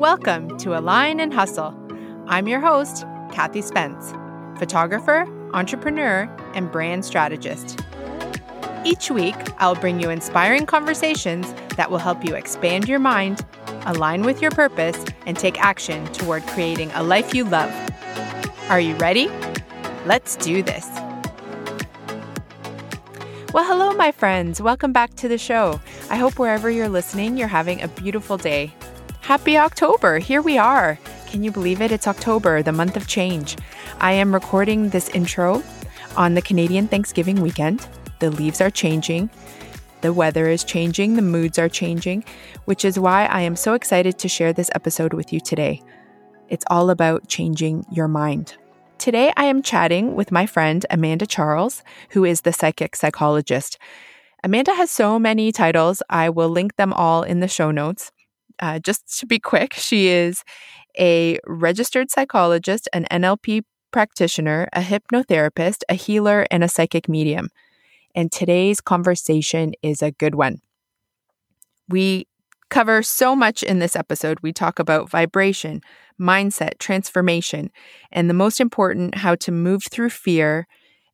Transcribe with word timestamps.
Welcome 0.00 0.56
to 0.60 0.78
Align 0.78 1.20
and 1.20 1.30
Hustle. 1.30 1.76
I'm 2.26 2.48
your 2.48 2.58
host, 2.58 3.04
Kathy 3.32 3.60
Spence, 3.60 4.14
photographer, 4.58 5.26
entrepreneur, 5.52 6.22
and 6.54 6.72
brand 6.72 7.04
strategist. 7.04 7.78
Each 8.82 9.10
week, 9.10 9.34
I'll 9.58 9.74
bring 9.74 10.00
you 10.00 10.08
inspiring 10.08 10.64
conversations 10.64 11.52
that 11.76 11.90
will 11.90 11.98
help 11.98 12.24
you 12.24 12.34
expand 12.34 12.88
your 12.88 12.98
mind, 12.98 13.44
align 13.84 14.22
with 14.22 14.40
your 14.40 14.50
purpose, 14.52 15.04
and 15.26 15.36
take 15.36 15.60
action 15.60 16.06
toward 16.14 16.46
creating 16.46 16.90
a 16.92 17.02
life 17.02 17.34
you 17.34 17.44
love. 17.44 17.70
Are 18.70 18.80
you 18.80 18.94
ready? 18.94 19.28
Let's 20.06 20.34
do 20.36 20.62
this. 20.62 20.88
Well, 23.52 23.66
hello, 23.66 23.92
my 23.92 24.12
friends. 24.12 24.62
Welcome 24.62 24.94
back 24.94 25.12
to 25.16 25.28
the 25.28 25.36
show. 25.36 25.78
I 26.08 26.16
hope 26.16 26.38
wherever 26.38 26.70
you're 26.70 26.88
listening, 26.88 27.36
you're 27.36 27.48
having 27.48 27.82
a 27.82 27.88
beautiful 27.88 28.38
day. 28.38 28.72
Happy 29.30 29.56
October! 29.56 30.18
Here 30.18 30.42
we 30.42 30.58
are. 30.58 30.98
Can 31.28 31.44
you 31.44 31.52
believe 31.52 31.80
it? 31.80 31.92
It's 31.92 32.08
October, 32.08 32.64
the 32.64 32.72
month 32.72 32.96
of 32.96 33.06
change. 33.06 33.56
I 34.00 34.10
am 34.10 34.34
recording 34.34 34.88
this 34.88 35.08
intro 35.10 35.62
on 36.16 36.34
the 36.34 36.42
Canadian 36.42 36.88
Thanksgiving 36.88 37.40
weekend. 37.40 37.86
The 38.18 38.32
leaves 38.32 38.60
are 38.60 38.72
changing, 38.72 39.30
the 40.00 40.12
weather 40.12 40.48
is 40.48 40.64
changing, 40.64 41.14
the 41.14 41.22
moods 41.22 41.60
are 41.60 41.68
changing, 41.68 42.24
which 42.64 42.84
is 42.84 42.98
why 42.98 43.26
I 43.26 43.42
am 43.42 43.54
so 43.54 43.74
excited 43.74 44.18
to 44.18 44.28
share 44.28 44.52
this 44.52 44.68
episode 44.74 45.14
with 45.14 45.32
you 45.32 45.38
today. 45.38 45.80
It's 46.48 46.64
all 46.68 46.90
about 46.90 47.28
changing 47.28 47.86
your 47.88 48.08
mind. 48.08 48.56
Today, 48.98 49.32
I 49.36 49.44
am 49.44 49.62
chatting 49.62 50.16
with 50.16 50.32
my 50.32 50.44
friend 50.44 50.84
Amanda 50.90 51.24
Charles, 51.24 51.84
who 52.08 52.24
is 52.24 52.40
the 52.40 52.52
psychic 52.52 52.96
psychologist. 52.96 53.78
Amanda 54.42 54.74
has 54.74 54.90
so 54.90 55.20
many 55.20 55.52
titles, 55.52 56.02
I 56.10 56.30
will 56.30 56.48
link 56.48 56.74
them 56.74 56.92
all 56.92 57.22
in 57.22 57.38
the 57.38 57.46
show 57.46 57.70
notes. 57.70 58.10
Uh, 58.60 58.78
just 58.78 59.18
to 59.18 59.26
be 59.26 59.38
quick, 59.38 59.74
she 59.74 60.08
is 60.08 60.44
a 60.98 61.38
registered 61.46 62.10
psychologist, 62.10 62.88
an 62.92 63.06
NLP 63.10 63.62
practitioner, 63.90 64.68
a 64.72 64.82
hypnotherapist, 64.82 65.82
a 65.88 65.94
healer, 65.94 66.46
and 66.50 66.62
a 66.62 66.68
psychic 66.68 67.08
medium. 67.08 67.48
And 68.14 68.30
today's 68.30 68.80
conversation 68.80 69.72
is 69.82 70.02
a 70.02 70.10
good 70.12 70.34
one. 70.34 70.60
We 71.88 72.26
cover 72.68 73.02
so 73.02 73.34
much 73.34 73.62
in 73.62 73.78
this 73.78 73.96
episode. 73.96 74.38
We 74.42 74.52
talk 74.52 74.78
about 74.78 75.10
vibration, 75.10 75.80
mindset, 76.20 76.78
transformation, 76.78 77.70
and 78.12 78.28
the 78.28 78.34
most 78.34 78.60
important, 78.60 79.16
how 79.16 79.34
to 79.36 79.52
move 79.52 79.84
through 79.84 80.10
fear 80.10 80.66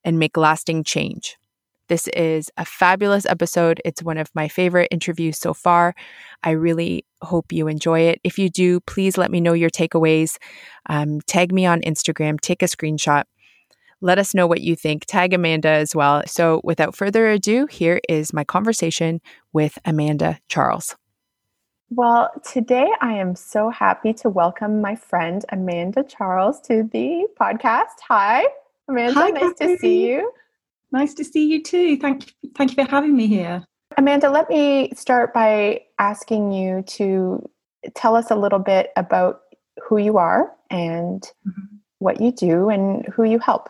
and 0.05 0.19
make 0.19 0.37
lasting 0.37 0.85
change. 0.85 1.39
This 1.89 2.09
is 2.09 2.51
a 2.57 2.65
fabulous 2.65 3.27
episode. 3.27 3.81
It's 3.85 4.03
one 4.03 4.19
of 4.19 4.31
my 4.35 4.49
favorite 4.49 4.89
interviews 4.91 5.39
so 5.39 5.55
far. 5.55 5.95
I 6.43 6.51
really 6.51 7.05
hope 7.23 7.53
you 7.53 7.69
enjoy 7.69 8.01
it. 8.01 8.21
If 8.25 8.39
you 8.39 8.49
do, 8.49 8.81
please 8.81 9.17
let 9.17 9.31
me 9.31 9.41
know 9.41 9.53
your 9.53 9.71
takeaways. 9.71 10.37
Um, 10.89 11.21
tag 11.23 11.53
me 11.53 11.67
on 11.67 11.81
Instagram, 11.83 12.41
take 12.41 12.63
a 12.63 12.67
screenshot. 12.67 13.25
Let 14.01 14.19
us 14.19 14.35
know 14.35 14.47
what 14.47 14.61
you 14.61 14.77
think. 14.77 15.07
Tag 15.07 15.33
Amanda 15.33 15.69
as 15.69 15.95
well. 15.95 16.23
So, 16.27 16.61
without 16.63 16.95
further 16.95 17.29
ado, 17.29 17.67
here 17.67 18.01
is 18.09 18.33
my 18.33 18.45
conversation 18.45 19.21
with 19.53 19.79
Amanda 19.87 20.39
Charles. 20.49 20.97
Well, 21.89 22.31
today 22.45 22.89
I 23.01 23.13
am 23.13 23.37
so 23.37 23.71
happy 23.71 24.13
to 24.15 24.29
welcome 24.29 24.81
my 24.81 24.97
friend 24.97 25.45
Amanda 25.51 26.03
Charles 26.03 26.61
to 26.63 26.83
the 26.93 27.29
podcast. 27.41 28.01
Hi, 28.09 28.45
Amanda. 28.89 29.15
Hi, 29.15 29.31
nice 29.31 29.55
to 29.61 29.79
see 29.79 30.09
you. 30.09 30.33
Nice 30.93 31.15
to 31.15 31.25
see 31.25 31.47
you 31.47 31.63
too. 31.63 31.97
Thank 31.97 32.27
you, 32.43 32.51
thank 32.57 32.77
you 32.77 32.85
for 32.85 32.91
having 32.91 33.17
me 33.17 33.27
here. 33.27 33.65
Amanda, 33.97 34.31
let 34.31 34.49
me 34.49 34.93
start 34.95 35.33
by 35.33 35.81
asking 35.99 36.53
you 36.53 36.83
to 36.83 37.49
tell 37.95 38.17
us 38.17 38.31
a 38.31 38.37
little 38.37 38.59
bit 38.59 38.91
about 38.97 39.41
who 39.83 39.99
you 39.99 40.19
are 40.19 40.53
and 40.71 41.23
mm-hmm. 41.47 41.77
what 41.99 42.21
you 42.21 42.33
do 42.33 42.69
and 42.69 43.07
who 43.07 43.25
you 43.25 43.39
help. 43.39 43.69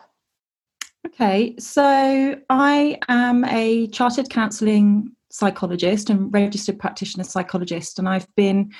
Okay, 1.05 1.55
so 1.57 2.37
I 2.49 2.99
am 3.07 3.45
a 3.45 3.87
chartered 3.87 4.29
counselling 4.29 5.11
psychologist 5.29 6.09
and 6.09 6.33
registered 6.33 6.79
practitioner 6.79 7.23
psychologist, 7.23 7.99
and 7.99 8.09
I've 8.09 8.27
been 8.35 8.71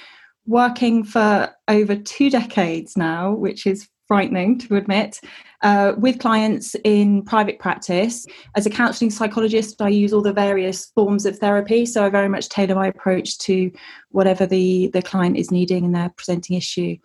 working 0.45 1.03
for 1.03 1.53
over 1.67 1.95
two 1.95 2.29
decades 2.29 2.97
now, 2.97 3.31
which 3.31 3.66
is 3.66 3.88
frightening 4.07 4.57
to 4.59 4.75
admit, 4.75 5.19
uh, 5.62 5.94
with 5.97 6.19
clients 6.19 6.75
in 6.84 7.23
private 7.23 7.59
practice. 7.59 8.25
As 8.56 8.66
a 8.66 8.69
counseling 8.69 9.12
psychologist, 9.12 9.81
I 9.81 9.90
use 9.90 10.13
all 10.13 10.22
the 10.22 10.34
various 10.34 10.85
forms 10.88 11.25
of 11.25 11.38
therapy. 11.40 11.85
So 11.85 12.06
I 12.06 12.09
very 12.09 12.29
much 12.29 12.50
tailor 12.50 12.75
my 12.75 12.88
approach 12.88 13.38
to 13.40 13.72
whatever 14.12 14.46
the, 14.46 14.90
the 14.94 15.01
client 15.01 15.38
is 15.38 15.51
needing 15.51 15.85
in 15.85 15.91
their 15.91 16.09
presenting 16.09 16.56
issue. 16.56 16.97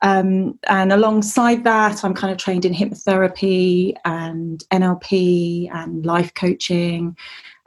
Um, 0.00 0.58
and 0.68 0.92
alongside 0.92 1.64
that, 1.64 2.04
I'm 2.04 2.14
kind 2.14 2.32
of 2.32 2.38
trained 2.38 2.64
in 2.64 2.72
hypnotherapy 2.72 3.94
and 4.04 4.62
NLP 4.72 5.68
and 5.74 6.06
life 6.06 6.32
coaching. 6.34 7.16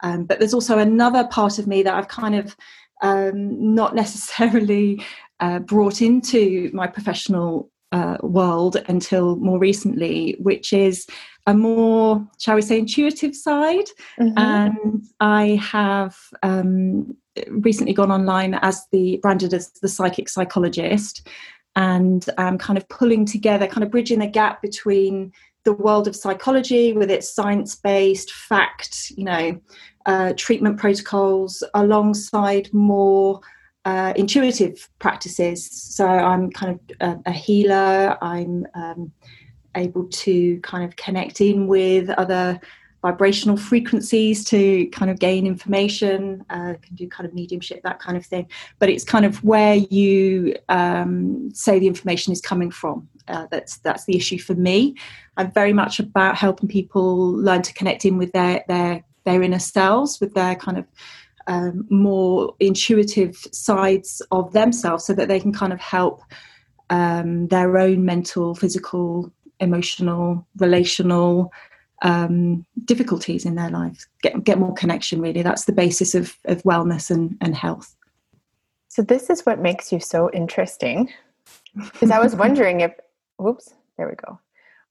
Um, 0.02 0.25
but 0.25 0.40
there's 0.40 0.53
also 0.53 0.80
another 0.80 1.28
part 1.28 1.59
of 1.59 1.68
me 1.68 1.84
that 1.84 1.94
I've 1.94 2.08
kind 2.08 2.36
of 2.36 2.56
um, 3.02 3.74
not 3.75 3.96
necessarily 4.03 5.03
uh, 5.40 5.59
brought 5.59 6.02
into 6.02 6.70
my 6.74 6.88
professional 6.88 7.70
uh, 7.91 8.18
world 8.22 8.78
until 8.88 9.35
more 9.38 9.59
recently, 9.59 10.35
which 10.40 10.74
is 10.74 11.07
a 11.47 11.53
more, 11.53 12.25
shall 12.40 12.56
we 12.56 12.62
say, 12.62 12.79
intuitive 12.79 13.35
side. 13.35 13.85
Mm-hmm. 14.19 14.38
And 14.38 15.03
I 15.19 15.59
have 15.62 16.16
um, 16.44 17.16
recently 17.50 17.94
gone 17.94 18.12
online 18.12 18.53
as 18.62 18.85
the 18.91 19.18
branded 19.22 19.53
as 19.53 19.72
the 19.81 19.88
psychic 19.88 20.29
psychologist, 20.29 21.28
and 21.75 22.25
I'm 22.38 22.57
kind 22.57 22.78
of 22.78 22.88
pulling 22.90 23.25
together, 23.25 23.68
kind 23.68 23.84
of 23.84 23.91
bridging 23.91 24.19
the 24.19 24.28
gap 24.28 24.62
between 24.62 25.31
the 25.63 25.73
world 25.73 26.08
of 26.08 26.16
psychology 26.16 26.91
with 26.94 27.12
its 27.12 27.34
science-based 27.34 28.31
fact, 28.31 29.12
you 29.16 29.23
know, 29.23 29.62
uh, 30.06 30.34
treatment 30.35 30.78
protocols, 30.78 31.63
alongside 31.73 32.68
more 32.73 33.40
uh, 33.86 34.14
intuitive 34.16 34.90
practices. 35.00 35.69
So 35.72 36.08
I'm 36.08 36.52
kind 36.52 36.80
of 36.80 36.97
a, 37.00 37.30
a 37.30 37.31
healer. 37.31 38.18
I'm 38.22 38.66
um, 38.74 39.12
able 39.75 40.08
to 40.08 40.59
kind 40.62 40.84
of 40.84 40.96
connect 40.96 41.42
in 41.42 41.68
with 41.68 42.09
other 42.12 42.59
vibrational 43.02 43.58
frequencies 43.58 44.46
to 44.46 44.86
kind 44.88 45.09
of 45.09 45.20
gain 45.20 45.47
information. 45.47 46.46
Uh, 46.50 46.75
can 46.81 46.96
do 46.96 47.08
kind 47.08 47.28
of 47.28 47.34
mediumship, 47.34 47.81
that 47.84 48.00
kind 48.00 48.16
of 48.16 48.25
thing. 48.25 48.47
But 48.80 48.90
it's 48.90 49.03
kind 49.03 49.25
of 49.25 49.44
where 49.44 49.75
you 49.75 50.56
um, 50.70 51.50
say 51.53 51.80
the 51.80 51.88
information 51.88 52.31
is 52.31 52.41
coming 52.41 52.72
from. 52.72 53.08
Uh, 53.28 53.47
that's 53.50 53.78
that's 53.78 54.06
the 54.06 54.16
issue 54.16 54.38
for 54.38 54.53
me. 54.56 54.96
I'm 55.38 55.52
very 55.52 55.74
much 55.74 56.00
about 56.00 56.36
helping 56.36 56.68
people 56.68 57.31
learn 57.31 57.62
to 57.64 57.74
connect 57.74 58.06
in 58.06 58.18
with 58.18 58.31
their 58.34 58.64
their 58.68 59.03
their 59.24 59.41
inner 59.41 59.59
selves, 59.59 60.20
with 60.20 60.34
their 60.34 60.56
kind 60.56 60.78
of 60.78 60.86
um, 61.47 61.85
more 61.90 62.56
intuitive 62.59 63.35
sides 63.52 64.22
of 64.31 64.53
themselves 64.53 65.06
so 65.06 65.13
that 65.13 65.28
they 65.28 65.40
can 65.40 65.53
kind 65.53 65.74
of 65.74 65.79
help 65.79 66.22
um, 66.90 67.47
their 67.47 67.78
own 67.78 68.06
mental, 68.06 68.53
physical, 68.56 69.31
emotional, 69.59 70.46
relational 70.57 71.52
um, 72.02 72.66
difficulties 72.85 73.46
in 73.46 73.56
their 73.56 73.69
lives. 73.69 74.07
Get, 74.22 74.44
get 74.44 74.59
more 74.59 74.74
connection, 74.74 75.22
really. 75.22 75.41
That's 75.41 75.66
the 75.66 75.72
basis 75.72 76.16
of, 76.16 76.35
of 76.46 76.63
wellness 76.63 77.12
and, 77.12 77.38
and 77.41 77.56
health. 77.56 77.96
So, 78.88 79.02
this 79.02 79.29
is 79.29 79.46
what 79.46 79.59
makes 79.59 79.91
you 79.91 80.00
so 80.00 80.29
interesting. 80.31 81.09
Because 81.75 82.12
I 82.12 82.19
was 82.19 82.35
wondering 82.35 82.81
if, 82.81 82.91
whoops, 83.38 83.73
there 83.97 84.09
we 84.09 84.16
go. 84.16 84.40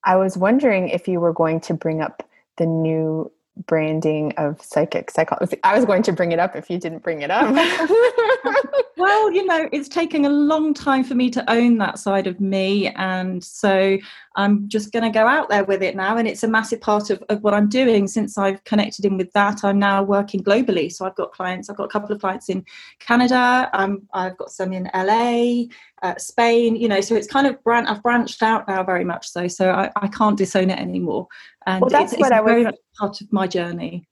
I 0.05 0.17
was 0.17 0.39
wondering 0.39 0.89
if 0.89 1.07
you 1.07 1.21
were 1.21 1.35
going 1.35 1.61
to 1.61 1.75
bring 1.75 2.01
up 2.01 2.27
the 2.57 2.65
new 2.65 3.31
branding 3.67 4.33
of 4.37 4.63
psychic 4.63 5.11
psychology. 5.11 5.59
I 5.63 5.77
was 5.77 5.85
going 5.85 6.03
to 6.05 6.13
bring 6.13 6.33
it 6.33 6.39
up 6.39 6.57
if 6.57 6.71
you 6.71 6.79
didn't 6.79 7.03
bring 7.03 7.23
it 7.23 7.31
up. 7.31 7.51
well, 9.01 9.33
you 9.33 9.45
know, 9.47 9.69
it's 9.73 9.89
taking 9.89 10.27
a 10.27 10.29
long 10.29 10.75
time 10.75 11.03
for 11.03 11.15
me 11.15 11.31
to 11.31 11.51
own 11.51 11.79
that 11.79 11.99
side 11.99 12.27
of 12.27 12.39
me. 12.39 12.89
And 12.89 13.43
so 13.43 13.99
I'm 14.37 14.69
just 14.69 14.93
going 14.93 15.03
to 15.03 15.11
go 15.11 15.27
out 15.27 15.49
there 15.49 15.65
with 15.65 15.83
it 15.83 15.97
now. 15.97 16.19
And 16.19 16.29
it's 16.29 16.43
a 16.43 16.49
massive 16.49 16.81
part 16.83 17.09
of, 17.09 17.23
of 17.31 17.43
what 17.43 17.55
I'm 17.55 17.69
doing 17.69 18.07
since 18.07 18.37
I've 18.37 18.63
connected 18.65 19.07
in 19.07 19.17
with 19.17 19.33
that. 19.33 19.65
I'm 19.65 19.79
now 19.79 20.03
working 20.03 20.45
globally. 20.45 20.93
So 20.93 21.07
I've 21.07 21.15
got 21.15 21.33
clients, 21.33 21.71
I've 21.71 21.77
got 21.77 21.85
a 21.85 21.89
couple 21.89 22.15
of 22.15 22.21
clients 22.21 22.51
in 22.51 22.65
Canada, 22.99 23.71
um, 23.73 24.03
I've 24.13 24.37
got 24.37 24.51
some 24.51 24.73
in 24.73 24.91
LA, 24.95 25.65
uh, 26.03 26.15
Spain, 26.19 26.77
you 26.77 26.89
know, 26.89 27.01
so 27.01 27.15
it's 27.15 27.27
kind 27.27 27.47
of 27.47 27.63
brand, 27.65 27.89
I've 27.89 28.03
branched 28.03 28.43
out 28.43 28.69
now 28.69 28.83
very 28.83 29.05
much 29.05 29.29
so. 29.31 29.49
So 29.49 29.71
I, 29.71 29.91
I 29.97 30.09
can't 30.09 30.37
disown 30.37 30.71
it 30.71 30.79
anymore. 30.79 31.27
And 31.67 31.81
well, 31.81 31.91
that's 31.91 32.13
it's, 32.13 32.21
what 32.21 32.33
it's 32.33 32.39
I 32.39 32.41
was, 32.41 32.51
very 32.51 32.65
much 32.65 32.77
part 32.99 33.21
of 33.21 33.33
my 33.33 33.47
journey. 33.47 34.07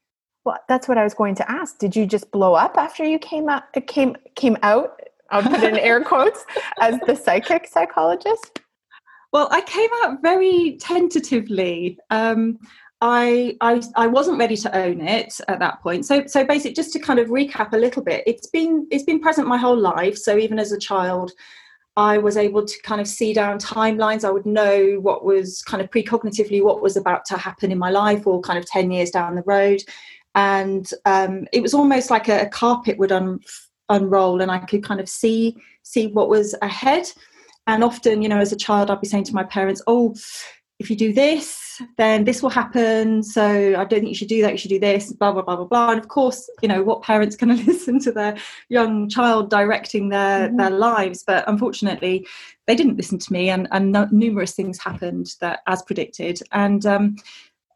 Well, 0.44 0.58
that's 0.68 0.88
what 0.88 0.98
I 0.98 1.04
was 1.04 1.14
going 1.14 1.34
to 1.36 1.50
ask. 1.50 1.78
Did 1.78 1.94
you 1.94 2.06
just 2.06 2.30
blow 2.30 2.54
up 2.54 2.76
after 2.76 3.04
you 3.04 3.18
came 3.18 3.48
out, 3.48 3.64
came, 3.86 4.16
came 4.34 4.56
out, 4.62 5.00
I'll 5.30 5.42
put 5.42 5.62
in 5.62 5.78
air 5.78 6.02
quotes, 6.02 6.44
as 6.80 6.98
the 7.06 7.14
psychic 7.14 7.66
psychologist? 7.66 8.60
Well, 9.32 9.48
I 9.50 9.60
came 9.62 9.90
out 10.02 10.22
very 10.22 10.78
tentatively. 10.80 11.98
Um, 12.10 12.58
I, 13.00 13.56
I 13.60 13.80
I 13.94 14.06
wasn't 14.08 14.38
ready 14.38 14.56
to 14.56 14.76
own 14.76 15.00
it 15.00 15.38
at 15.46 15.60
that 15.60 15.80
point. 15.82 16.04
So 16.04 16.26
so 16.26 16.44
basically, 16.44 16.74
just 16.74 16.92
to 16.94 16.98
kind 16.98 17.20
of 17.20 17.28
recap 17.28 17.72
a 17.72 17.76
little 17.76 18.02
bit, 18.02 18.24
it's 18.26 18.48
been 18.48 18.88
it's 18.90 19.04
been 19.04 19.20
present 19.20 19.46
my 19.46 19.56
whole 19.56 19.78
life. 19.78 20.16
So 20.16 20.36
even 20.36 20.58
as 20.58 20.72
a 20.72 20.78
child, 20.78 21.30
I 21.96 22.18
was 22.18 22.36
able 22.36 22.64
to 22.64 22.82
kind 22.82 23.00
of 23.00 23.06
see 23.06 23.32
down 23.32 23.58
timelines. 23.58 24.24
I 24.24 24.30
would 24.30 24.46
know 24.46 24.98
what 25.00 25.24
was 25.24 25.62
kind 25.62 25.82
of 25.82 25.90
precognitively 25.90 26.62
what 26.62 26.80
was 26.80 26.96
about 26.96 27.24
to 27.26 27.36
happen 27.36 27.70
in 27.70 27.78
my 27.78 27.90
life 27.90 28.24
or 28.24 28.40
kind 28.40 28.58
of 28.58 28.66
10 28.66 28.92
years 28.92 29.10
down 29.10 29.34
the 29.34 29.42
road. 29.42 29.82
And 30.38 30.88
um, 31.04 31.48
it 31.52 31.62
was 31.62 31.74
almost 31.74 32.10
like 32.10 32.28
a, 32.28 32.42
a 32.42 32.48
carpet 32.48 32.96
would 32.96 33.10
un- 33.10 33.40
unroll 33.88 34.40
and 34.40 34.52
I 34.52 34.58
could 34.58 34.84
kind 34.84 35.00
of 35.00 35.08
see 35.08 35.56
see 35.82 36.06
what 36.06 36.28
was 36.28 36.54
ahead. 36.62 37.10
And 37.66 37.82
often, 37.82 38.22
you 38.22 38.28
know, 38.28 38.38
as 38.38 38.52
a 38.52 38.56
child, 38.56 38.88
I'd 38.88 39.00
be 39.00 39.08
saying 39.08 39.24
to 39.24 39.34
my 39.34 39.42
parents, 39.42 39.82
oh, 39.88 40.14
if 40.78 40.90
you 40.90 40.96
do 40.96 41.12
this, 41.12 41.82
then 41.96 42.22
this 42.22 42.40
will 42.40 42.50
happen. 42.50 43.20
So 43.24 43.42
I 43.44 43.84
don't 43.84 44.00
think 44.00 44.08
you 44.08 44.14
should 44.14 44.28
do 44.28 44.42
that. 44.42 44.52
You 44.52 44.58
should 44.58 44.70
do 44.70 44.78
this, 44.78 45.12
blah, 45.12 45.32
blah, 45.32 45.42
blah, 45.42 45.56
blah, 45.56 45.64
blah. 45.64 45.90
And 45.90 45.98
of 45.98 46.06
course, 46.06 46.48
you 46.62 46.68
know, 46.68 46.84
what 46.84 47.02
parents 47.02 47.34
can 47.34 47.48
listen 47.66 47.98
to 48.00 48.12
their 48.12 48.36
young 48.68 49.08
child 49.08 49.50
directing 49.50 50.10
their, 50.10 50.46
mm-hmm. 50.46 50.56
their 50.56 50.70
lives? 50.70 51.24
But 51.26 51.48
unfortunately, 51.48 52.28
they 52.68 52.76
didn't 52.76 52.96
listen 52.96 53.18
to 53.18 53.32
me 53.32 53.50
and, 53.50 53.66
and 53.72 53.92
numerous 54.12 54.54
things 54.54 54.78
happened 54.78 55.34
that 55.40 55.60
as 55.66 55.82
predicted. 55.82 56.40
And 56.52 56.86
um, 56.86 57.16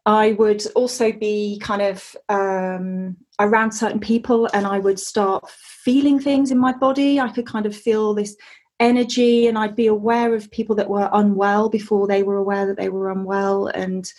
I 0.05 0.33
would 0.33 0.65
also 0.75 1.11
be 1.11 1.59
kind 1.61 1.81
of 1.81 2.15
um, 2.27 3.15
around 3.39 3.71
certain 3.71 3.99
people 3.99 4.49
and 4.53 4.67
I 4.67 4.79
would 4.79 4.99
start 4.99 5.49
feeling 5.49 6.19
things 6.19 6.51
in 6.51 6.57
my 6.57 6.73
body. 6.73 7.19
I 7.19 7.29
could 7.29 7.47
kind 7.47 7.65
of 7.65 7.75
feel 7.75 8.13
this 8.13 8.35
energy 8.79 9.47
and 9.47 9.57
I'd 9.57 9.75
be 9.75 9.87
aware 9.87 10.33
of 10.35 10.51
people 10.51 10.75
that 10.75 10.89
were 10.89 11.09
unwell 11.13 11.69
before 11.69 12.07
they 12.07 12.23
were 12.23 12.37
aware 12.37 12.65
that 12.65 12.77
they 12.77 12.89
were 12.89 13.11
unwell 13.11 13.67
and 13.67 14.11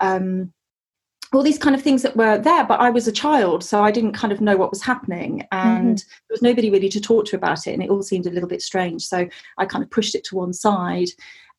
um, 0.00 0.52
all 1.32 1.42
these 1.42 1.58
kind 1.58 1.76
of 1.76 1.82
things 1.82 2.02
that 2.02 2.16
were 2.16 2.36
there 2.36 2.64
but 2.64 2.80
I 2.80 2.90
was 2.90 3.06
a 3.06 3.12
child 3.12 3.62
so 3.62 3.82
I 3.82 3.90
didn't 3.90 4.12
kind 4.12 4.32
of 4.32 4.40
know 4.40 4.56
what 4.56 4.70
was 4.70 4.82
happening 4.82 5.46
and 5.52 5.98
mm-hmm. 5.98 6.10
there 6.28 6.34
was 6.34 6.42
nobody 6.42 6.70
really 6.70 6.88
to 6.88 7.00
talk 7.00 7.24
to 7.26 7.36
about 7.36 7.66
it 7.66 7.72
and 7.72 7.82
it 7.82 7.88
all 7.88 8.02
seemed 8.02 8.26
a 8.26 8.30
little 8.30 8.48
bit 8.48 8.62
strange 8.62 9.02
so 9.02 9.26
I 9.56 9.64
kind 9.64 9.84
of 9.84 9.90
pushed 9.90 10.14
it 10.14 10.24
to 10.24 10.36
one 10.36 10.52
side 10.52 11.08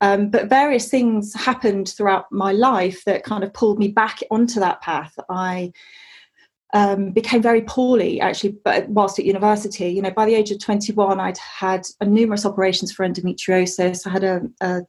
um, 0.01 0.30
but 0.30 0.50
various 0.50 0.89
things 0.89 1.33
happened 1.33 1.89
throughout 1.89 2.25
my 2.31 2.51
life 2.51 3.06
that 3.06 3.24
kind 3.24 3.44
of 3.44 3.53
pulled 3.53 3.77
me 3.77 3.88
back 3.88 4.19
onto 4.31 4.59
that 4.59 4.81
path. 4.81 5.13
I 5.30 5.71
um, 6.74 7.12
became 7.12 7.42
very 7.42 7.62
poorly 7.62 8.19
actually 8.19 8.57
but 8.65 8.89
whilst 8.89 9.19
at 9.19 9.25
university. 9.25 9.89
You 9.89 10.01
know 10.01 10.12
by 10.12 10.25
the 10.25 10.36
age 10.36 10.51
of 10.51 10.59
21 10.59 11.19
i'd 11.19 11.38
had 11.38 11.86
numerous 12.01 12.45
operations 12.45 12.92
for 12.92 13.07
endometriosis. 13.07 14.07
I 14.07 14.09
had 14.09 14.24
a, 14.24 14.42
a, 14.62 14.81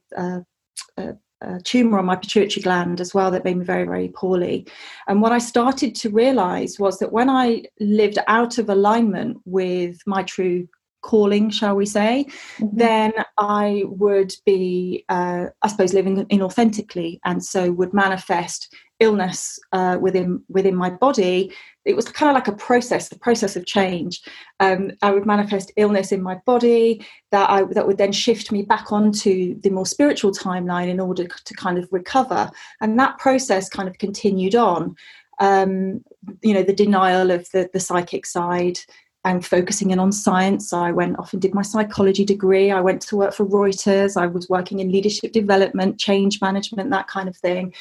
a, 0.97 1.13
a 1.41 1.61
tumor 1.61 1.99
on 1.99 2.05
my 2.05 2.15
pituitary 2.15 2.63
gland 2.63 3.01
as 3.01 3.13
well 3.13 3.29
that 3.31 3.43
made 3.43 3.57
me 3.57 3.65
very 3.65 3.83
very 3.83 4.07
poorly. 4.09 4.65
And 5.07 5.21
what 5.21 5.33
i 5.33 5.37
started 5.37 5.93
to 5.95 6.09
realize 6.09 6.79
was 6.79 6.99
that 6.99 7.11
when 7.11 7.29
i 7.29 7.63
lived 7.79 8.17
out 8.27 8.57
of 8.57 8.69
alignment 8.69 9.37
with 9.45 9.99
my 10.07 10.23
true 10.23 10.67
calling 11.03 11.49
shall 11.49 11.75
we 11.75 11.85
say 11.85 12.25
mm-hmm. 12.57 12.77
then 12.77 13.13
i 13.37 13.83
would 13.87 14.33
be 14.45 15.05
uh, 15.09 15.45
i 15.61 15.67
suppose 15.67 15.93
living 15.93 16.25
inauthentically 16.27 17.19
and 17.25 17.43
so 17.43 17.71
would 17.71 17.93
manifest 17.93 18.73
illness 19.03 19.59
uh, 19.73 19.97
within 19.99 20.41
within 20.49 20.75
my 20.75 20.89
body. 20.89 21.51
It 21.85 21.95
was 21.95 22.05
kind 22.05 22.29
of 22.29 22.35
like 22.35 22.47
a 22.47 22.63
process 22.67 23.09
the 23.09 23.19
process 23.19 23.55
of 23.55 23.65
change. 23.65 24.21
Um, 24.59 24.91
i 25.01 25.11
would 25.11 25.25
manifest 25.25 25.71
illness 25.77 26.11
in 26.11 26.21
my 26.21 26.35
body 26.45 27.05
that 27.31 27.49
i 27.49 27.63
that 27.75 27.85
would 27.87 27.97
then 27.97 28.11
shift 28.11 28.51
me 28.51 28.61
back 28.63 28.91
onto 28.91 29.59
the 29.61 29.69
more 29.69 29.85
spiritual 29.85 30.31
timeline 30.31 30.89
in 30.89 30.99
order 30.99 31.27
to 31.27 31.53
kind 31.53 31.77
of 31.77 31.87
recover. 31.91 32.49
And 32.81 32.97
that 32.99 33.17
process 33.19 33.69
kind 33.69 33.89
of 33.89 33.97
continued 33.97 34.55
on. 34.55 34.95
Um, 35.39 36.03
you 36.41 36.53
know 36.53 36.63
the 36.63 36.81
denial 36.85 37.31
of 37.31 37.49
the 37.51 37.69
the 37.73 37.79
psychic 37.79 38.25
side 38.25 38.79
and 39.25 39.45
focusing 39.45 39.91
in 39.91 39.99
on 39.99 40.11
science. 40.11 40.73
I 40.73 40.91
went 40.91 41.17
off 41.17 41.33
and 41.33 41.41
did 41.41 41.53
my 41.53 41.61
psychology 41.61 42.25
degree. 42.25 42.71
I 42.71 42.81
went 42.81 43.01
to 43.03 43.15
work 43.15 43.33
for 43.33 43.45
Reuters. 43.45 44.17
I 44.17 44.27
was 44.27 44.49
working 44.49 44.79
in 44.79 44.91
leadership 44.91 45.31
development, 45.31 45.99
change 45.99 46.41
management, 46.41 46.89
that 46.91 47.07
kind 47.07 47.29
of 47.29 47.37
thing. 47.37 47.73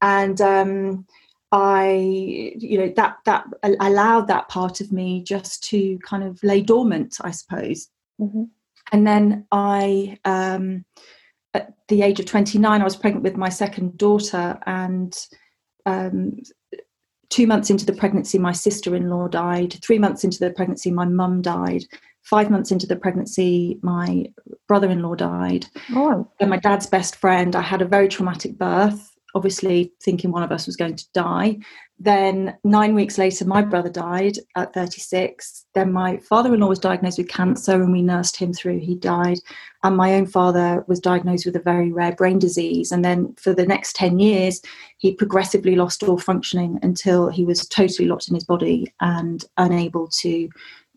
And 0.00 0.40
um, 0.40 1.06
I, 1.50 2.54
you 2.56 2.78
know, 2.78 2.92
that 2.96 3.18
that 3.24 3.46
allowed 3.62 4.28
that 4.28 4.48
part 4.48 4.80
of 4.80 4.92
me 4.92 5.22
just 5.22 5.64
to 5.70 5.98
kind 6.00 6.22
of 6.22 6.42
lay 6.42 6.60
dormant, 6.60 7.16
I 7.22 7.32
suppose. 7.32 7.88
Mm-hmm. 8.20 8.44
And 8.92 9.06
then 9.06 9.46
I, 9.50 10.18
um, 10.24 10.84
at 11.54 11.72
the 11.88 12.02
age 12.02 12.20
of 12.20 12.26
29, 12.26 12.80
I 12.80 12.84
was 12.84 12.96
pregnant 12.96 13.24
with 13.24 13.36
my 13.36 13.48
second 13.48 13.96
daughter, 13.98 14.58
and 14.66 15.16
um, 15.86 16.38
two 17.28 17.46
months 17.46 17.70
into 17.70 17.86
the 17.86 17.92
pregnancy, 17.92 18.38
my 18.38 18.52
sister-in-law 18.52 19.28
died. 19.28 19.78
Three 19.82 19.98
months 19.98 20.24
into 20.24 20.38
the 20.38 20.50
pregnancy, 20.50 20.90
my 20.90 21.04
mum 21.04 21.42
died. 21.42 21.84
Five 22.22 22.50
months 22.50 22.70
into 22.70 22.86
the 22.86 22.96
pregnancy, 22.96 23.78
my 23.82 24.26
brother-in-law 24.66 25.16
died. 25.16 25.66
Oh. 25.94 26.30
And 26.40 26.50
my 26.50 26.56
dad's 26.58 26.86
best 26.86 27.16
friend. 27.16 27.54
I 27.54 27.60
had 27.60 27.82
a 27.82 27.86
very 27.86 28.08
traumatic 28.08 28.56
birth 28.56 29.13
obviously 29.34 29.92
thinking 30.02 30.30
one 30.30 30.42
of 30.42 30.52
us 30.52 30.66
was 30.66 30.76
going 30.76 30.96
to 30.96 31.12
die. 31.12 31.58
Then, 31.98 32.56
nine 32.64 32.94
weeks 32.94 33.18
later, 33.18 33.44
my 33.44 33.62
brother 33.62 33.88
died 33.88 34.38
at 34.56 34.74
36. 34.74 35.66
Then, 35.74 35.92
my 35.92 36.16
father 36.18 36.52
in 36.52 36.60
law 36.60 36.68
was 36.68 36.78
diagnosed 36.78 37.18
with 37.18 37.28
cancer 37.28 37.74
and 37.74 37.92
we 37.92 38.02
nursed 38.02 38.36
him 38.36 38.52
through. 38.52 38.80
He 38.80 38.96
died. 38.96 39.38
And 39.84 39.96
my 39.96 40.14
own 40.14 40.26
father 40.26 40.84
was 40.88 40.98
diagnosed 40.98 41.46
with 41.46 41.56
a 41.56 41.60
very 41.60 41.92
rare 41.92 42.12
brain 42.12 42.38
disease. 42.38 42.90
And 42.90 43.04
then, 43.04 43.34
for 43.38 43.54
the 43.54 43.66
next 43.66 43.94
10 43.96 44.18
years, 44.18 44.60
he 44.98 45.14
progressively 45.14 45.76
lost 45.76 46.02
all 46.02 46.18
functioning 46.18 46.78
until 46.82 47.28
he 47.28 47.44
was 47.44 47.66
totally 47.68 48.08
locked 48.08 48.28
in 48.28 48.34
his 48.34 48.44
body 48.44 48.92
and 49.00 49.44
unable 49.56 50.08
to, 50.08 50.48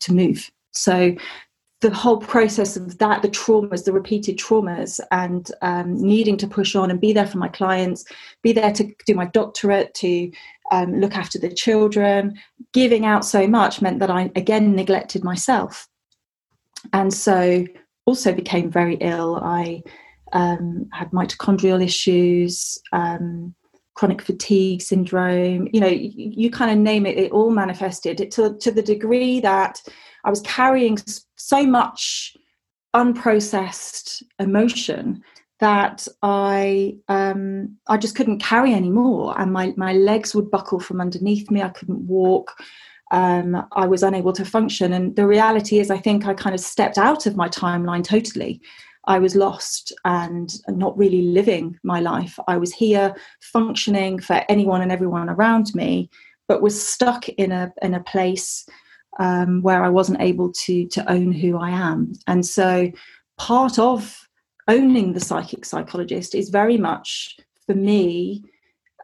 to 0.01 0.13
move. 0.13 0.49
So, 0.71 1.15
the 1.81 1.93
whole 1.93 2.17
process 2.17 2.75
of 2.75 2.97
that, 2.97 3.21
the 3.21 3.29
traumas, 3.29 3.85
the 3.85 3.93
repeated 3.93 4.37
traumas, 4.37 4.99
and 5.11 5.51
um, 5.61 5.95
needing 5.95 6.37
to 6.37 6.47
push 6.47 6.75
on 6.75 6.89
and 6.89 6.99
be 6.99 7.13
there 7.13 7.27
for 7.27 7.37
my 7.37 7.47
clients, 7.47 8.03
be 8.41 8.51
there 8.51 8.71
to 8.73 8.91
do 9.05 9.13
my 9.13 9.25
doctorate, 9.25 9.93
to 9.93 10.31
um, 10.71 10.99
look 10.99 11.15
after 11.15 11.37
the 11.37 11.53
children, 11.53 12.37
giving 12.73 13.05
out 13.05 13.23
so 13.25 13.47
much 13.47 13.81
meant 13.81 13.99
that 13.99 14.09
I 14.09 14.31
again 14.35 14.75
neglected 14.75 15.23
myself. 15.23 15.87
And 16.93 17.13
so 17.13 17.65
also 18.05 18.33
became 18.33 18.71
very 18.71 18.95
ill. 18.95 19.35
I 19.35 19.83
um, 20.33 20.89
had 20.93 21.11
mitochondrial 21.11 21.83
issues, 21.83 22.79
um, 22.91 23.53
chronic 23.97 24.21
fatigue 24.21 24.81
syndrome, 24.81 25.67
you 25.73 25.81
know, 25.81 25.87
you, 25.87 26.11
you 26.15 26.51
kind 26.51 26.69
of 26.71 26.77
name 26.77 27.05
it, 27.05 27.17
it 27.17 27.31
all 27.31 27.49
manifested 27.49 28.21
it 28.21 28.29
to, 28.31 28.55
to 28.59 28.71
the 28.71 28.83
degree 28.83 29.39
that 29.39 29.81
I 30.23 30.29
was 30.29 30.41
carrying 30.41 30.99
so 31.35 31.65
much 31.65 32.37
unprocessed 32.95 34.21
emotion 34.39 35.23
that 35.59 36.07
I 36.21 36.97
um, 37.07 37.77
I 37.87 37.97
just 37.97 38.15
couldn't 38.15 38.39
carry 38.39 38.73
anymore, 38.73 39.33
and 39.39 39.51
my 39.51 39.73
my 39.75 39.93
legs 39.93 40.35
would 40.35 40.51
buckle 40.51 40.79
from 40.79 41.01
underneath 41.01 41.49
me. 41.49 41.63
I 41.63 41.69
couldn't 41.69 42.05
walk. 42.07 42.53
Um, 43.11 43.65
I 43.71 43.87
was 43.87 44.03
unable 44.03 44.33
to 44.33 44.45
function, 44.45 44.93
and 44.93 45.15
the 45.15 45.25
reality 45.25 45.79
is, 45.79 45.89
I 45.89 45.97
think 45.97 46.27
I 46.27 46.35
kind 46.35 46.53
of 46.53 46.61
stepped 46.61 46.99
out 46.99 47.25
of 47.25 47.35
my 47.35 47.49
timeline 47.49 48.03
totally. 48.03 48.61
I 49.07 49.19
was 49.19 49.35
lost 49.35 49.93
and 50.05 50.53
not 50.67 50.97
really 50.97 51.23
living 51.23 51.79
my 51.83 51.99
life. 52.01 52.37
I 52.47 52.57
was 52.57 52.73
here 52.73 53.15
functioning 53.41 54.19
for 54.19 54.43
anyone 54.49 54.81
and 54.81 54.91
everyone 54.91 55.29
around 55.29 55.73
me, 55.73 56.09
but 56.47 56.61
was 56.61 56.87
stuck 56.87 57.27
in 57.29 57.51
a 57.51 57.73
in 57.81 57.93
a 57.93 58.03
place 58.03 58.67
um, 59.19 59.61
where 59.61 59.83
I 59.83 59.89
wasn't 59.89 60.21
able 60.21 60.51
to 60.65 60.87
to 60.87 61.11
own 61.11 61.31
who 61.31 61.57
I 61.57 61.69
am. 61.69 62.13
And 62.27 62.45
so 62.45 62.91
part 63.37 63.79
of 63.79 64.27
owning 64.67 65.13
the 65.13 65.21
psychic 65.21 65.63
psychologist 65.63 66.35
is 66.35 66.49
very 66.49 66.77
much 66.77 67.37
for 67.65 67.75
me 67.75 68.43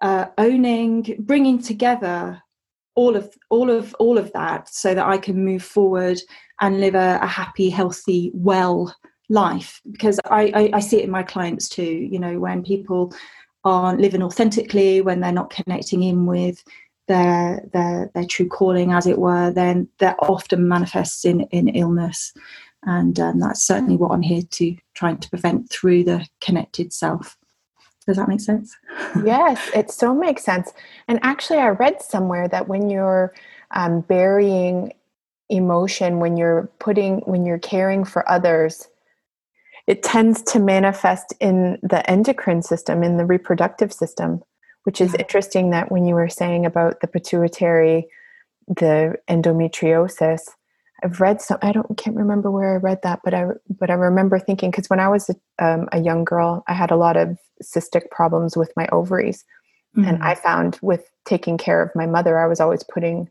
uh, 0.02 0.26
owning, 0.38 1.16
bringing 1.20 1.62
together 1.62 2.42
all 2.96 3.16
of 3.16 3.34
all 3.50 3.72
of 3.72 3.96
all 4.00 4.18
of 4.18 4.32
that 4.34 4.68
so 4.70 4.94
that 4.94 5.08
I 5.08 5.18
can 5.18 5.44
move 5.44 5.64
forward 5.64 6.20
and 6.60 6.82
live 6.82 6.96
a, 6.96 7.20
a 7.22 7.28
happy, 7.28 7.70
healthy, 7.70 8.32
well 8.34 8.94
life. 9.30 9.82
Because 9.90 10.20
I, 10.26 10.52
I, 10.54 10.70
I 10.74 10.80
see 10.80 10.98
it 10.98 11.06
in 11.06 11.12
my 11.12 11.24
clients 11.24 11.70
too. 11.70 11.84
You 11.84 12.20
know, 12.20 12.40
when 12.40 12.64
people 12.64 13.14
aren't 13.64 14.02
living 14.02 14.24
authentically, 14.24 15.02
when 15.02 15.20
they're 15.20 15.32
not 15.32 15.50
connecting 15.50 16.04
in 16.04 16.26
with 16.26 16.64
their 17.08 17.62
their 17.74 18.12
their 18.14 18.26
true 18.26 18.48
calling, 18.48 18.92
as 18.92 19.08
it 19.08 19.20
were, 19.20 19.52
then 19.52 19.88
that 20.00 20.18
often 20.20 20.68
manifests 20.68 21.26
in 21.26 21.42
in 21.52 21.68
illness, 21.70 22.34
and 22.84 23.20
um, 23.20 23.40
that's 23.40 23.64
certainly 23.64 23.98
what 23.98 24.12
I'm 24.12 24.22
here 24.22 24.44
to 24.44 24.76
trying 24.94 25.18
to 25.18 25.30
prevent 25.30 25.70
through 25.70 26.04
the 26.06 26.26
connected 26.42 26.94
self. 26.94 27.38
Does 28.06 28.18
that 28.18 28.28
make 28.28 28.42
sense? 28.42 28.76
yes, 29.24 29.70
it 29.74 29.90
so 29.90 30.14
makes 30.14 30.44
sense. 30.44 30.74
And 31.08 31.20
actually, 31.24 31.60
I 31.60 31.70
read 31.70 32.02
somewhere 32.02 32.48
that 32.50 32.68
when 32.68 32.90
you're 32.90 33.34
um, 33.72 34.02
burying 34.02 34.94
emotion, 35.50 36.20
when 36.20 36.36
you're 36.36 36.70
putting, 36.80 37.20
when 37.20 37.46
you're 37.46 37.60
caring 37.60 38.04
for 38.04 38.30
others, 38.30 38.88
it 39.88 40.04
tends 40.04 40.42
to 40.42 40.60
manifest 40.60 41.34
in 41.40 41.78
the 41.84 42.10
endocrine 42.10 42.62
system, 42.62 43.04
in 43.04 43.18
the 43.18 43.26
reproductive 43.26 43.92
system 43.92 44.42
which 44.84 45.00
is 45.00 45.14
interesting 45.16 45.70
that 45.72 45.92
when 45.92 46.06
you 46.06 46.14
were 46.14 46.30
saying 46.30 46.66
about 46.66 47.00
the 47.00 47.08
pituitary, 47.08 48.08
the 48.68 49.16
endometriosis, 49.30 50.42
I've 51.04 51.20
read 51.20 51.42
some. 51.42 51.58
I 51.62 51.72
don't 51.72 51.98
can't 51.98 52.16
remember 52.16 52.50
where 52.50 52.76
I 52.76 52.78
read 52.78 53.02
that, 53.04 53.20
but 53.24 53.34
I 53.34 53.48
but 53.70 53.90
I 53.90 53.94
remember 53.94 54.40
thinking 54.40 54.72
because 54.72 54.90
when 54.90 55.02
I 55.02 55.10
was 55.10 55.30
a, 55.30 55.66
um, 55.66 55.90
a, 55.92 56.00
young 56.00 56.24
girl, 56.24 56.64
I 56.68 56.74
had 56.74 56.92
a 56.92 56.96
lot 56.96 57.18
of 57.18 57.38
cystic 57.62 58.10
problems 58.10 58.56
with 58.56 58.72
my 58.78 58.88
ovaries, 58.92 59.44
mm-hmm. 59.98 60.08
and 60.08 60.24
I 60.24 60.36
found 60.36 60.80
with 60.82 61.10
taking 61.26 61.58
care 61.58 61.82
of 61.82 61.92
my 61.94 62.06
mother, 62.06 62.40
I 62.40 62.48
was 62.48 62.62
always 62.62 62.84
putting 62.84 63.30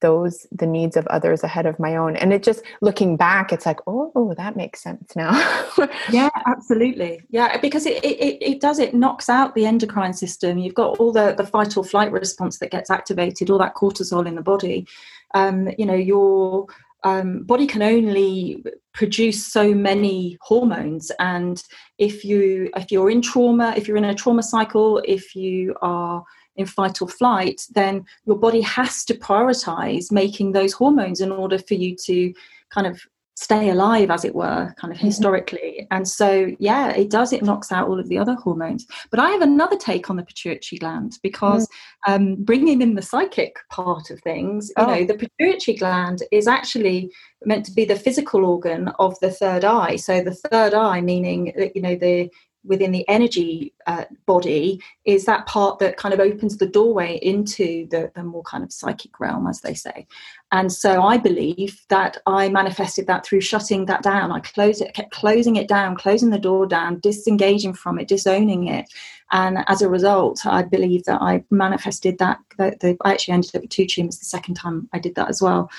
those 0.00 0.46
the 0.52 0.66
needs 0.66 0.96
of 0.96 1.06
others 1.06 1.42
ahead 1.42 1.66
of 1.66 1.78
my 1.78 1.96
own. 1.96 2.16
And 2.16 2.32
it 2.32 2.42
just 2.42 2.62
looking 2.80 3.16
back 3.16 3.52
it's 3.52 3.66
like 3.66 3.80
oh 3.86 4.34
that 4.36 4.56
makes 4.56 4.82
sense 4.82 5.14
now. 5.16 5.32
Yeah 6.10 6.28
absolutely. 6.46 7.22
Yeah 7.30 7.58
because 7.58 7.86
it, 7.86 8.04
it 8.04 8.38
it 8.40 8.60
does 8.60 8.78
it 8.78 8.94
knocks 8.94 9.28
out 9.28 9.54
the 9.54 9.66
endocrine 9.66 10.14
system. 10.14 10.58
You've 10.58 10.74
got 10.74 10.98
all 10.98 11.12
the 11.12 11.34
the 11.36 11.46
fight 11.46 11.76
or 11.76 11.84
flight 11.84 12.12
response 12.12 12.58
that 12.58 12.70
gets 12.70 12.90
activated 12.90 13.50
all 13.50 13.58
that 13.58 13.74
cortisol 13.74 14.26
in 14.26 14.34
the 14.34 14.42
body. 14.42 14.86
Um 15.34 15.68
you 15.78 15.86
know 15.86 15.94
your 15.94 16.66
um, 17.04 17.44
body 17.44 17.68
can 17.68 17.82
only 17.82 18.64
produce 18.92 19.46
so 19.46 19.72
many 19.72 20.38
hormones. 20.40 21.12
And 21.20 21.62
if 21.98 22.24
you 22.24 22.70
if 22.76 22.90
you're 22.90 23.10
in 23.10 23.22
trauma 23.22 23.74
if 23.76 23.86
you're 23.86 23.96
in 23.96 24.04
a 24.04 24.14
trauma 24.14 24.42
cycle 24.42 25.00
if 25.04 25.36
you 25.36 25.76
are 25.82 26.24
in 26.56 26.66
fight 26.66 27.00
or 27.02 27.08
flight, 27.08 27.62
then 27.74 28.04
your 28.24 28.36
body 28.36 28.60
has 28.60 29.04
to 29.06 29.14
prioritize 29.14 30.10
making 30.10 30.52
those 30.52 30.72
hormones 30.72 31.20
in 31.20 31.32
order 31.32 31.58
for 31.58 31.74
you 31.74 31.96
to 32.04 32.32
kind 32.70 32.86
of 32.86 33.00
stay 33.36 33.68
alive 33.68 34.10
as 34.10 34.24
it 34.24 34.34
were 34.34 34.72
kind 34.78 34.90
of 34.90 34.96
mm-hmm. 34.96 35.08
historically 35.08 35.86
and 35.90 36.08
so 36.08 36.50
yeah 36.58 36.88
it 36.92 37.10
does 37.10 37.34
it 37.34 37.42
knocks 37.42 37.70
out 37.70 37.86
all 37.86 38.00
of 38.00 38.08
the 38.08 38.16
other 38.16 38.34
hormones 38.36 38.86
but 39.10 39.20
i 39.20 39.28
have 39.28 39.42
another 39.42 39.76
take 39.76 40.08
on 40.08 40.16
the 40.16 40.22
pituitary 40.22 40.78
gland 40.78 41.18
because 41.22 41.68
mm. 42.08 42.14
um, 42.14 42.34
bringing 42.36 42.80
in 42.80 42.94
the 42.94 43.02
psychic 43.02 43.58
part 43.70 44.10
of 44.10 44.18
things 44.20 44.70
you 44.78 44.82
oh. 44.82 44.86
know 44.86 45.04
the 45.04 45.14
pituitary 45.14 45.76
gland 45.76 46.22
is 46.32 46.48
actually 46.48 47.12
meant 47.44 47.66
to 47.66 47.72
be 47.72 47.84
the 47.84 47.94
physical 47.94 48.46
organ 48.46 48.88
of 48.98 49.14
the 49.20 49.30
third 49.30 49.64
eye 49.64 49.96
so 49.96 50.22
the 50.22 50.34
third 50.34 50.72
eye 50.72 51.02
meaning 51.02 51.52
that 51.58 51.76
you 51.76 51.82
know 51.82 51.94
the 51.94 52.30
within 52.66 52.92
the 52.92 53.08
energy 53.08 53.72
uh, 53.86 54.04
body 54.26 54.80
is 55.04 55.24
that 55.24 55.46
part 55.46 55.78
that 55.78 55.96
kind 55.96 56.12
of 56.12 56.20
opens 56.20 56.56
the 56.56 56.66
doorway 56.66 57.18
into 57.22 57.86
the, 57.90 58.10
the 58.14 58.22
more 58.22 58.42
kind 58.42 58.64
of 58.64 58.72
psychic 58.72 59.18
realm, 59.20 59.46
as 59.46 59.60
they 59.60 59.74
say. 59.74 60.06
And 60.52 60.72
so 60.72 61.02
I 61.02 61.16
believe 61.16 61.80
that 61.88 62.18
I 62.26 62.48
manifested 62.48 63.06
that 63.06 63.24
through 63.24 63.40
shutting 63.40 63.86
that 63.86 64.02
down. 64.02 64.32
I 64.32 64.40
closed 64.40 64.82
it, 64.82 64.94
kept 64.94 65.12
closing 65.12 65.56
it 65.56 65.68
down, 65.68 65.96
closing 65.96 66.30
the 66.30 66.38
door 66.38 66.66
down, 66.66 67.00
disengaging 67.00 67.74
from 67.74 67.98
it, 67.98 68.08
disowning 68.08 68.68
it. 68.68 68.86
And 69.32 69.58
as 69.66 69.82
a 69.82 69.88
result, 69.88 70.46
I 70.46 70.62
believe 70.62 71.04
that 71.04 71.20
I 71.20 71.44
manifested 71.50 72.18
that. 72.18 72.38
that 72.58 72.96
I 73.04 73.12
actually 73.12 73.34
ended 73.34 73.56
up 73.56 73.62
with 73.62 73.70
two 73.70 73.86
tumors 73.86 74.18
the 74.18 74.24
second 74.24 74.54
time 74.54 74.88
I 74.92 74.98
did 74.98 75.14
that 75.16 75.28
as 75.28 75.42
well. 75.42 75.70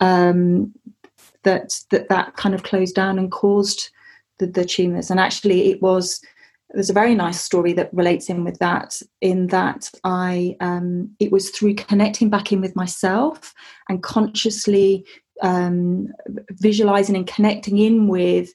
Um, 0.00 0.72
that 1.44 1.78
that 1.90 2.08
that 2.08 2.36
kind 2.36 2.54
of 2.54 2.62
closed 2.62 2.94
down 2.94 3.18
and 3.18 3.30
caused 3.30 3.90
the, 4.38 4.46
the 4.46 4.64
tumors. 4.64 5.10
And 5.10 5.20
actually, 5.20 5.70
it 5.70 5.80
was 5.82 6.20
there's 6.74 6.90
a 6.90 6.94
very 6.94 7.14
nice 7.14 7.40
story 7.40 7.72
that 7.72 7.92
relates 7.94 8.28
in 8.28 8.44
with 8.44 8.58
that 8.58 9.00
in 9.20 9.46
that 9.48 9.90
i 10.04 10.56
um, 10.60 11.14
it 11.20 11.32
was 11.32 11.50
through 11.50 11.74
connecting 11.74 12.28
back 12.28 12.52
in 12.52 12.60
with 12.60 12.76
myself 12.76 13.54
and 13.88 14.02
consciously 14.02 15.06
um, 15.42 16.08
visualizing 16.50 17.16
and 17.16 17.26
connecting 17.26 17.78
in 17.78 18.08
with 18.08 18.52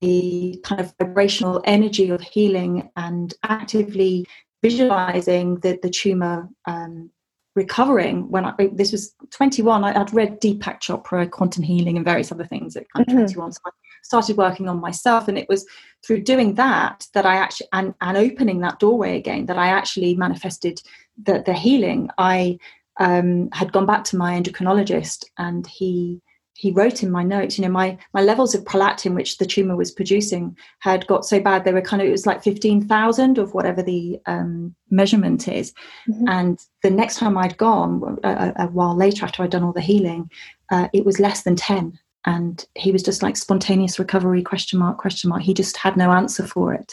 the 0.00 0.60
kind 0.62 0.80
of 0.80 0.94
vibrational 0.98 1.60
energy 1.64 2.10
of 2.10 2.20
healing 2.20 2.88
and 2.96 3.34
actively 3.42 4.26
visualizing 4.62 5.56
the, 5.60 5.78
the 5.82 5.90
tumor 5.90 6.48
um, 6.66 7.10
recovering 7.54 8.30
when 8.30 8.44
I, 8.44 8.52
this 8.72 8.92
was 8.92 9.14
21 9.30 9.84
I, 9.84 9.98
would 9.98 10.14
read 10.14 10.40
deepak 10.40 10.80
chopra 10.80 11.30
quantum 11.30 11.62
healing 11.62 11.96
and 11.96 12.04
various 12.04 12.30
other 12.30 12.46
things 12.46 12.76
at 12.76 12.90
kind 12.92 13.08
of 13.08 13.14
mm-hmm. 13.14 13.24
21 13.24 13.52
so 13.52 13.60
I 13.66 13.70
started 14.02 14.36
working 14.36 14.68
on 14.68 14.80
myself 14.80 15.28
and 15.28 15.36
it 15.36 15.48
was 15.48 15.66
through 16.04 16.22
doing 16.22 16.54
that 16.54 17.06
that 17.14 17.26
i 17.26 17.34
actually 17.34 17.66
and, 17.72 17.94
and 18.00 18.16
opening 18.16 18.60
that 18.60 18.78
doorway 18.78 19.16
again 19.16 19.46
that 19.46 19.58
i 19.58 19.68
actually 19.68 20.14
manifested 20.14 20.80
the, 21.20 21.42
the 21.44 21.52
healing 21.52 22.10
i 22.18 22.58
um, 23.00 23.48
had 23.52 23.72
gone 23.72 23.86
back 23.86 24.04
to 24.04 24.16
my 24.16 24.38
endocrinologist 24.40 25.24
and 25.38 25.66
he 25.66 26.20
he 26.58 26.72
wrote 26.72 27.04
in 27.04 27.10
my 27.12 27.22
notes, 27.22 27.56
you 27.56 27.62
know, 27.64 27.70
my 27.70 27.96
my 28.12 28.20
levels 28.20 28.52
of 28.52 28.64
prolactin, 28.64 29.14
which 29.14 29.38
the 29.38 29.46
tumor 29.46 29.76
was 29.76 29.92
producing, 29.92 30.56
had 30.80 31.06
got 31.06 31.24
so 31.24 31.38
bad 31.38 31.64
they 31.64 31.72
were 31.72 31.80
kind 31.80 32.02
of 32.02 32.08
it 32.08 32.10
was 32.10 32.26
like 32.26 32.42
fifteen 32.42 32.84
thousand 32.84 33.38
of 33.38 33.54
whatever 33.54 33.80
the 33.80 34.18
um, 34.26 34.74
measurement 34.90 35.46
is. 35.46 35.72
Mm-hmm. 36.10 36.28
And 36.28 36.58
the 36.82 36.90
next 36.90 37.18
time 37.18 37.38
I'd 37.38 37.56
gone, 37.58 38.18
a, 38.24 38.52
a, 38.56 38.66
while 38.66 38.96
later 38.96 39.24
after 39.24 39.44
I'd 39.44 39.50
done 39.50 39.62
all 39.62 39.72
the 39.72 39.80
healing, 39.80 40.28
uh, 40.72 40.88
it 40.92 41.04
was 41.04 41.20
less 41.20 41.44
than 41.44 41.54
ten 41.54 41.96
and 42.26 42.66
he 42.74 42.90
was 42.90 43.04
just 43.04 43.22
like 43.22 43.36
spontaneous 43.36 44.00
recovery 44.00 44.42
question 44.42 44.80
mark 44.80 44.98
question 44.98 45.30
mark 45.30 45.40
he 45.40 45.54
just 45.54 45.76
had 45.76 45.96
no 45.96 46.10
answer 46.10 46.44
for 46.44 46.74
it 46.74 46.92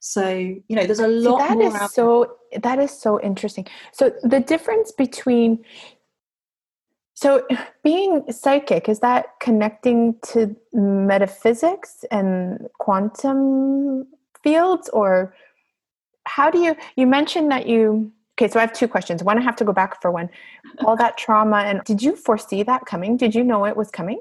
so 0.00 0.26
you 0.30 0.64
know 0.70 0.86
there's 0.86 0.98
a 0.98 1.06
lot 1.06 1.42
See, 1.42 1.48
that 1.48 1.58
more 1.58 1.84
is 1.84 1.92
so 1.92 2.36
that 2.62 2.78
is 2.78 2.90
so 2.90 3.20
interesting 3.20 3.66
so 3.92 4.10
the 4.22 4.40
difference 4.40 4.90
between 4.90 5.62
so 7.22 7.46
being 7.84 8.24
psychic 8.32 8.88
is 8.88 8.98
that 8.98 9.26
connecting 9.40 10.16
to 10.22 10.56
metaphysics 10.72 12.04
and 12.10 12.66
quantum 12.80 14.08
fields 14.42 14.88
or 14.88 15.32
how 16.24 16.50
do 16.50 16.58
you 16.58 16.74
you 16.96 17.06
mentioned 17.06 17.48
that 17.52 17.68
you 17.68 18.10
okay 18.34 18.50
so 18.50 18.58
i 18.58 18.62
have 18.62 18.72
two 18.72 18.88
questions 18.88 19.22
one 19.22 19.38
i 19.38 19.40
have 19.40 19.54
to 19.54 19.64
go 19.64 19.72
back 19.72 20.02
for 20.02 20.10
one 20.10 20.28
all 20.84 20.96
that 20.96 21.16
trauma 21.16 21.58
and 21.58 21.84
did 21.84 22.02
you 22.02 22.16
foresee 22.16 22.64
that 22.64 22.84
coming 22.86 23.16
did 23.16 23.36
you 23.36 23.44
know 23.44 23.64
it 23.66 23.76
was 23.76 23.90
coming 23.90 24.20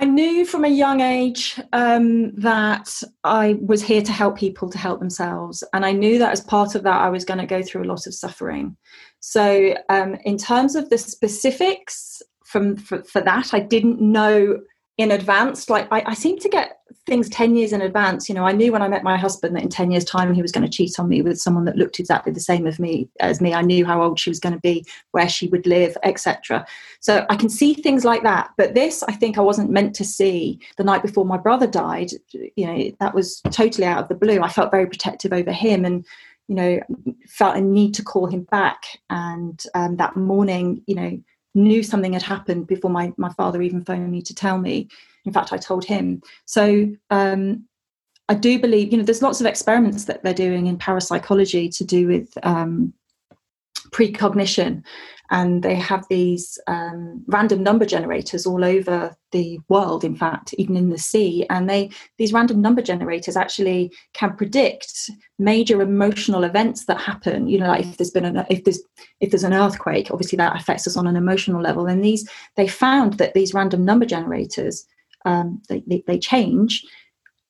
I 0.00 0.06
knew 0.06 0.44
from 0.44 0.64
a 0.64 0.68
young 0.68 1.00
age 1.00 1.60
um, 1.72 2.34
that 2.34 3.00
I 3.22 3.56
was 3.60 3.80
here 3.80 4.02
to 4.02 4.10
help 4.10 4.36
people 4.36 4.68
to 4.70 4.76
help 4.76 4.98
themselves. 4.98 5.62
And 5.72 5.86
I 5.86 5.92
knew 5.92 6.18
that 6.18 6.32
as 6.32 6.40
part 6.40 6.74
of 6.74 6.82
that, 6.82 7.00
I 7.00 7.10
was 7.10 7.24
going 7.24 7.38
to 7.38 7.46
go 7.46 7.62
through 7.62 7.84
a 7.84 7.90
lot 7.92 8.08
of 8.08 8.14
suffering. 8.14 8.76
So, 9.26 9.74
um, 9.88 10.18
in 10.26 10.36
terms 10.36 10.76
of 10.76 10.90
the 10.90 10.98
specifics 10.98 12.20
from, 12.44 12.76
for, 12.76 13.02
for 13.04 13.22
that, 13.22 13.54
I 13.54 13.60
didn't 13.60 13.98
know 13.98 14.60
in 14.98 15.10
advance. 15.10 15.70
Like, 15.70 15.88
I, 15.90 16.02
I 16.08 16.14
seem 16.14 16.38
to 16.40 16.48
get 16.50 16.76
things 17.06 17.30
10 17.30 17.56
years 17.56 17.72
in 17.72 17.82
advance. 17.82 18.28
You 18.28 18.34
know 18.34 18.44
i 18.44 18.52
knew 18.52 18.72
when 18.72 18.80
i 18.80 18.88
met 18.88 19.02
my 19.02 19.16
husband 19.16 19.54
that 19.56 19.62
in 19.62 19.68
10 19.68 19.90
years 19.90 20.04
time 20.04 20.32
he 20.32 20.40
was 20.40 20.52
going 20.52 20.64
to 20.64 20.70
cheat 20.70 20.98
on 20.98 21.08
me 21.08 21.20
with 21.20 21.38
someone 21.38 21.64
that 21.64 21.76
looked 21.76 21.98
exactly 21.98 22.32
the 22.32 22.40
same 22.40 22.66
as 22.66 22.78
me 22.78 23.08
as 23.20 23.40
me. 23.40 23.52
I 23.52 23.60
knew 23.60 23.84
how 23.84 24.02
old 24.02 24.18
she 24.18 24.30
was 24.30 24.40
going 24.40 24.54
to 24.54 24.60
be 24.60 24.86
where 25.10 25.28
she 25.28 25.48
would 25.48 25.66
live 25.66 25.96
etc 26.02 26.64
so 27.00 27.26
i 27.28 27.36
can 27.36 27.50
see 27.50 27.74
things 27.74 28.04
like 28.04 28.22
that 28.22 28.50
but 28.56 28.74
this 28.74 29.02
i 29.02 29.12
think 29.12 29.36
i 29.36 29.42
wasn't 29.42 29.70
meant 29.70 29.94
to 29.96 30.04
see 30.04 30.58
the 30.78 30.84
night 30.84 31.02
before 31.02 31.26
my 31.26 31.36
brother 31.36 31.66
died. 31.66 32.10
You 32.32 32.66
know 32.66 32.90
that 33.00 33.14
was 33.14 33.40
totally 33.50 33.86
out 33.86 34.02
of 34.02 34.08
the 34.08 34.14
blue. 34.14 34.40
I 34.40 34.48
felt 34.48 34.70
very 34.70 34.86
protective 34.86 35.32
over 35.32 35.52
him 35.52 35.84
and 35.84 36.06
you 36.48 36.54
know 36.54 36.80
felt 37.26 37.56
a 37.56 37.60
need 37.60 37.94
to 37.94 38.02
call 38.02 38.26
him 38.26 38.42
back 38.50 38.82
and 39.10 39.64
um, 39.74 39.96
that 39.96 40.16
morning 40.16 40.82
you 40.86 40.94
know 40.94 41.18
knew 41.54 41.82
something 41.82 42.12
had 42.12 42.22
happened 42.22 42.66
before 42.66 42.90
my, 42.90 43.12
my 43.16 43.32
father 43.34 43.62
even 43.62 43.84
phoned 43.84 44.10
me 44.10 44.20
to 44.20 44.34
tell 44.34 44.58
me 44.58 44.88
in 45.24 45.32
fact, 45.32 45.52
I 45.52 45.56
told 45.56 45.84
him. 45.84 46.22
So 46.46 46.88
um, 47.10 47.64
I 48.28 48.34
do 48.34 48.58
believe, 48.58 48.92
you 48.92 48.98
know, 48.98 49.04
there's 49.04 49.22
lots 49.22 49.40
of 49.40 49.46
experiments 49.46 50.04
that 50.04 50.22
they're 50.22 50.34
doing 50.34 50.66
in 50.66 50.76
parapsychology 50.76 51.68
to 51.70 51.84
do 51.84 52.06
with 52.06 52.30
um, 52.42 52.92
precognition. 53.94 54.82
And 55.30 55.62
they 55.62 55.74
have 55.76 56.04
these 56.10 56.58
um, 56.66 57.24
random 57.28 57.62
number 57.62 57.86
generators 57.86 58.44
all 58.44 58.62
over 58.62 59.16
the 59.32 59.58
world, 59.68 60.04
in 60.04 60.14
fact, 60.14 60.54
even 60.58 60.76
in 60.76 60.90
the 60.90 60.98
sea. 60.98 61.46
And 61.48 61.70
they 61.70 61.90
these 62.18 62.32
random 62.32 62.60
number 62.60 62.82
generators 62.82 63.36
actually 63.36 63.90
can 64.12 64.36
predict 64.36 65.10
major 65.38 65.80
emotional 65.80 66.44
events 66.44 66.84
that 66.86 67.00
happen. 67.00 67.48
You 67.48 67.58
know, 67.58 67.68
like 67.68 67.86
if 67.86 67.96
there's 67.96 68.10
been 68.10 68.26
an 68.26 68.44
if 68.50 68.64
there's 68.64 68.82
if 69.20 69.30
there's 69.30 69.44
an 69.44 69.54
earthquake, 69.54 70.10
obviously 70.10 70.36
that 70.36 70.60
affects 70.60 70.86
us 70.86 70.96
on 70.96 71.06
an 71.06 71.16
emotional 71.16 71.62
level. 71.62 71.86
And 71.86 72.04
these 72.04 72.28
they 72.56 72.68
found 72.68 73.14
that 73.14 73.32
these 73.32 73.54
random 73.54 73.84
number 73.84 74.04
generators 74.04 74.86
um, 75.24 75.62
they, 75.70 75.82
they, 75.86 76.04
they, 76.06 76.18
change 76.18 76.84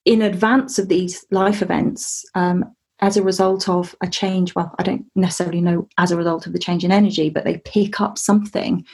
in 0.04 0.22
advance 0.22 0.78
of 0.78 0.88
these 0.88 1.26
life 1.32 1.60
events 1.60 2.24
um, 2.36 2.64
as 3.04 3.16
a 3.18 3.23
result 3.23 3.68
of 3.68 3.94
a 4.00 4.08
change. 4.08 4.54
Well, 4.54 4.75
I 4.78 4.82
don't 4.82 5.04
necessarily 5.14 5.61
know 5.61 5.87
as 5.99 6.11
a 6.11 6.16
result 6.16 6.46
of 6.46 6.52
the 6.52 6.58
change 6.58 6.84
in 6.84 6.90
energy, 6.90 7.28
but 7.28 7.44
they 7.44 7.58
pick 7.58 8.00
up 8.00 8.16
something 8.16 8.84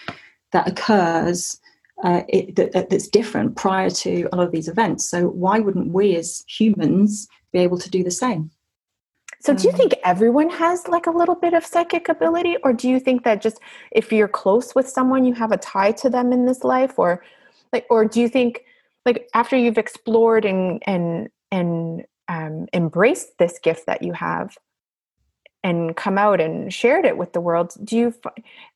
that 0.53 0.67
occurs 0.67 1.59
uh, 2.03 2.23
it, 2.29 2.57
that, 2.57 2.91
that's 2.91 3.09
different 3.09 3.57
prior 3.57 3.91
to 3.91 4.29
a 4.33 4.37
lot 4.37 4.47
of 4.47 4.53
these 4.53 4.69
events. 4.69 5.09
So, 5.09 5.29
why 5.29 5.61
wouldn't 5.61 5.93
we 5.93 6.17
as 6.17 6.45
humans 6.49 7.29
be 7.53 7.61
able 7.61 7.79
to 7.79 7.91
do 7.91 8.03
the 8.03 8.11
same? 8.11 8.51
So, 9.41 9.55
do 9.55 9.65
you 9.65 9.71
um, 9.71 9.77
think 9.77 9.95
everyone 10.03 10.51
has 10.51 10.89
like 10.89 11.07
a 11.07 11.11
little 11.11 11.37
bit 11.37 11.55
of 11.55 11.65
psychic 11.65 12.09
ability, 12.09 12.57
or 12.65 12.73
do 12.73 12.89
you 12.89 12.99
think 12.99 13.23
that 13.25 13.41
just 13.41 13.61
if 13.93 14.13
you're 14.13 14.29
close 14.29 14.75
with 14.75 14.89
someone, 14.89 15.25
you 15.25 15.35
have 15.35 15.53
a 15.53 15.57
tie 15.59 15.93
to 15.93 16.11
them 16.11 16.33
in 16.33 16.47
this 16.47 16.65
life, 16.65 16.99
or 16.99 17.23
like, 17.73 17.87
or 17.91 18.07
do 18.07 18.21
you 18.21 18.29
think 18.29 18.65
like 19.07 19.29
after 19.35 19.57
you've 19.57 19.79
explored 19.79 20.45
and 20.45 20.83
and 20.87 21.29
and 21.53 22.05
um, 22.31 22.69
embraced 22.73 23.37
this 23.39 23.59
gift 23.59 23.87
that 23.87 24.03
you 24.03 24.13
have 24.13 24.57
and 25.65 25.97
come 25.97 26.17
out 26.17 26.41
and 26.41 26.73
shared 26.73 27.05
it 27.05 27.19
with 27.19 27.33
the 27.33 27.41
world 27.41 27.75
do 27.83 27.97
you 27.97 28.15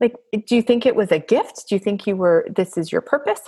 like 0.00 0.14
do 0.46 0.56
you 0.56 0.60
think 0.60 0.84
it 0.84 0.96
was 0.96 1.12
a 1.12 1.20
gift 1.20 1.64
do 1.68 1.76
you 1.76 1.78
think 1.78 2.06
you 2.06 2.16
were 2.16 2.46
this 2.54 2.76
is 2.76 2.90
your 2.90 3.00
purpose 3.00 3.40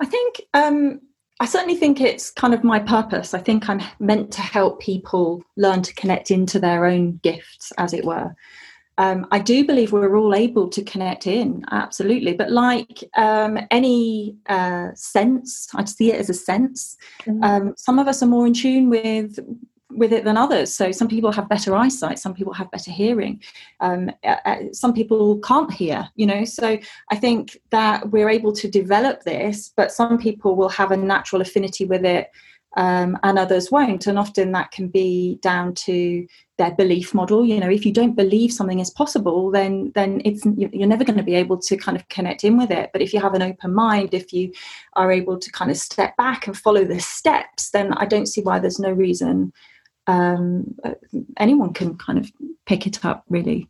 i 0.00 0.06
think 0.06 0.40
um 0.54 1.00
I 1.38 1.44
certainly 1.44 1.76
think 1.76 2.00
it's 2.00 2.30
kind 2.30 2.54
of 2.54 2.64
my 2.64 2.78
purpose. 2.78 3.34
I 3.34 3.40
think 3.40 3.68
I'm 3.68 3.82
meant 4.00 4.32
to 4.32 4.40
help 4.40 4.80
people 4.80 5.42
learn 5.58 5.82
to 5.82 5.94
connect 5.94 6.30
into 6.30 6.58
their 6.58 6.86
own 6.86 7.20
gifts, 7.22 7.74
as 7.76 7.92
it 7.92 8.06
were. 8.06 8.34
Um, 8.98 9.26
I 9.30 9.38
do 9.38 9.64
believe 9.66 9.92
we're 9.92 10.16
all 10.16 10.34
able 10.34 10.68
to 10.68 10.82
connect 10.82 11.26
in, 11.26 11.64
absolutely. 11.70 12.32
But 12.32 12.50
like 12.50 13.04
um, 13.16 13.58
any 13.70 14.36
uh, 14.48 14.88
sense, 14.94 15.68
I 15.74 15.84
see 15.84 16.12
it 16.12 16.20
as 16.20 16.30
a 16.30 16.34
sense. 16.34 16.96
Mm-hmm. 17.22 17.44
Um, 17.44 17.74
some 17.76 17.98
of 17.98 18.08
us 18.08 18.22
are 18.22 18.26
more 18.26 18.46
in 18.46 18.54
tune 18.54 18.88
with 18.88 19.38
with 19.90 20.12
it 20.12 20.24
than 20.24 20.36
others. 20.36 20.74
So 20.74 20.92
some 20.92 21.08
people 21.08 21.32
have 21.32 21.48
better 21.48 21.74
eyesight, 21.74 22.18
some 22.18 22.34
people 22.34 22.52
have 22.52 22.70
better 22.70 22.90
hearing, 22.90 23.42
um, 23.80 24.10
uh, 24.24 24.56
some 24.72 24.92
people 24.92 25.38
can't 25.38 25.72
hear. 25.72 26.08
You 26.16 26.26
know, 26.26 26.44
so 26.44 26.78
I 27.10 27.16
think 27.16 27.58
that 27.70 28.10
we're 28.10 28.28
able 28.28 28.52
to 28.52 28.68
develop 28.68 29.22
this, 29.22 29.72
but 29.76 29.92
some 29.92 30.18
people 30.18 30.56
will 30.56 30.68
have 30.70 30.90
a 30.90 30.96
natural 30.96 31.40
affinity 31.42 31.84
with 31.84 32.04
it. 32.04 32.30
Um, 32.76 33.16
and 33.22 33.38
others 33.38 33.70
won't, 33.70 34.06
and 34.06 34.18
often 34.18 34.52
that 34.52 34.70
can 34.70 34.88
be 34.88 35.38
down 35.40 35.72
to 35.86 36.26
their 36.58 36.72
belief 36.72 37.14
model. 37.14 37.44
You 37.44 37.60
know, 37.60 37.70
if 37.70 37.84
you 37.84 37.92
don't 37.92 38.14
believe 38.14 38.52
something 38.52 38.80
is 38.80 38.90
possible, 38.90 39.50
then 39.50 39.92
then 39.94 40.22
it's 40.24 40.44
you're 40.56 40.86
never 40.88 41.04
going 41.04 41.18
to 41.18 41.22
be 41.22 41.34
able 41.34 41.58
to 41.58 41.76
kind 41.76 41.96
of 41.96 42.08
connect 42.08 42.44
in 42.44 42.56
with 42.56 42.70
it. 42.70 42.90
But 42.92 43.02
if 43.02 43.12
you 43.12 43.20
have 43.20 43.34
an 43.34 43.42
open 43.42 43.74
mind, 43.74 44.14
if 44.14 44.32
you 44.32 44.52
are 44.94 45.12
able 45.12 45.38
to 45.38 45.52
kind 45.52 45.70
of 45.70 45.76
step 45.76 46.16
back 46.16 46.46
and 46.46 46.56
follow 46.56 46.84
the 46.84 47.00
steps, 47.00 47.70
then 47.70 47.92
I 47.94 48.06
don't 48.06 48.26
see 48.26 48.42
why 48.42 48.58
there's 48.58 48.78
no 48.78 48.90
reason 48.90 49.52
um, 50.06 50.76
anyone 51.36 51.72
can 51.72 51.96
kind 51.96 52.18
of 52.18 52.30
pick 52.66 52.86
it 52.86 53.04
up 53.04 53.24
really. 53.28 53.68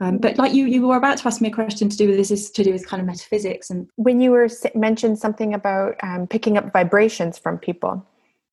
Um, 0.00 0.18
but 0.18 0.36
like 0.36 0.52
you, 0.52 0.66
you 0.66 0.86
were 0.86 0.96
about 0.96 1.18
to 1.18 1.28
ask 1.28 1.40
me 1.40 1.48
a 1.48 1.52
question 1.52 1.88
to 1.88 1.96
do 1.96 2.08
with 2.08 2.16
this 2.16 2.32
is 2.32 2.50
to 2.50 2.64
do 2.64 2.72
with 2.72 2.88
kind 2.88 3.00
of 3.00 3.06
metaphysics 3.06 3.70
and 3.70 3.88
when 3.94 4.20
you 4.20 4.32
were 4.32 4.48
mentioned 4.74 5.18
something 5.18 5.54
about 5.54 5.94
um, 6.02 6.26
picking 6.26 6.58
up 6.58 6.72
vibrations 6.72 7.38
from 7.38 7.56
people. 7.58 8.04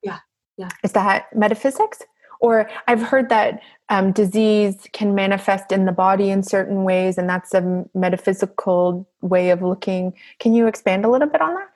Yeah, 0.03 0.19
yeah. 0.57 0.69
Is 0.83 0.91
that 0.91 1.35
metaphysics? 1.35 2.03
Or 2.39 2.69
I've 2.87 3.01
heard 3.01 3.29
that 3.29 3.61
um, 3.89 4.11
disease 4.11 4.87
can 4.93 5.13
manifest 5.13 5.71
in 5.71 5.85
the 5.85 5.91
body 5.91 6.29
in 6.29 6.43
certain 6.43 6.83
ways, 6.83 7.17
and 7.17 7.29
that's 7.29 7.53
a 7.53 7.85
metaphysical 7.93 9.07
way 9.21 9.49
of 9.49 9.61
looking. 9.61 10.13
Can 10.39 10.53
you 10.53 10.67
expand 10.67 11.05
a 11.05 11.09
little 11.09 11.27
bit 11.27 11.41
on 11.41 11.55
that? 11.55 11.69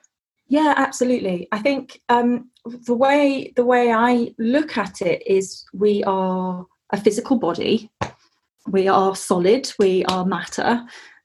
Yeah, 0.48 0.74
absolutely. 0.76 1.48
I 1.52 1.58
think 1.58 2.00
um, 2.08 2.50
the 2.64 2.94
way 2.94 3.52
the 3.56 3.64
way 3.64 3.92
I 3.92 4.34
look 4.38 4.76
at 4.76 5.02
it 5.02 5.22
is 5.26 5.64
we 5.72 6.04
are 6.04 6.66
a 6.90 7.00
physical 7.00 7.38
body, 7.38 7.90
we 8.66 8.86
are 8.88 9.16
solid, 9.16 9.72
we 9.78 10.04
are 10.06 10.24
matter, 10.24 10.82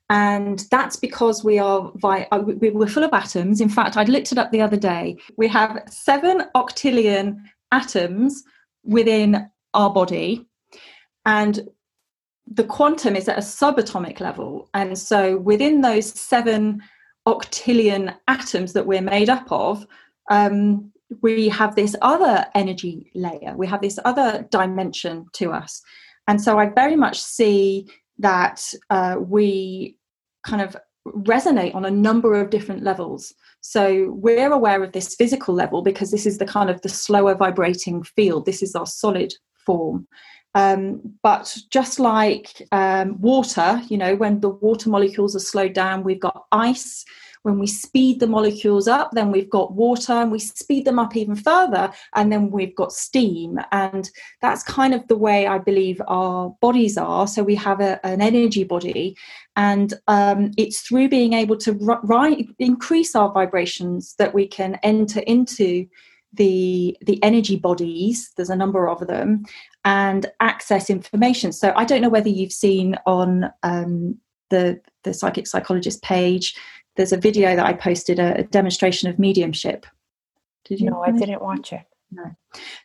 and 0.09 0.65
that's 0.71 0.95
because 0.95 1.43
we 1.43 1.59
are 1.59 1.91
vi- 1.95 2.27
uh, 2.31 2.41
we're 2.41 2.87
full 2.87 3.03
of 3.03 3.13
atoms. 3.13 3.61
In 3.61 3.69
fact, 3.69 3.97
I 3.97 4.03
looked 4.03 4.31
it 4.31 4.37
up 4.37 4.51
the 4.51 4.61
other 4.61 4.77
day. 4.77 5.17
We 5.37 5.47
have 5.49 5.83
seven 5.87 6.45
octillion 6.55 7.37
atoms 7.71 8.43
within 8.89 9.49
our 9.73 9.89
body, 9.89 10.45
and 11.25 11.69
the 12.51 12.63
quantum 12.63 13.15
is 13.15 13.29
at 13.29 13.37
a 13.37 13.41
subatomic 13.41 14.19
level, 14.19 14.69
and 14.73 14.97
so 14.97 15.37
within 15.37 15.81
those 15.81 16.07
seven 16.19 16.81
octillion 17.27 18.15
atoms 18.27 18.73
that 18.73 18.87
we're 18.87 19.01
made 19.01 19.29
up 19.29 19.51
of. 19.51 19.85
Um, 20.31 20.91
we 21.21 21.49
have 21.49 21.75
this 21.75 21.95
other 22.01 22.45
energy 22.53 23.11
layer, 23.15 23.55
we 23.55 23.67
have 23.67 23.81
this 23.81 23.99
other 24.05 24.47
dimension 24.51 25.25
to 25.33 25.51
us. 25.51 25.81
And 26.27 26.39
so 26.39 26.59
I 26.59 26.69
very 26.69 26.95
much 26.95 27.19
see 27.19 27.89
that 28.19 28.71
uh, 28.89 29.15
we 29.19 29.97
kind 30.45 30.61
of 30.61 30.77
resonate 31.13 31.75
on 31.75 31.85
a 31.85 31.91
number 31.91 32.39
of 32.39 32.49
different 32.49 32.83
levels. 32.83 33.33
So 33.61 34.11
we're 34.11 34.51
aware 34.51 34.83
of 34.83 34.91
this 34.91 35.15
physical 35.15 35.53
level 35.53 35.81
because 35.81 36.11
this 36.11 36.25
is 36.25 36.37
the 36.37 36.45
kind 36.45 36.69
of 36.69 36.81
the 36.81 36.89
slower 36.89 37.35
vibrating 37.35 38.03
field. 38.03 38.45
This 38.45 38.63
is 38.63 38.75
our 38.75 38.85
solid 38.85 39.33
form. 39.65 40.07
Um, 40.55 41.01
but 41.21 41.55
just 41.69 41.99
like 41.99 42.67
um, 42.71 43.19
water, 43.21 43.81
you 43.87 43.97
know, 43.97 44.15
when 44.15 44.39
the 44.39 44.49
water 44.49 44.89
molecules 44.89 45.35
are 45.35 45.39
slowed 45.39 45.73
down, 45.73 46.03
we've 46.03 46.19
got 46.19 46.45
ice. 46.51 47.05
When 47.43 47.57
we 47.57 47.67
speed 47.67 48.19
the 48.19 48.27
molecules 48.27 48.87
up, 48.87 49.11
then 49.13 49.31
we've 49.31 49.49
got 49.49 49.73
water, 49.73 50.11
and 50.11 50.29
we 50.29 50.39
speed 50.39 50.83
them 50.83 50.99
up 50.99 51.15
even 51.15 51.35
further, 51.35 51.91
and 52.15 52.31
then 52.31 52.51
we've 52.51 52.75
got 52.75 52.91
steam. 52.91 53.59
And 53.71 54.09
that's 54.41 54.61
kind 54.61 54.93
of 54.93 55.07
the 55.07 55.17
way 55.17 55.47
I 55.47 55.57
believe 55.57 56.01
our 56.07 56.49
bodies 56.59 56.97
are. 56.97 57.27
So 57.27 57.41
we 57.41 57.55
have 57.55 57.79
a, 57.79 58.05
an 58.05 58.21
energy 58.21 58.65
body, 58.65 59.15
and 59.55 59.93
um, 60.07 60.51
it's 60.57 60.81
through 60.81 61.07
being 61.07 61.31
able 61.31 61.55
to 61.57 62.53
increase 62.59 63.15
our 63.15 63.31
vibrations 63.31 64.15
that 64.17 64.33
we 64.33 64.45
can 64.45 64.77
enter 64.83 65.21
into 65.21 65.87
the 66.33 66.95
the 67.01 67.21
energy 67.23 67.55
bodies 67.55 68.31
there's 68.37 68.51
a 68.51 68.55
number 68.55 68.87
of 68.87 69.07
them 69.07 69.43
and 69.89 70.27
access 70.39 70.87
information 70.89 71.51
so 71.51 71.73
i 71.75 71.83
don't 71.83 72.01
know 72.01 72.09
whether 72.09 72.29
you've 72.29 72.53
seen 72.53 72.95
on 73.07 73.51
um, 73.63 74.15
the 74.51 74.79
the 75.03 75.13
psychic 75.13 75.47
psychologist 75.47 76.01
page 76.03 76.55
there's 76.95 77.11
a 77.11 77.17
video 77.17 77.55
that 77.55 77.65
i 77.65 77.73
posted 77.73 78.19
a, 78.19 78.37
a 78.37 78.43
demonstration 78.43 79.09
of 79.09 79.17
mediumship 79.17 79.87
did 80.65 80.79
you 80.79 80.91
no 80.91 81.01
i 81.01 81.11
didn't 81.11 81.41
watch 81.41 81.73
it 81.73 81.81
no 82.11 82.23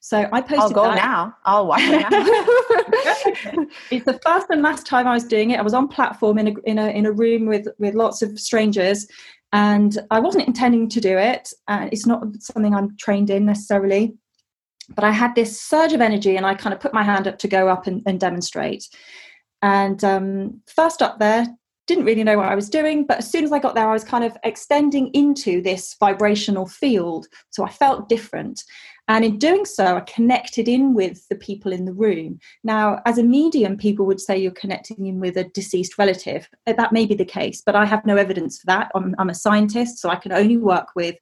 so 0.01 0.27
i 0.33 0.41
posted 0.41 0.61
i'll 0.61 0.71
go 0.71 0.85
that. 0.85 0.97
now 0.97 1.37
i'll 1.45 1.67
watch 1.67 1.83
it 1.83 2.11
now. 2.11 3.67
it's 3.91 4.07
the 4.07 4.19
first 4.25 4.47
and 4.49 4.63
last 4.63 4.87
time 4.87 5.07
i 5.07 5.13
was 5.13 5.25
doing 5.25 5.51
it 5.51 5.59
i 5.59 5.63
was 5.63 5.75
on 5.75 5.87
platform 5.87 6.39
in 6.39 6.49
a, 6.49 6.55
in 6.65 6.79
a 6.79 6.89
in 6.89 7.05
a 7.05 7.13
room 7.13 7.45
with 7.45 7.69
with 7.79 7.95
lots 7.95 8.23
of 8.23 8.41
strangers 8.41 9.07
and 9.53 9.99
I 10.11 10.19
wasn't 10.19 10.49
intending 10.49 10.89
to 10.89 11.01
do 11.01 11.17
it. 11.17 11.53
Uh, 11.69 11.89
it's 11.93 12.07
not 12.07 12.25
something 12.41 12.75
I'm 12.75 12.97
trained 12.97 13.31
in 13.31 13.47
necessarily. 13.47 14.17
But 14.95 15.05
I 15.05 15.11
had 15.11 15.35
this 15.35 15.61
surge 15.61 15.93
of 15.93 16.01
energy 16.01 16.37
and 16.37 16.47
I 16.47 16.55
kind 16.55 16.75
of 16.75 16.81
put 16.81 16.95
my 16.95 17.03
hand 17.03 17.27
up 17.27 17.39
to 17.39 17.49
go 17.49 17.69
up 17.69 17.87
and, 17.87 18.03
and 18.07 18.21
demonstrate. 18.21 18.89
And 19.63 20.03
um, 20.05 20.61
first 20.67 21.01
up 21.01 21.19
there, 21.19 21.47
didn't 21.87 22.05
really 22.05 22.25
know 22.25 22.39
what 22.39 22.49
I 22.49 22.55
was 22.55 22.71
doing, 22.71 23.05
but 23.05 23.19
as 23.19 23.31
soon 23.31 23.45
as 23.45 23.53
I 23.53 23.59
got 23.59 23.75
there, 23.75 23.89
I 23.89 23.93
was 23.93 24.05
kind 24.05 24.25
of 24.25 24.37
extending 24.43 25.09
into 25.09 25.61
this 25.61 25.95
vibrational 26.01 26.67
field. 26.67 27.27
So 27.51 27.65
I 27.65 27.71
felt 27.71 28.09
different. 28.09 28.63
And 29.07 29.23
in 29.23 29.39
doing 29.39 29.67
so, 29.67 29.97
I 29.97 30.01
connected 30.01 30.67
in 30.67 30.95
with 30.95 31.29
the 31.29 31.37
people 31.37 31.73
in 31.73 31.85
the 31.85 31.93
room. 31.93 32.39
Now, 32.63 33.03
as 33.05 33.19
a 33.19 33.23
medium, 33.23 33.77
people 33.77 34.07
would 34.07 34.21
say 34.21 34.39
you're 34.39 34.53
connecting 34.53 35.05
in 35.05 35.21
with 35.21 35.37
a 35.37 35.45
deceased 35.45 35.99
relative. 35.99 36.49
Uh, 36.67 36.73
that 36.73 36.93
may 36.93 37.05
be 37.05 37.15
the 37.15 37.25
case, 37.25 37.63
but 37.65 37.77
I 37.77 37.85
have 37.85 38.07
no 38.07 38.17
evidence 38.17 38.59
for 38.59 38.67
that. 38.67 38.91
I'm, 38.95 39.15
I'm 39.19 39.29
a 39.29 39.35
scientist, 39.35 39.99
so 39.99 40.09
I 40.09 40.17
can 40.17 40.33
only 40.33 40.57
work 40.57 40.89
with 40.97 41.17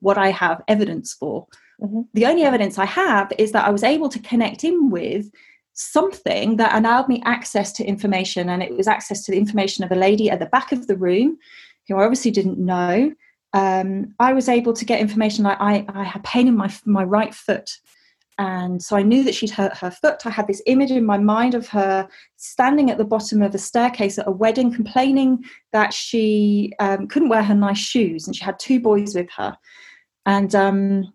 what 0.00 0.18
I 0.18 0.30
have 0.30 0.62
evidence 0.66 1.14
for. 1.14 1.46
Mm-hmm. 1.80 2.00
The 2.14 2.26
only 2.26 2.42
evidence 2.42 2.78
I 2.78 2.86
have 2.86 3.32
is 3.38 3.52
that 3.52 3.66
I 3.66 3.70
was 3.70 3.84
able 3.84 4.08
to 4.08 4.18
connect 4.18 4.64
in 4.64 4.90
with 4.90 5.30
something 5.74 6.56
that 6.56 6.74
allowed 6.74 7.08
me 7.08 7.22
access 7.24 7.72
to 7.74 7.84
information, 7.84 8.48
and 8.48 8.62
it 8.62 8.76
was 8.76 8.88
access 8.88 9.24
to 9.24 9.32
the 9.32 9.38
information 9.38 9.84
of 9.84 9.92
a 9.92 9.96
lady 9.96 10.28
at 10.30 10.40
the 10.40 10.46
back 10.46 10.72
of 10.72 10.86
the 10.86 10.96
room 10.96 11.38
who 11.86 11.96
I 11.96 12.04
obviously 12.04 12.30
didn't 12.30 12.58
know 12.58 13.12
um, 13.52 14.14
I 14.18 14.32
was 14.32 14.48
able 14.48 14.72
to 14.74 14.84
get 14.84 15.00
information 15.00 15.44
like 15.44 15.60
I, 15.60 15.84
I 15.88 16.04
had 16.04 16.24
pain 16.24 16.48
in 16.48 16.56
my 16.56 16.72
my 16.84 17.04
right 17.04 17.34
foot. 17.34 17.70
And 18.40 18.80
so 18.80 18.96
I 18.96 19.02
knew 19.02 19.24
that 19.24 19.34
she'd 19.34 19.50
hurt 19.50 19.76
her 19.78 19.90
foot. 19.90 20.24
I 20.24 20.30
had 20.30 20.46
this 20.46 20.62
image 20.66 20.92
in 20.92 21.04
my 21.04 21.18
mind 21.18 21.56
of 21.56 21.66
her 21.68 22.08
standing 22.36 22.88
at 22.88 22.96
the 22.96 23.04
bottom 23.04 23.42
of 23.42 23.52
a 23.52 23.58
staircase 23.58 24.16
at 24.16 24.28
a 24.28 24.30
wedding, 24.30 24.72
complaining 24.72 25.44
that 25.72 25.92
she 25.92 26.72
um, 26.78 27.08
couldn't 27.08 27.30
wear 27.30 27.42
her 27.42 27.54
nice 27.54 27.78
shoes, 27.78 28.26
and 28.26 28.36
she 28.36 28.44
had 28.44 28.58
two 28.60 28.78
boys 28.78 29.16
with 29.16 29.28
her. 29.36 29.56
And 30.24 30.54
um, 30.54 31.12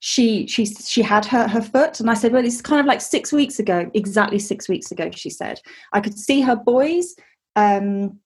she 0.00 0.46
she 0.46 0.64
she 0.64 1.02
had 1.02 1.24
her 1.26 1.48
her 1.48 1.62
foot, 1.62 2.00
and 2.00 2.10
I 2.10 2.14
said, 2.14 2.32
"Well, 2.32 2.44
it's 2.44 2.62
kind 2.62 2.80
of 2.80 2.86
like 2.86 3.00
six 3.00 3.32
weeks 3.32 3.58
ago, 3.58 3.90
exactly 3.94 4.38
six 4.38 4.68
weeks 4.68 4.90
ago." 4.90 5.10
She 5.12 5.30
said, 5.30 5.60
"I 5.92 6.00
could 6.00 6.18
see 6.18 6.40
her 6.40 6.56
boys." 6.56 7.14
Um, 7.56 8.20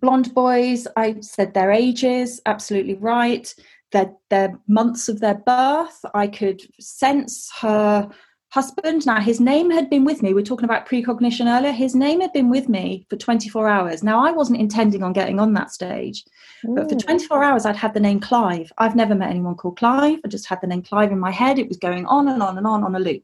blonde 0.00 0.34
boys 0.34 0.86
i 0.96 1.14
said 1.20 1.54
their 1.54 1.70
ages 1.72 2.40
absolutely 2.46 2.94
right 2.94 3.54
their 3.92 4.12
their 4.30 4.58
months 4.66 5.08
of 5.08 5.20
their 5.20 5.36
birth 5.46 6.04
i 6.14 6.26
could 6.26 6.60
sense 6.78 7.50
her 7.60 8.08
husband. 8.50 9.04
Now 9.06 9.20
his 9.20 9.40
name 9.40 9.70
had 9.70 9.90
been 9.90 10.04
with 10.04 10.22
me. 10.22 10.32
We 10.32 10.42
are 10.42 10.44
talking 10.44 10.64
about 10.64 10.86
precognition 10.86 11.48
earlier. 11.48 11.72
His 11.72 11.94
name 11.94 12.20
had 12.20 12.32
been 12.32 12.50
with 12.50 12.68
me 12.68 13.06
for 13.10 13.16
24 13.16 13.68
hours. 13.68 14.02
Now 14.02 14.24
i 14.24 14.30
wasn't 14.30 14.60
intending 14.60 15.02
on 15.02 15.12
getting 15.12 15.38
on 15.38 15.52
that 15.54 15.70
stage 15.70 16.24
Ooh. 16.66 16.74
but 16.74 16.88
for 16.88 16.96
24 16.96 17.44
hours 17.44 17.66
i'd 17.66 17.76
had 17.76 17.94
the 17.94 18.00
name 18.00 18.20
clive. 18.20 18.72
I've 18.78 18.96
never 18.96 19.14
met 19.14 19.30
anyone 19.30 19.54
called 19.54 19.78
clive. 19.78 20.18
I 20.24 20.28
just 20.28 20.46
had 20.46 20.60
the 20.60 20.66
name 20.66 20.82
clive 20.82 21.12
in 21.12 21.18
my 21.18 21.30
head. 21.30 21.58
It 21.58 21.68
was 21.68 21.76
going 21.76 22.06
on 22.06 22.28
and 22.28 22.42
on 22.42 22.58
and 22.58 22.66
on 22.66 22.84
on 22.84 22.94
a 22.94 23.00
loop. 23.00 23.22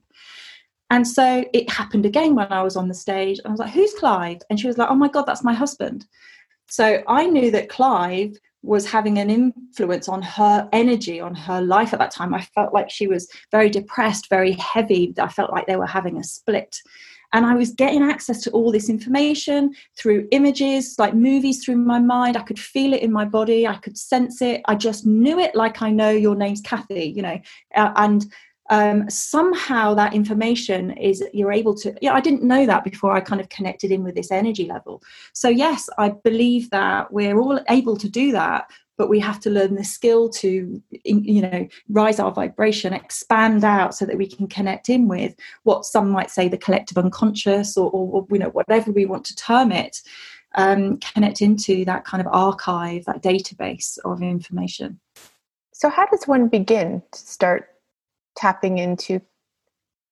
And 0.91 1.09
so 1.09 1.45
it 1.53 1.71
happened 1.71 2.05
again 2.05 2.35
when 2.35 2.53
i 2.53 2.63
was 2.63 2.77
on 2.77 2.89
the 2.89 2.95
stage. 2.95 3.41
I 3.45 3.51
was 3.51 3.61
like 3.61 3.73
who's 3.73 3.95
clive? 3.95 4.43
And 4.51 4.61
she 4.61 4.67
was 4.67 4.79
like 4.79 4.91
oh 4.91 4.95
my 4.95 5.09
god 5.09 5.23
that's 5.23 5.45
my 5.45 5.55
husband. 5.55 6.07
So 6.69 7.03
I 7.07 7.27
knew 7.27 7.51
that 7.51 7.69
Clive 7.69 8.37
was 8.65 8.87
having 8.87 9.19
an 9.19 9.31
influence 9.31 10.09
on 10.09 10.23
her 10.23 10.69
energy, 10.73 11.21
on 11.21 11.35
her 11.35 11.61
life 11.61 11.93
at 11.93 11.99
that 11.99 12.11
time. 12.11 12.35
I 12.35 12.41
felt 12.41 12.73
like 12.73 12.91
she 12.91 13.07
was 13.07 13.29
very 13.51 13.69
depressed, 13.69 14.31
very 14.31 14.53
heavy. 14.53 15.13
I 15.19 15.29
felt 15.29 15.53
like 15.53 15.67
they 15.67 15.77
were 15.77 15.87
having 15.87 16.17
a 16.17 16.25
split. 16.25 16.81
And 17.35 17.45
I 17.45 17.55
was 17.55 17.73
getting 17.73 18.03
access 18.03 18.41
to 18.43 18.51
all 18.53 18.71
this 18.71 18.89
information 18.89 19.75
through 19.99 20.29
images, 20.31 20.95
like 20.99 21.15
movies 21.15 21.65
through 21.65 21.77
my 21.77 21.99
mind. 21.99 22.37
I 22.37 22.43
could 22.43 22.61
feel 22.61 22.93
it 22.93 23.03
in 23.03 23.13
my 23.13 23.25
body. 23.25 23.67
I 23.67 23.77
could 23.77 23.99
sense 23.99 24.41
it. 24.41 24.63
I 24.67 24.77
just 24.77 25.05
knew 25.05 25.39
it 25.41 25.55
like 25.55 25.83
I 25.83 25.91
know 25.91 26.11
your 26.11 26.37
name's 26.37 26.61
Kathy, 26.61 27.07
you 27.07 27.23
know. 27.23 27.41
Uh, 27.75 27.93
and 27.97 28.25
um, 28.71 29.09
somehow 29.11 29.95
that 29.95 30.15
information 30.15 30.93
is 30.93 31.23
you're 31.33 31.53
able 31.53 31.75
to 31.75 31.95
yeah 32.01 32.15
i 32.15 32.21
didn't 32.21 32.43
know 32.43 32.67
that 32.67 32.85
before 32.85 33.13
i 33.13 33.21
kind 33.21 33.41
of 33.41 33.49
connected 33.49 33.91
in 33.91 34.03
with 34.03 34.15
this 34.15 34.31
energy 34.31 34.67
level. 34.67 35.03
So 35.33 35.49
yes 35.49 35.89
i 35.99 36.09
believe 36.11 36.71
that 36.71 37.13
we're 37.13 37.39
all 37.39 37.61
able 37.69 37.97
to 37.97 38.09
do 38.09 38.33
that 38.33 38.71
but 38.97 39.09
we 39.09 39.19
have 39.19 39.41
to 39.41 39.51
learn 39.51 39.75
the 39.75 39.85
skill 39.85 40.29
to 40.29 40.83
you 41.05 41.43
know 41.43 41.69
rise 41.89 42.19
our 42.19 42.33
vibration 42.33 42.93
expand 42.93 43.65
out 43.65 43.95
so 43.95 44.07
that 44.07 44.17
we 44.17 44.27
can 44.27 44.47
connect 44.47 44.89
in 44.89 45.09
with 45.09 45.35
what 45.65 45.85
some 45.85 46.09
might 46.11 46.31
say 46.31 46.49
the 46.49 46.57
collective 46.57 46.99
unconscious 46.99 47.77
or, 47.77 47.91
or 47.91 48.27
you 48.31 48.39
know 48.39 48.51
whatever 48.51 48.91
we 48.93 49.07
want 49.07 49.25
to 49.25 49.37
term 49.37 49.73
it 49.73 50.01
um, 50.55 50.99
connect 50.99 51.43
into 51.43 51.85
that 51.85 52.05
kind 52.05 52.21
of 52.21 52.33
archive 52.33 53.05
that 53.07 53.23
database 53.23 53.99
of 54.05 54.23
information. 54.23 55.01
So 55.73 55.89
how 55.89 56.07
does 56.07 56.27
one 56.27 56.49
begin 56.49 57.03
to 57.11 57.19
start 57.19 57.69
tapping 58.37 58.79
into 58.79 59.21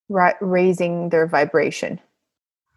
ra- 0.08 0.34
raising 0.40 1.08
their 1.08 1.26
vibration. 1.26 2.00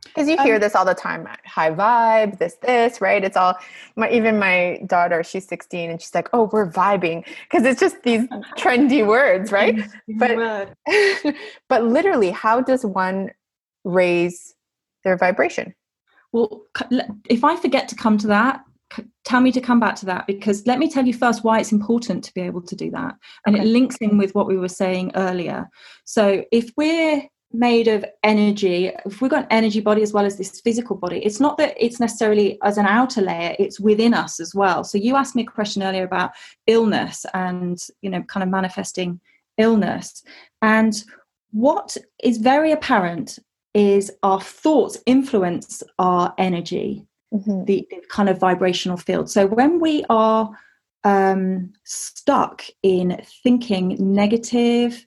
Because 0.03 0.29
you 0.29 0.37
hear 0.37 0.55
um, 0.55 0.61
this 0.61 0.75
all 0.75 0.85
the 0.85 0.93
time 0.93 1.27
high 1.45 1.71
vibe 1.71 2.37
this 2.37 2.55
this 2.61 3.01
right? 3.01 3.23
It's 3.23 3.35
all 3.35 3.57
my 3.95 4.09
even 4.11 4.37
my 4.37 4.79
daughter 4.85 5.23
she's 5.23 5.47
16 5.47 5.89
and 5.89 6.01
she's 6.01 6.13
like 6.13 6.29
oh 6.31 6.49
we're 6.53 6.69
vibing. 6.69 7.25
Because 7.49 7.65
it's 7.65 7.79
just 7.79 8.01
these 8.03 8.27
trendy 8.57 9.05
words 9.05 9.51
right? 9.51 9.77
But 10.07 10.73
but 11.69 11.83
literally 11.83 12.31
how 12.31 12.61
does 12.61 12.85
one 12.85 13.31
raise 13.83 14.53
their 15.03 15.17
vibration? 15.17 15.73
Well 16.31 16.65
if 17.29 17.43
i 17.43 17.55
forget 17.55 17.87
to 17.89 17.95
come 17.95 18.17
to 18.19 18.27
that 18.27 18.63
tell 19.25 19.41
me 19.41 19.51
to 19.51 19.59
come 19.59 19.79
back 19.79 19.95
to 19.95 20.05
that 20.05 20.25
because 20.27 20.65
let 20.65 20.79
me 20.79 20.89
tell 20.89 21.05
you 21.05 21.13
first 21.13 21.43
why 21.43 21.59
it's 21.59 21.71
important 21.71 22.23
to 22.23 22.33
be 22.33 22.41
able 22.41 22.61
to 22.61 22.75
do 22.75 22.91
that. 22.91 23.15
And 23.45 23.55
okay. 23.55 23.65
it 23.65 23.67
links 23.67 23.97
in 23.97 24.17
with 24.17 24.33
what 24.35 24.47
we 24.47 24.55
were 24.55 24.69
saying 24.69 25.11
earlier. 25.15 25.67
So 26.05 26.45
if 26.51 26.71
we're 26.77 27.23
made 27.51 27.87
of 27.87 28.03
energy 28.23 28.91
if 29.05 29.21
we've 29.21 29.31
got 29.31 29.43
an 29.43 29.47
energy 29.49 29.79
body 29.79 30.01
as 30.01 30.11
well 30.11 30.25
as 30.25 30.37
this 30.37 30.59
physical 30.59 30.93
body 30.93 31.23
it's 31.23 31.39
not 31.39 31.57
that 31.57 31.73
it's 31.79 32.01
necessarily 32.01 32.57
as 32.63 32.77
an 32.77 32.85
outer 32.85 33.21
layer 33.21 33.55
it's 33.59 33.79
within 33.79 34.13
us 34.13 34.39
as 34.39 34.53
well. 34.53 34.83
So 34.83 34.97
you 34.97 35.15
asked 35.15 35.35
me 35.35 35.43
a 35.43 35.45
question 35.45 35.81
earlier 35.81 36.03
about 36.03 36.31
illness 36.67 37.25
and 37.33 37.81
you 38.01 38.09
know 38.09 38.21
kind 38.23 38.43
of 38.43 38.49
manifesting 38.49 39.19
illness. 39.57 40.23
And 40.61 41.01
what 41.51 41.95
is 42.21 42.37
very 42.37 42.71
apparent 42.71 43.39
is 43.73 44.11
our 44.23 44.41
thoughts 44.41 44.97
influence 45.05 45.81
our 45.97 46.33
energy 46.37 47.05
mm-hmm. 47.35 47.65
the, 47.65 47.87
the, 47.89 48.01
kind 48.09 48.29
of 48.29 48.39
vibrational 48.39 48.97
field. 48.97 49.29
So 49.29 49.47
when 49.47 49.79
we 49.79 50.03
are 50.09 50.49
um, 51.03 51.73
stuck 51.83 52.63
in 52.83 53.21
thinking 53.43 53.95
negative, 53.99 55.05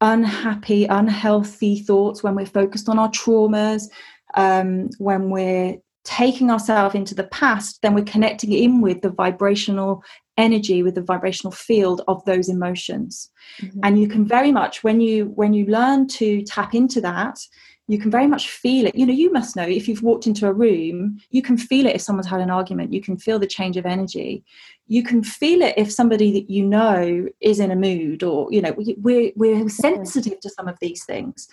unhappy, 0.00 0.84
unhealthy 0.86 1.80
thoughts, 1.80 2.22
when 2.22 2.34
we're 2.34 2.46
focused 2.46 2.88
on 2.88 2.98
our 2.98 3.10
traumas, 3.10 3.88
um, 4.34 4.90
when 4.98 5.30
we're 5.30 5.76
taking 6.04 6.50
ourselves 6.50 6.94
into 6.94 7.14
the 7.14 7.24
past, 7.24 7.80
then 7.82 7.94
we're 7.94 8.04
connecting 8.04 8.52
in 8.52 8.80
with 8.80 9.00
the 9.00 9.10
vibrational 9.10 10.02
energy 10.36 10.82
with 10.82 10.94
the 10.94 11.02
vibrational 11.02 11.52
field 11.52 12.02
of 12.08 12.24
those 12.24 12.48
emotions 12.48 13.30
mm-hmm. 13.60 13.78
and 13.84 14.00
you 14.00 14.08
can 14.08 14.26
very 14.26 14.50
much 14.50 14.82
when 14.82 15.00
you 15.00 15.26
when 15.36 15.54
you 15.54 15.64
learn 15.66 16.06
to 16.08 16.42
tap 16.42 16.74
into 16.74 17.00
that 17.00 17.38
you 17.86 17.98
can 17.98 18.10
very 18.10 18.26
much 18.26 18.48
feel 18.48 18.86
it. 18.86 18.94
You 18.94 19.04
know, 19.04 19.12
you 19.12 19.30
must 19.30 19.56
know 19.56 19.62
if 19.62 19.88
you've 19.88 20.02
walked 20.02 20.26
into 20.26 20.46
a 20.46 20.52
room, 20.52 21.18
you 21.30 21.42
can 21.42 21.58
feel 21.58 21.86
it 21.86 21.94
if 21.94 22.00
someone's 22.00 22.26
had 22.26 22.40
an 22.40 22.50
argument. 22.50 22.92
You 22.92 23.02
can 23.02 23.18
feel 23.18 23.38
the 23.38 23.46
change 23.46 23.76
of 23.76 23.84
energy. 23.84 24.42
You 24.86 25.02
can 25.02 25.22
feel 25.22 25.60
it 25.60 25.74
if 25.76 25.92
somebody 25.92 26.32
that 26.32 26.48
you 26.50 26.64
know 26.64 27.26
is 27.40 27.60
in 27.60 27.70
a 27.70 27.76
mood, 27.76 28.22
or 28.22 28.50
you 28.50 28.62
know, 28.62 28.74
we're 28.98 29.32
we're 29.36 29.68
sensitive 29.68 30.40
to 30.40 30.50
some 30.50 30.66
of 30.66 30.78
these 30.80 31.04
things. 31.04 31.48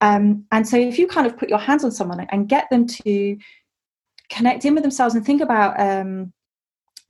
Um, 0.00 0.44
and 0.50 0.68
so, 0.68 0.76
if 0.76 0.98
you 0.98 1.06
kind 1.06 1.26
of 1.26 1.36
put 1.36 1.48
your 1.48 1.58
hands 1.58 1.84
on 1.84 1.92
someone 1.92 2.26
and 2.30 2.48
get 2.48 2.68
them 2.70 2.86
to 2.86 3.36
connect 4.28 4.64
in 4.64 4.74
with 4.74 4.82
themselves 4.82 5.14
and 5.14 5.24
think 5.24 5.40
about 5.40 5.78
um, 5.78 6.32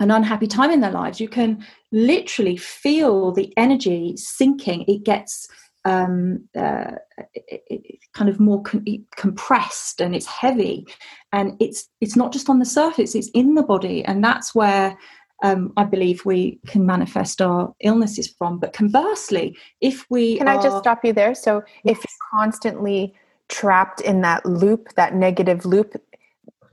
an 0.00 0.10
unhappy 0.10 0.46
time 0.46 0.70
in 0.70 0.80
their 0.80 0.90
lives, 0.90 1.18
you 1.18 1.28
can 1.28 1.64
literally 1.92 2.58
feel 2.58 3.32
the 3.32 3.52
energy 3.56 4.14
sinking. 4.16 4.84
It 4.86 5.02
gets 5.04 5.48
um, 5.86 6.48
uh, 6.58 6.96
it, 7.32 7.62
it 7.70 8.00
kind 8.12 8.28
of 8.28 8.40
more 8.40 8.60
com- 8.62 8.84
compressed 9.14 10.00
and 10.00 10.14
it's 10.16 10.26
heavy, 10.26 10.84
and 11.32 11.56
it's 11.60 11.88
it's 12.00 12.16
not 12.16 12.32
just 12.32 12.50
on 12.50 12.58
the 12.58 12.64
surface; 12.64 13.14
it's 13.14 13.30
in 13.30 13.54
the 13.54 13.62
body, 13.62 14.04
and 14.04 14.22
that's 14.22 14.52
where 14.52 14.98
um, 15.44 15.72
I 15.76 15.84
believe 15.84 16.24
we 16.24 16.58
can 16.66 16.84
manifest 16.86 17.40
our 17.40 17.72
illnesses 17.80 18.26
from. 18.26 18.58
But 18.58 18.72
conversely, 18.72 19.56
if 19.80 20.04
we 20.10 20.38
can, 20.38 20.48
are, 20.48 20.58
I 20.58 20.62
just 20.62 20.78
stop 20.78 21.04
you 21.04 21.12
there. 21.12 21.36
So 21.36 21.62
if 21.84 21.98
you're 21.98 22.40
constantly 22.40 23.14
trapped 23.48 24.00
in 24.00 24.22
that 24.22 24.44
loop, 24.44 24.92
that 24.96 25.14
negative 25.14 25.64
loop, 25.64 25.94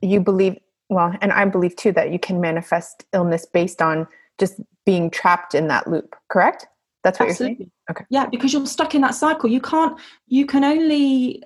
you 0.02 0.22
believe 0.22 0.58
well, 0.90 1.14
and 1.22 1.32
I 1.32 1.46
believe 1.46 1.76
too 1.76 1.92
that 1.92 2.12
you 2.12 2.18
can 2.18 2.42
manifest 2.42 3.06
illness 3.14 3.46
based 3.46 3.80
on 3.80 4.08
just 4.40 4.60
being 4.88 5.12
trapped 5.12 5.54
in 5.54 5.68
that 5.68 5.88
loop. 5.88 6.16
Correct? 6.30 6.66
That's 7.04 7.20
what 7.20 7.30
Absolutely. 7.30 7.52
you're 7.52 7.58
saying. 7.58 7.72
Okay. 7.92 8.06
Yeah, 8.10 8.28
because 8.28 8.54
you're 8.54 8.66
stuck 8.66 8.96
in 8.96 9.02
that 9.02 9.14
cycle. 9.14 9.50
You 9.50 9.60
can't. 9.60 10.00
You 10.28 10.46
can 10.46 10.64
only. 10.64 11.44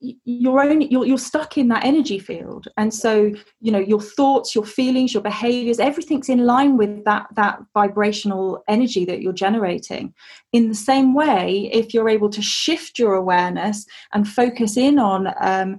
You're 0.00 0.60
only. 0.60 0.88
You're, 0.90 1.06
you're 1.06 1.18
stuck 1.18 1.56
in 1.56 1.68
that 1.68 1.84
energy 1.84 2.18
field, 2.18 2.66
and 2.76 2.92
so 2.92 3.32
you 3.60 3.70
know 3.70 3.78
your 3.78 4.00
thoughts, 4.00 4.56
your 4.56 4.64
feelings, 4.64 5.14
your 5.14 5.22
behaviors, 5.22 5.78
everything's 5.78 6.28
in 6.28 6.44
line 6.44 6.76
with 6.76 7.04
that 7.04 7.28
that 7.36 7.60
vibrational 7.74 8.64
energy 8.66 9.04
that 9.04 9.22
you're 9.22 9.32
generating. 9.32 10.12
In 10.52 10.68
the 10.68 10.74
same 10.74 11.14
way, 11.14 11.70
if 11.72 11.94
you're 11.94 12.08
able 12.08 12.30
to 12.30 12.42
shift 12.42 12.98
your 12.98 13.14
awareness 13.14 13.86
and 14.12 14.26
focus 14.26 14.76
in 14.76 14.98
on 14.98 15.28
um, 15.40 15.78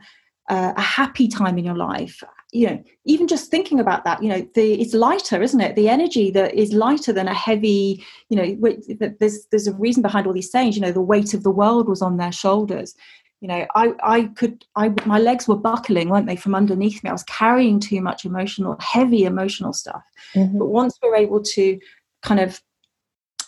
uh, 0.50 0.72
a 0.78 0.82
happy 0.82 1.28
time 1.28 1.58
in 1.58 1.66
your 1.66 1.76
life 1.76 2.24
you 2.52 2.68
know 2.68 2.84
even 3.06 3.28
just 3.28 3.52
thinking 3.52 3.80
about 3.80 4.04
that 4.04 4.22
you 4.24 4.30
know 4.30 4.48
the 4.56 4.82
it's 4.82 4.94
lighter 4.94 5.42
isn't 5.42 5.62
it? 5.62 5.76
The 5.76 5.90
energy 5.90 6.32
that 6.32 6.54
is 6.54 6.74
lighter 6.74 7.14
than 7.14 7.28
a 7.28 7.34
heavy 7.34 8.04
you 8.30 8.38
know 8.38 8.74
there's 9.20 9.46
there's 9.52 9.68
a 9.68 9.74
reason 9.74 10.02
behind 10.02 10.26
all 10.26 10.34
these 10.34 10.52
sayings 10.52 10.76
you 10.76 10.82
know 10.82 10.92
the 10.92 11.02
weight 11.02 11.34
of 11.34 11.44
the 11.44 11.52
world 11.52 11.88
was 11.88 12.02
on 12.02 12.18
their 12.18 12.32
shoulders. 12.32 12.96
You 13.42 13.48
know 13.48 13.66
i 13.76 13.94
i 14.04 14.24
could 14.36 14.66
i 14.76 14.90
my 15.06 15.20
legs 15.20 15.48
were 15.48 15.56
buckling 15.56 16.10
weren't 16.10 16.28
they 16.28 16.36
from 16.36 16.56
underneath 16.56 17.04
me? 17.04 17.10
I 17.10 17.14
was 17.14 17.24
carrying 17.24 17.80
too 17.80 18.02
much 18.02 18.26
emotional 18.26 18.78
heavy 18.80 19.26
emotional 19.26 19.74
stuff. 19.74 20.04
Mm-hmm. 20.36 20.58
but 20.58 20.68
once 20.68 20.98
we're 21.02 21.16
able 21.16 21.42
to 21.42 21.80
kind 22.22 22.40
of 22.40 22.62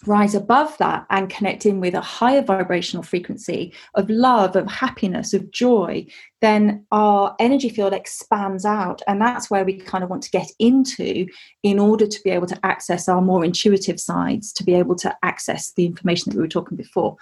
rise 0.08 0.34
above 0.34 0.78
that 0.80 1.06
and 1.10 1.30
connect 1.30 1.66
in 1.66 1.80
with 1.80 1.94
a 1.94 2.02
higher 2.02 2.42
vibrational 2.42 3.04
frequency 3.04 3.74
of 3.96 4.10
love, 4.10 4.56
of 4.56 4.70
happiness, 4.70 5.34
of 5.34 5.52
joy, 5.52 6.06
then 6.42 6.86
our 6.92 7.36
energy 7.40 7.70
field 7.70 7.94
expands 7.94 8.66
out. 8.66 9.02
And 9.08 9.22
that's 9.22 9.50
where 9.50 9.64
we 9.64 9.78
kind 9.78 10.04
of 10.04 10.10
want 10.10 10.24
to 10.24 10.32
get 10.32 10.50
into 10.60 11.28
in 11.64 11.78
order 11.78 12.08
to 12.08 12.24
be 12.24 12.32
able 12.32 12.48
to 12.48 12.60
access 12.66 13.08
our 13.08 13.22
more 13.22 13.46
intuitive 13.46 14.00
sides, 14.00 14.52
to 14.54 14.64
be 14.64 14.74
able 14.74 14.96
to 14.96 15.16
access 15.24 15.74
the 15.74 15.86
information 15.86 16.32
that 16.32 16.38
we 16.38 16.44
were 16.44 16.48
talking 16.48 16.78
before. 16.78 17.18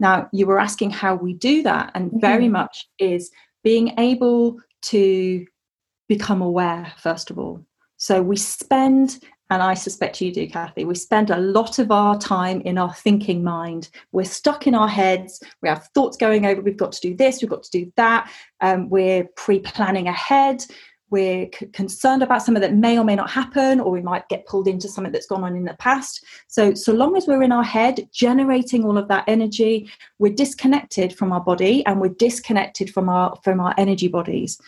Now, 0.00 0.28
you 0.32 0.46
were 0.46 0.60
asking 0.60 0.90
how 0.90 1.14
we 1.14 1.32
do 1.32 1.62
that, 1.62 1.92
and 1.94 2.10
mm-hmm. 2.10 2.20
very 2.20 2.48
much 2.48 2.88
is 2.98 3.30
being 3.62 3.98
able 3.98 4.58
to 4.82 5.46
become 6.08 6.42
aware, 6.42 6.92
first 6.98 7.30
of 7.30 7.38
all. 7.38 7.64
So 7.96 8.22
we 8.22 8.36
spend 8.36 9.20
and 9.50 9.62
I 9.62 9.74
suspect 9.74 10.20
you 10.20 10.32
do, 10.32 10.48
Kathy. 10.48 10.84
We 10.84 10.94
spend 10.96 11.30
a 11.30 11.38
lot 11.38 11.78
of 11.78 11.92
our 11.92 12.18
time 12.18 12.60
in 12.62 12.78
our 12.78 12.92
thinking 12.92 13.44
mind. 13.44 13.90
We're 14.12 14.24
stuck 14.24 14.66
in 14.66 14.74
our 14.74 14.88
heads. 14.88 15.40
We 15.62 15.68
have 15.68 15.88
thoughts 15.94 16.16
going 16.16 16.46
over. 16.46 16.60
We've 16.60 16.76
got 16.76 16.92
to 16.92 17.00
do 17.00 17.14
this. 17.14 17.40
We've 17.40 17.50
got 17.50 17.62
to 17.62 17.70
do 17.70 17.92
that. 17.96 18.30
Um, 18.60 18.88
we're 18.88 19.24
pre-planning 19.36 20.08
ahead. 20.08 20.64
We're 21.10 21.48
c- 21.56 21.66
concerned 21.66 22.24
about 22.24 22.42
something 22.42 22.60
that 22.60 22.74
may 22.74 22.98
or 22.98 23.04
may 23.04 23.14
not 23.14 23.30
happen, 23.30 23.78
or 23.78 23.92
we 23.92 24.02
might 24.02 24.28
get 24.28 24.46
pulled 24.46 24.66
into 24.66 24.88
something 24.88 25.12
that's 25.12 25.26
gone 25.26 25.44
on 25.44 25.54
in 25.54 25.64
the 25.64 25.74
past. 25.74 26.24
So, 26.48 26.74
so 26.74 26.92
long 26.92 27.16
as 27.16 27.28
we're 27.28 27.44
in 27.44 27.52
our 27.52 27.62
head, 27.62 28.08
generating 28.12 28.84
all 28.84 28.98
of 28.98 29.06
that 29.06 29.22
energy, 29.28 29.88
we're 30.18 30.34
disconnected 30.34 31.16
from 31.16 31.32
our 31.32 31.40
body, 31.40 31.86
and 31.86 32.00
we're 32.00 32.08
disconnected 32.08 32.92
from 32.92 33.08
our 33.08 33.36
from 33.44 33.60
our 33.60 33.72
energy 33.78 34.08
bodies 34.08 34.60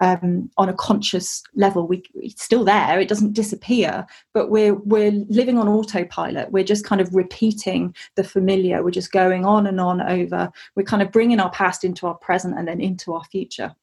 um, 0.00 0.50
on 0.56 0.68
a 0.68 0.74
conscious 0.74 1.42
level. 1.54 1.86
We, 1.86 2.02
it's 2.14 2.42
still 2.42 2.64
there; 2.64 3.00
it 3.00 3.08
doesn't 3.08 3.32
disappear, 3.32 4.06
but 4.34 4.50
we're 4.50 4.74
we're 4.74 5.12
living 5.28 5.58
on 5.58 5.68
autopilot. 5.68 6.50
We're 6.52 6.64
just 6.64 6.84
kind 6.84 7.00
of 7.00 7.14
repeating 7.14 7.94
the 8.14 8.24
familiar. 8.24 8.82
We're 8.82 8.90
just 8.90 9.12
going 9.12 9.44
on 9.44 9.66
and 9.66 9.80
on 9.80 10.00
over. 10.00 10.50
We're 10.74 10.84
kind 10.84 11.02
of 11.02 11.12
bringing 11.12 11.40
our 11.40 11.50
past 11.50 11.84
into 11.84 12.06
our 12.06 12.14
present 12.14 12.58
and 12.58 12.68
then 12.68 12.80
into 12.80 13.14
our 13.14 13.24
future. 13.24 13.74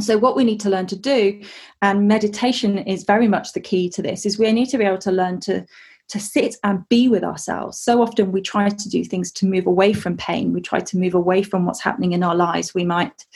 so 0.00 0.18
what 0.18 0.36
we 0.36 0.44
need 0.44 0.60
to 0.60 0.70
learn 0.70 0.86
to 0.86 0.96
do 0.96 1.40
and 1.82 2.08
meditation 2.08 2.78
is 2.78 3.04
very 3.04 3.28
much 3.28 3.52
the 3.52 3.60
key 3.60 3.88
to 3.90 4.02
this 4.02 4.24
is 4.26 4.38
we 4.38 4.50
need 4.52 4.68
to 4.68 4.78
be 4.78 4.84
able 4.84 4.98
to 4.98 5.12
learn 5.12 5.40
to 5.40 5.64
to 6.08 6.18
sit 6.18 6.56
and 6.64 6.88
be 6.88 7.08
with 7.08 7.24
ourselves 7.24 7.78
so 7.78 8.02
often 8.02 8.32
we 8.32 8.40
try 8.40 8.68
to 8.68 8.88
do 8.88 9.04
things 9.04 9.30
to 9.32 9.46
move 9.46 9.66
away 9.66 9.92
from 9.92 10.16
pain 10.16 10.52
we 10.52 10.60
try 10.60 10.80
to 10.80 10.96
move 10.96 11.14
away 11.14 11.42
from 11.42 11.66
what's 11.66 11.82
happening 11.82 12.12
in 12.12 12.22
our 12.22 12.36
lives 12.36 12.74
we 12.74 12.84
might 12.84 13.26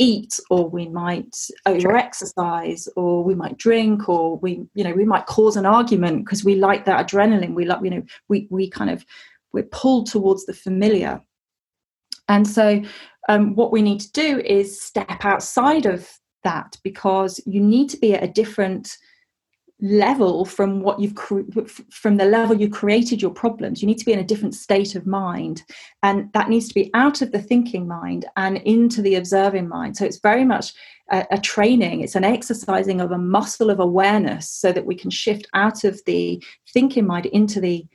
eat 0.00 0.40
or 0.48 0.68
we 0.68 0.88
might 0.88 1.36
over 1.66 1.94
exercise 1.94 2.88
or 2.96 3.22
we 3.22 3.34
might 3.34 3.58
drink 3.58 4.08
or 4.08 4.38
we 4.38 4.64
you 4.74 4.82
know 4.82 4.94
we 4.94 5.04
might 5.04 5.26
cause 5.26 5.56
an 5.56 5.66
argument 5.66 6.24
because 6.24 6.42
we 6.42 6.56
like 6.56 6.86
that 6.86 7.06
adrenaline. 7.06 7.54
We 7.54 7.66
like 7.66 7.84
you 7.84 7.90
know 7.90 8.02
we 8.28 8.48
we 8.50 8.68
kind 8.68 8.90
of 8.90 9.04
we're 9.52 9.64
pulled 9.64 10.06
towards 10.06 10.46
the 10.46 10.54
familiar. 10.54 11.20
And 12.28 12.46
so 12.46 12.82
um, 13.28 13.54
what 13.56 13.72
we 13.72 13.82
need 13.82 14.00
to 14.00 14.12
do 14.12 14.40
is 14.40 14.80
step 14.80 15.24
outside 15.24 15.84
of 15.84 16.08
that 16.44 16.76
because 16.82 17.40
you 17.44 17.60
need 17.60 17.90
to 17.90 17.96
be 17.98 18.14
at 18.14 18.22
a 18.22 18.28
different 18.28 18.96
level 19.82 20.44
from 20.44 20.80
what 20.80 21.00
you've 21.00 21.14
cre- 21.14 21.40
from 21.90 22.16
the 22.16 22.24
level 22.24 22.56
you 22.56 22.68
created 22.68 23.22
your 23.22 23.30
problems. 23.30 23.80
You 23.80 23.88
need 23.88 23.98
to 23.98 24.04
be 24.04 24.12
in 24.12 24.18
a 24.18 24.24
different 24.24 24.54
state 24.54 24.94
of 24.94 25.06
mind 25.06 25.62
and 26.02 26.32
that 26.32 26.48
needs 26.48 26.68
to 26.68 26.74
be 26.74 26.90
out 26.94 27.22
of 27.22 27.32
the 27.32 27.40
thinking 27.40 27.88
mind 27.88 28.26
and 28.36 28.58
into 28.58 29.02
the 29.02 29.14
observing 29.14 29.68
mind. 29.68 29.96
So 29.96 30.04
it's 30.04 30.20
very 30.20 30.44
much 30.44 30.72
a, 31.10 31.26
a 31.30 31.38
training. 31.38 32.00
It's 32.00 32.14
an 32.14 32.24
exercising 32.24 33.00
of 33.00 33.10
a 33.10 33.18
muscle 33.18 33.70
of 33.70 33.80
awareness 33.80 34.48
so 34.50 34.72
that 34.72 34.86
we 34.86 34.94
can 34.94 35.10
shift 35.10 35.46
out 35.54 35.84
of 35.84 36.00
the 36.06 36.42
thinking 36.72 37.06
mind 37.06 37.26
into 37.26 37.60
the 37.60 37.86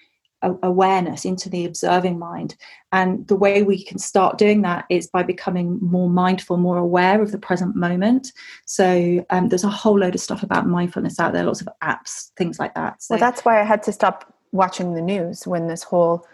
awareness 0.42 1.26
into 1.26 1.50
the 1.50 1.66
observing 1.66 2.20
mind. 2.20 2.56
And 2.92 3.28
the 3.28 3.36
way 3.36 3.64
we 3.64 3.84
can 3.84 3.98
start 3.98 4.38
doing 4.38 4.62
that 4.62 4.86
is 4.90 5.08
by 5.08 5.24
becoming 5.24 5.80
more 5.82 6.10
mindful 6.10 6.58
more 6.58 6.78
aware 6.78 7.22
of 7.22 7.32
the 7.32 7.38
present 7.38 7.76
moment. 7.76 8.32
So 8.66 9.26
um, 9.30 9.50
there's 9.50 9.64
a 9.64 9.70
whole 9.70 10.00
load 10.00 10.16
of 10.16 10.22
stuff 10.22 10.44
about 10.44 10.68
mindfulness 10.68 11.20
out 11.20 11.34
there 11.34 11.44
lots 11.44 11.62
of 11.62 11.70
apps 11.84 12.32
things 12.38 12.60
like 12.60 12.74
that. 12.76 13.02
So, 13.02 13.14
well 13.14 13.20
that's 13.20 13.44
why 13.44 13.60
i 13.60 13.64
had 13.64 13.84
to 13.84 13.92
stop 13.92 14.34
watching 14.52 14.94
the 14.94 15.02
news 15.02 15.46
when 15.46 15.68
this 15.68 15.84
whole 15.84 16.26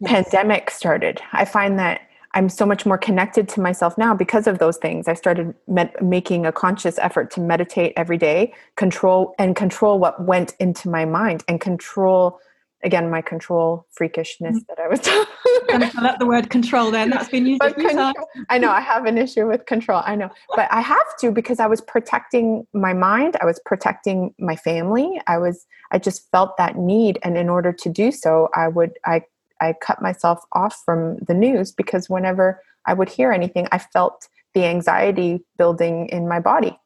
yes. 0.00 0.10
pandemic 0.10 0.70
started. 0.70 1.20
I 1.32 1.44
find 1.44 1.78
that 1.78 2.02
i'm 2.34 2.48
so 2.48 2.66
much 2.66 2.84
more 2.84 2.98
connected 2.98 3.48
to 3.48 3.60
myself 3.60 3.96
now 3.98 4.14
because 4.14 4.46
of 4.46 4.58
those 4.58 4.76
things. 4.76 5.08
I 5.08 5.14
started 5.14 5.54
med- 5.66 5.94
making 6.02 6.46
a 6.46 6.52
conscious 6.52 6.98
effort 6.98 7.30
to 7.32 7.40
meditate 7.40 7.92
every 7.96 8.18
day 8.18 8.54
control 8.76 9.34
and 9.38 9.56
control 9.56 9.98
what 9.98 10.22
went 10.22 10.54
into 10.60 10.88
my 10.88 11.04
mind 11.04 11.44
and 11.48 11.60
control 11.60 12.40
again 12.86 13.10
my 13.10 13.20
control 13.20 13.86
freakishness 13.98 14.54
mm-hmm. 14.54 14.58
that 14.68 14.78
I 14.78 14.88
was 14.88 15.00
talking 15.00 15.98
about. 15.98 16.18
the 16.20 16.26
word 16.26 16.48
control 16.48 16.90
then. 16.90 17.10
That's 17.10 17.28
been 17.28 17.44
used 17.44 17.60
control, 17.60 18.12
I 18.48 18.58
know 18.58 18.70
I 18.70 18.80
have 18.80 19.04
an 19.04 19.18
issue 19.18 19.46
with 19.46 19.66
control 19.66 20.02
I 20.06 20.14
know. 20.14 20.30
But 20.54 20.68
I 20.70 20.80
have 20.80 21.16
to 21.20 21.32
because 21.32 21.58
I 21.60 21.66
was 21.66 21.80
protecting 21.80 22.66
my 22.72 22.94
mind 22.94 23.36
I 23.42 23.44
was 23.44 23.60
protecting 23.66 24.32
my 24.38 24.56
family 24.56 25.20
I 25.26 25.36
was 25.38 25.66
I 25.90 25.98
just 25.98 26.30
felt 26.30 26.56
that 26.56 26.78
need. 26.78 27.18
And 27.22 27.36
in 27.36 27.48
order 27.48 27.72
to 27.72 27.88
do 27.90 28.10
so 28.12 28.48
I 28.54 28.68
would 28.68 28.92
I 29.04 29.22
I 29.60 29.74
cut 29.82 30.00
myself 30.00 30.44
off 30.52 30.80
from 30.84 31.16
the 31.16 31.34
news 31.34 31.72
because 31.72 32.08
whenever 32.08 32.62
I 32.86 32.94
would 32.94 33.08
hear 33.08 33.32
anything 33.32 33.66
I 33.72 33.78
felt 33.78 34.28
the 34.54 34.64
anxiety 34.64 35.44
building 35.58 36.08
in 36.08 36.28
my 36.28 36.40
body 36.40 36.78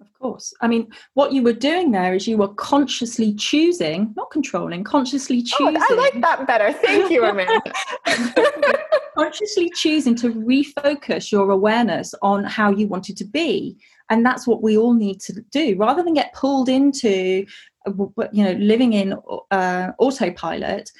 of 0.00 0.12
course. 0.18 0.54
I 0.60 0.68
mean, 0.68 0.88
what 1.14 1.32
you 1.32 1.42
were 1.42 1.52
doing 1.52 1.90
there 1.90 2.14
is 2.14 2.26
you 2.26 2.38
were 2.38 2.54
consciously 2.54 3.34
choosing, 3.34 4.12
not 4.16 4.30
controlling, 4.30 4.82
consciously 4.84 5.42
choosing. 5.42 5.76
Oh, 5.76 5.86
I 5.90 5.94
like 5.94 6.20
that 6.20 6.46
better. 6.46 6.72
Thank 6.72 7.10
you, 7.10 7.24
Amanda. 7.24 7.62
consciously 9.14 9.70
choosing 9.74 10.14
to 10.16 10.32
refocus 10.32 11.30
your 11.30 11.50
awareness 11.50 12.14
on 12.22 12.44
how 12.44 12.70
you 12.70 12.86
wanted 12.86 13.16
to 13.18 13.24
be. 13.24 13.76
And 14.08 14.24
that's 14.24 14.46
what 14.46 14.62
we 14.62 14.78
all 14.78 14.94
need 14.94 15.20
to 15.20 15.40
do 15.50 15.76
rather 15.76 16.02
than 16.02 16.14
get 16.14 16.32
pulled 16.32 16.68
into, 16.68 17.44
uh, 17.86 17.92
you 18.32 18.44
know, 18.44 18.52
living 18.52 18.94
in 18.94 19.14
uh, 19.50 19.92
autopilot. 19.98 20.90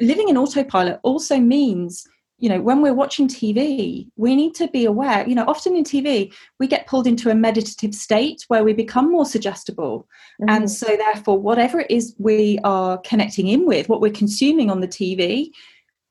Living 0.00 0.28
in 0.28 0.36
autopilot 0.36 0.98
also 1.02 1.38
means 1.38 2.06
you 2.40 2.48
know 2.48 2.60
when 2.60 2.82
we're 2.82 2.94
watching 2.94 3.28
tv 3.28 4.08
we 4.16 4.34
need 4.34 4.54
to 4.54 4.66
be 4.68 4.84
aware 4.84 5.26
you 5.28 5.34
know 5.34 5.44
often 5.46 5.76
in 5.76 5.84
tv 5.84 6.32
we 6.58 6.66
get 6.66 6.86
pulled 6.86 7.06
into 7.06 7.30
a 7.30 7.34
meditative 7.34 7.94
state 7.94 8.44
where 8.48 8.64
we 8.64 8.72
become 8.72 9.10
more 9.10 9.26
suggestible. 9.26 10.08
Mm-hmm. 10.40 10.50
and 10.50 10.70
so 10.70 10.86
therefore 10.86 11.38
whatever 11.38 11.80
it 11.80 11.90
is 11.90 12.14
we 12.18 12.58
are 12.64 12.98
connecting 12.98 13.48
in 13.48 13.66
with 13.66 13.88
what 13.88 14.00
we're 14.00 14.10
consuming 14.12 14.70
on 14.70 14.80
the 14.80 14.88
tv 14.88 15.50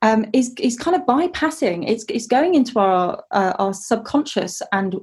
um, 0.01 0.25
is 0.31 0.53
is 0.59 0.77
kind 0.77 0.95
of 0.95 1.01
bypassing 1.03 1.89
it's, 1.89 2.05
it's 2.07 2.27
going 2.27 2.55
into 2.55 2.79
our 2.79 3.21
uh, 3.31 3.53
our 3.59 3.73
subconscious. 3.73 4.61
And 4.71 4.95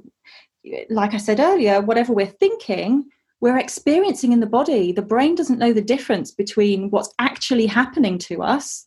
like 0.89 1.13
i 1.13 1.17
said 1.17 1.39
earlier 1.39 1.81
whatever 1.81 2.13
we're 2.13 2.25
thinking 2.25 3.05
we're 3.39 3.59
experiencing 3.59 4.31
in 4.31 4.39
the 4.39 4.47
body. 4.47 4.91
The 4.91 5.01
brain 5.01 5.35
doesn't 5.35 5.59
know 5.59 5.73
the 5.73 5.81
difference 5.81 6.31
between 6.31 6.89
what's 6.89 7.13
actually 7.19 7.67
happening 7.67 8.17
to 8.19 8.41
us 8.41 8.83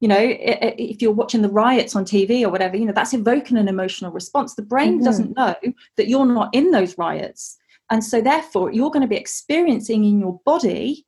you 0.00 0.08
know 0.08 0.18
if 0.18 1.00
you're 1.00 1.12
watching 1.12 1.42
the 1.42 1.50
riots 1.50 1.94
on 1.94 2.04
tv 2.04 2.42
or 2.42 2.48
whatever 2.48 2.76
you 2.76 2.86
know 2.86 2.92
that's 2.92 3.14
evoking 3.14 3.56
an 3.56 3.68
emotional 3.68 4.10
response. 4.10 4.54
The 4.54 4.62
brain 4.62 4.96
mm-hmm. 4.96 5.04
doesn't 5.04 5.36
know 5.36 5.54
that 5.96 6.08
you're 6.08 6.26
not 6.26 6.54
in 6.54 6.70
those 6.70 6.98
riots. 6.98 7.56
And 7.90 8.04
so 8.04 8.20
therefore 8.20 8.72
you're 8.72 8.90
going 8.90 9.02
to 9.02 9.08
be 9.08 9.16
experiencing 9.16 10.04
in 10.04 10.20
your 10.20 10.40
body 10.44 11.06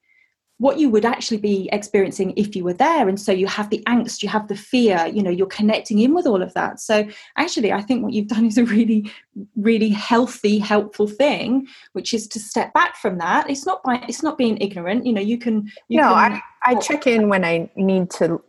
what 0.59 0.79
you 0.79 0.89
would 0.91 1.05
actually 1.05 1.39
be 1.39 1.69
experiencing 1.73 2.33
if 2.37 2.55
you 2.55 2.63
were 2.63 2.73
there. 2.73 3.09
And 3.09 3.21
so 3.21 3.33
you 3.33 3.49
have 3.49 3.71
the 3.71 3.83
angst 3.89 4.23
you 4.23 4.29
have 4.29 4.47
the 4.49 4.55
fear 4.55 5.07
you 5.13 5.23
know 5.23 5.31
you're 5.31 5.47
connecting 5.47 5.99
in 5.99 6.15
with 6.15 6.27
all 6.27 6.43
of 6.43 6.55
that. 6.55 6.81
So 6.81 7.07
actually 7.37 7.73
i 7.73 7.81
think 7.81 8.03
what 8.03 8.13
you've 8.13 8.29
done 8.29 8.47
is 8.51 8.59
a 8.59 8.65
really 8.65 9.11
really 9.57 9.89
healthy 9.89 10.59
helpful 10.59 11.09
thing 11.09 11.67
which 11.95 12.13
is 12.13 12.29
to 12.29 12.39
step 12.39 12.73
back 12.75 12.97
from 12.97 13.19
that. 13.19 13.49
It's 13.49 13.67
not 13.67 13.83
by 13.83 14.05
it's 14.09 14.23
not 14.23 14.39
being 14.39 14.59
ignorant. 14.59 15.07
You 15.07 15.15
know 15.15 15.21
you 15.21 15.39
can 15.39 15.71
you 15.89 16.01
no 16.01 16.09
can, 16.15 16.33
i 16.33 16.43
i 16.65 16.75
check 16.77 17.07
in 17.07 17.29
when 17.29 17.45
i 17.45 17.71
need 17.77 18.11
to 18.11 18.41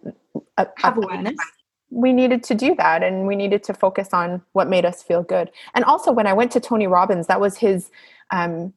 have 0.58 0.98
awareness. 0.98 1.36
We 1.90 2.12
needed 2.12 2.44
to 2.46 2.56
do 2.56 2.76
that 2.76 3.04
and 3.04 3.28
we 3.28 3.36
needed 3.36 3.64
to 3.66 3.74
focus 3.74 4.10
on 4.14 4.42
what 4.54 4.68
made 4.68 4.86
us 4.86 5.04
feel 5.04 5.22
good. 5.22 5.52
And 5.76 5.86
also 5.86 6.12
when 6.12 6.28
i 6.28 6.34
went 6.34 6.52
to 6.54 6.60
tony 6.60 6.88
robbins 6.88 7.28
that 7.28 7.40
was 7.40 7.58
his 7.58 7.92
um 8.32 8.74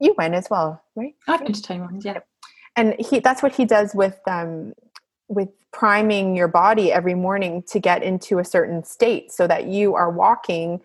you 0.00 0.14
went 0.18 0.34
as 0.34 0.48
well 0.50 0.82
right? 0.96 1.14
I've 1.26 1.44
been 1.44 1.52
to 1.52 1.62
tony 1.62 1.80
robbins 1.80 2.04
yeah. 2.04 2.20
And 2.76 2.94
he 2.98 3.20
that's 3.20 3.42
what 3.42 3.54
he 3.54 3.64
does 3.64 3.94
with 3.94 4.18
um 4.26 4.72
with 5.28 5.48
priming 5.72 6.34
your 6.34 6.48
body 6.48 6.90
every 6.90 7.14
morning 7.14 7.62
to 7.68 7.78
get 7.78 8.02
into 8.02 8.38
a 8.38 8.44
certain 8.44 8.82
state 8.82 9.30
so 9.30 9.46
that 9.46 9.66
you 9.66 9.94
are 9.94 10.10
walking 10.10 10.80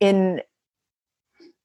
in 0.00 0.42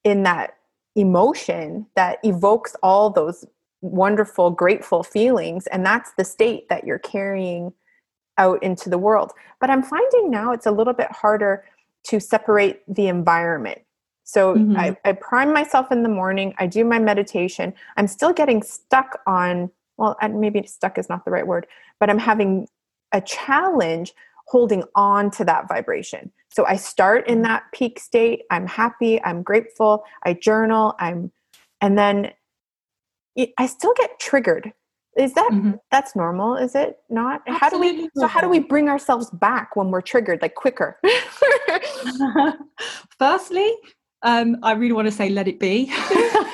in 0.04 0.24
that 0.24 0.56
emotion 0.96 1.88
that 1.96 2.20
evokes 2.24 2.76
all 2.84 3.10
those 3.10 3.46
wonderful 3.82 4.52
grateful 4.52 5.04
feelings 5.04 5.66
and 5.68 5.86
that's 5.86 6.12
the 6.18 6.24
state 6.24 6.70
that 6.70 6.86
you're 6.86 7.00
carrying 7.00 7.74
out 8.38 8.62
into 8.64 8.90
the 8.90 8.98
world. 8.98 9.32
But 9.60 9.70
I'm 9.70 9.84
finding 9.84 10.32
now 10.32 10.52
it's 10.52 10.66
a 10.66 10.72
little 10.72 10.94
bit 10.94 11.12
harder 11.12 11.66
to 12.06 12.20
separate 12.20 12.82
the 12.88 13.08
environment. 13.08 13.82
So 14.24 14.56
mm-hmm. 14.56 14.78
I, 14.78 14.98
I 15.04 15.14
prime 15.14 15.54
myself 15.54 15.92
in 15.92 16.04
the 16.04 16.10
morning, 16.10 16.54
I 16.58 16.68
do 16.68 16.86
my 16.86 17.00
meditation. 17.00 17.74
I'm 17.98 18.08
still 18.08 18.34
getting 18.34 18.64
stuck 18.64 19.20
on, 19.28 19.70
well, 19.98 20.18
maybe 20.32 20.66
stuck 20.68 20.98
is 20.98 21.10
not 21.10 21.26
the 21.26 21.32
right 21.32 21.46
word, 21.46 21.68
but 22.00 22.10
I'm 22.10 22.20
having 22.20 22.68
a 23.12 23.22
challenge 23.22 24.14
holding 24.48 24.84
on 24.96 25.32
to 25.32 25.46
that 25.46 25.68
vibration. 25.68 26.32
So 26.50 26.66
I 26.66 26.76
start 26.76 27.28
in 27.28 27.36
mm-hmm. 27.36 27.44
that 27.44 27.64
peak 27.74 28.00
state. 28.00 28.44
I'm 28.50 28.68
happy. 28.68 29.22
I'm 29.24 29.44
grateful. 29.44 30.04
I 30.24 30.34
journal. 30.34 30.96
I'm, 31.00 31.32
and 31.82 31.98
then 31.98 32.32
I 33.58 33.66
still 33.66 33.94
get 33.98 34.20
triggered 34.20 34.74
is 35.18 35.34
that 35.34 35.50
mm-hmm. 35.52 35.72
that's 35.90 36.16
normal 36.16 36.56
is 36.56 36.76
it 36.76 36.98
not 37.10 37.42
Absolutely. 37.48 37.60
how 37.60 37.70
do 37.70 37.80
we 37.80 38.10
so 38.16 38.28
how 38.28 38.42
do 38.42 38.50
we 38.50 38.60
bring 38.60 38.88
ourselves 38.88 39.30
back 39.32 39.76
when 39.76 39.92
we're 39.92 40.02
triggered 40.02 40.42
like 40.42 40.56
quicker 40.56 41.00
firstly 43.20 43.74
um, 44.24 44.58
i 44.64 44.72
really 44.72 44.94
want 44.94 45.08
to 45.08 45.12
say 45.12 45.30
let 45.30 45.48
it 45.48 45.60
be 45.60 45.92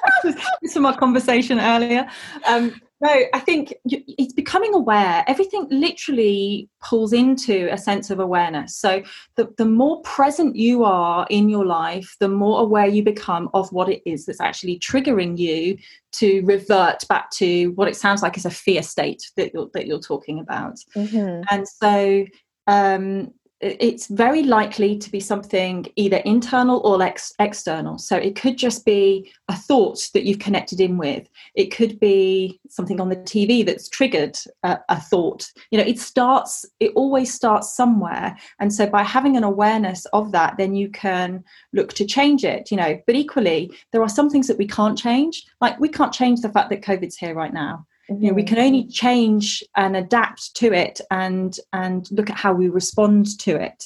from 0.74 0.86
our 0.86 0.98
conversation 0.98 1.60
earlier 1.60 2.08
um, 2.48 2.74
no, 3.00 3.10
I 3.32 3.40
think 3.40 3.76
it's 3.86 4.34
becoming 4.34 4.74
aware. 4.74 5.24
Everything 5.28 5.68
literally 5.70 6.68
pulls 6.82 7.14
into 7.14 7.72
a 7.72 7.78
sense 7.78 8.10
of 8.10 8.20
awareness. 8.20 8.76
So, 8.76 9.04
the, 9.36 9.54
the 9.58 9.66
more 9.66 10.02
present 10.02 10.56
you 10.56 10.84
are 10.84 11.28
in 11.30 11.48
your 11.48 11.66
life, 11.66 12.16
the 12.20 12.28
more 12.28 12.60
aware 12.60 12.88
you 12.88 13.04
become 13.04 13.50
of 13.54 13.72
what 13.72 13.88
it 13.88 14.02
is 14.10 14.26
that's 14.26 14.42
actually 14.42 14.80
triggering 14.80 15.38
you 15.38 15.78
to 16.14 16.42
revert 16.42 17.08
back 17.08 17.30
to 17.32 17.68
what 17.74 17.88
it 17.88 17.96
sounds 17.96 18.24
like 18.24 18.36
is 18.36 18.46
a 18.46 18.50
fear 18.50 18.82
state 18.82 19.32
that 19.36 19.54
you're, 19.54 19.70
that 19.76 19.86
you're 19.86 20.00
talking 20.00 20.40
about. 20.40 20.80
Mm-hmm. 20.96 21.44
And 21.52 21.68
so, 21.68 22.26
um, 22.66 23.32
it's 23.60 24.06
very 24.08 24.44
likely 24.44 24.98
to 24.98 25.12
be 25.12 25.20
something 25.20 25.88
either 25.96 26.18
internal 26.18 26.80
or 26.84 27.02
ex- 27.02 27.34
external. 27.40 27.98
So 27.98 28.16
it 28.16 28.36
could 28.36 28.56
just 28.56 28.86
be 28.86 29.32
a 29.50 29.56
thought 29.56 30.00
that 30.14 30.26
you've 30.26 30.40
connected 30.40 30.80
in 30.80 30.98
with. 30.98 31.28
It 31.56 31.76
could 31.76 32.00
be 32.00 32.60
something 32.70 33.02
on 33.02 33.10
the 33.10 33.16
TV 33.16 33.66
that's 33.66 33.90
triggered 33.90 34.38
a, 34.62 34.78
a, 34.90 35.02
thought. 35.02 35.50
You 35.72 35.80
know, 35.80 35.86
it 35.86 36.00
starts, 36.00 36.66
it 36.80 36.92
always 36.96 37.34
starts 37.34 37.76
somewhere. 37.76 38.38
And 38.60 38.72
so 38.72 38.86
by 38.86 39.02
having 39.02 39.38
an 39.38 39.44
awareness 39.44 40.06
of 40.14 40.32
that, 40.34 40.58
then 40.58 40.76
you 40.76 40.90
can 40.90 41.44
look 41.74 41.94
to 41.94 42.06
change 42.06 42.46
it, 42.46 42.70
you 42.70 42.78
know. 42.78 43.00
But 43.08 43.16
equally, 43.16 43.72
there 43.92 44.04
are 44.04 44.10
some 44.10 44.30
things 44.30 44.48
that 44.48 44.60
we 44.60 44.68
can't 44.68 44.98
change. 44.98 45.46
Like 45.62 45.80
we 45.80 45.90
can't 45.90 46.14
change 46.14 46.42
the 46.42 46.50
fact 46.50 46.70
that 46.70 46.84
COVID's 46.84 47.18
here 47.18 47.34
right 47.34 47.54
now 47.54 47.88
mm-hmm. 48.10 48.24
you 48.24 48.30
know 48.30 48.36
we 48.36 48.44
can 48.44 48.58
only 48.58 48.88
change 48.88 49.64
and 49.76 49.96
adapt 49.96 50.56
to 50.56 50.74
it 50.74 51.02
and 51.12 51.60
and 51.74 52.10
look 52.12 52.30
at 52.30 52.38
how 52.38 52.54
we 52.54 52.70
respond 52.70 53.38
to 53.40 53.56
it. 53.56 53.86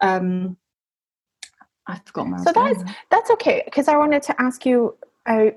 Um 0.00 0.56
i 1.86 2.00
forgot 2.06 2.28
my 2.28 2.38
so 2.38 2.52
that's 2.52 2.82
that's 3.10 3.30
okay 3.30 3.62
because 3.66 3.88
i 3.88 3.96
wanted 3.96 4.22
to 4.22 4.40
ask 4.40 4.64
you 4.64 4.96
i 5.26 5.54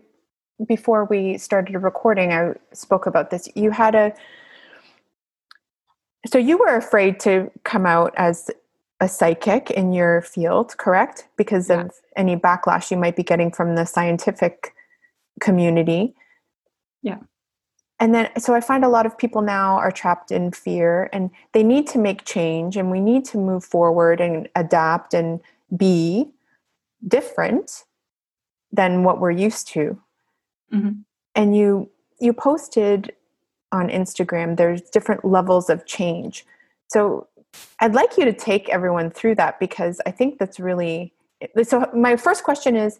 before 0.67 1.05
we 1.05 1.37
started 1.37 1.77
recording 1.77 2.33
i 2.33 2.53
spoke 2.73 3.05
about 3.05 3.29
this. 3.29 3.47
You 3.55 3.71
had 3.71 3.95
a 3.95 4.13
so 6.25 6.37
you 6.37 6.57
were 6.57 6.75
afraid 6.75 7.19
to 7.21 7.49
come 7.63 7.85
out 7.85 8.13
as 8.17 8.49
a 8.99 9.07
psychic 9.07 9.69
in 9.71 9.93
your 9.93 10.23
field 10.23 10.75
correct? 10.77 11.27
Because 11.37 11.69
yeah. 11.69 11.81
of 11.81 11.91
any 12.15 12.35
backlash 12.35 12.91
you 12.91 12.97
might 12.97 13.15
be 13.15 13.23
getting 13.23 13.51
from 13.51 13.75
the 13.75 13.85
scientific 13.85 14.73
community. 15.39 16.15
Yeah 17.03 17.19
and 17.99 18.13
then 18.13 18.29
so 18.37 18.53
i 18.53 18.61
find 18.61 18.83
a 18.83 18.89
lot 18.89 19.05
of 19.05 19.17
people 19.17 19.41
now 19.41 19.77
are 19.77 19.91
trapped 19.91 20.31
in 20.31 20.51
fear 20.51 21.09
and 21.13 21.29
they 21.53 21.63
need 21.63 21.87
to 21.87 21.97
make 21.97 22.25
change 22.25 22.77
and 22.77 22.91
we 22.91 22.99
need 22.99 23.25
to 23.25 23.37
move 23.37 23.63
forward 23.63 24.21
and 24.21 24.47
adapt 24.55 25.13
and 25.13 25.39
be 25.75 26.29
different 27.07 27.83
than 28.71 29.03
what 29.03 29.19
we're 29.19 29.31
used 29.31 29.67
to. 29.67 29.99
Mm-hmm. 30.73 30.99
and 31.35 31.55
you 31.55 31.89
you 32.19 32.33
posted 32.33 33.13
on 33.71 33.87
instagram 33.87 34.57
there's 34.57 34.81
different 34.81 35.23
levels 35.23 35.69
of 35.69 35.85
change. 35.85 36.45
So 36.87 37.27
i'd 37.79 37.93
like 37.93 38.17
you 38.17 38.25
to 38.25 38.33
take 38.33 38.67
everyone 38.69 39.09
through 39.09 39.35
that 39.35 39.59
because 39.59 40.01
i 40.05 40.11
think 40.11 40.39
that's 40.39 40.59
really 40.59 41.13
so 41.63 41.89
my 41.93 42.15
first 42.17 42.43
question 42.43 42.75
is 42.75 42.99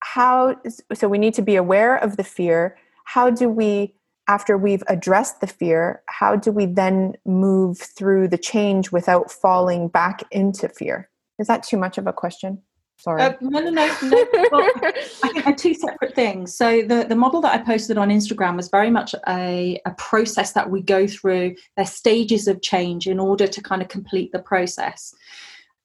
how 0.00 0.56
so 0.94 1.08
we 1.08 1.18
need 1.18 1.34
to 1.34 1.42
be 1.42 1.56
aware 1.56 1.96
of 1.96 2.16
the 2.16 2.24
fear. 2.24 2.76
How 3.04 3.30
do 3.30 3.48
we 3.48 3.94
after 4.28 4.58
we've 4.58 4.82
addressed 4.88 5.40
the 5.40 5.46
fear, 5.46 6.02
how 6.06 6.36
do 6.36 6.52
we 6.52 6.66
then 6.66 7.14
move 7.24 7.78
through 7.78 8.28
the 8.28 8.38
change 8.38 8.92
without 8.92 9.30
falling 9.30 9.88
back 9.88 10.22
into 10.30 10.68
fear? 10.68 11.08
Is 11.38 11.46
that 11.46 11.62
too 11.62 11.78
much 11.78 11.98
of 11.98 12.06
a 12.06 12.12
question? 12.12 12.62
Sorry. 12.98 13.22
Uh, 13.22 13.34
no, 13.40 13.60
no, 13.60 13.70
no. 13.70 13.96
no. 14.02 14.26
Well, 14.50 14.68
I 14.82 15.28
think 15.32 15.44
they're 15.44 15.54
two 15.54 15.74
separate 15.74 16.16
things. 16.16 16.54
So 16.54 16.82
the, 16.82 17.06
the 17.08 17.14
model 17.14 17.40
that 17.42 17.54
I 17.54 17.62
posted 17.62 17.96
on 17.96 18.08
Instagram 18.08 18.56
was 18.56 18.68
very 18.68 18.90
much 18.90 19.14
a, 19.28 19.80
a 19.86 19.92
process 19.92 20.52
that 20.52 20.68
we 20.68 20.82
go 20.82 21.06
through. 21.06 21.54
There's 21.76 21.92
stages 21.92 22.48
of 22.48 22.60
change 22.60 23.06
in 23.06 23.20
order 23.20 23.46
to 23.46 23.62
kind 23.62 23.82
of 23.82 23.88
complete 23.88 24.32
the 24.32 24.40
process. 24.40 25.14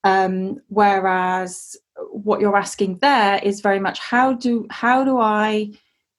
Um, 0.03 0.57
whereas 0.67 1.77
what 2.11 2.41
you're 2.41 2.57
asking 2.57 2.97
there 2.97 3.39
is 3.43 3.61
very 3.61 3.79
much 3.79 3.99
how 3.99 4.33
do 4.33 4.65
how 4.69 5.03
do 5.03 5.19
I 5.19 5.71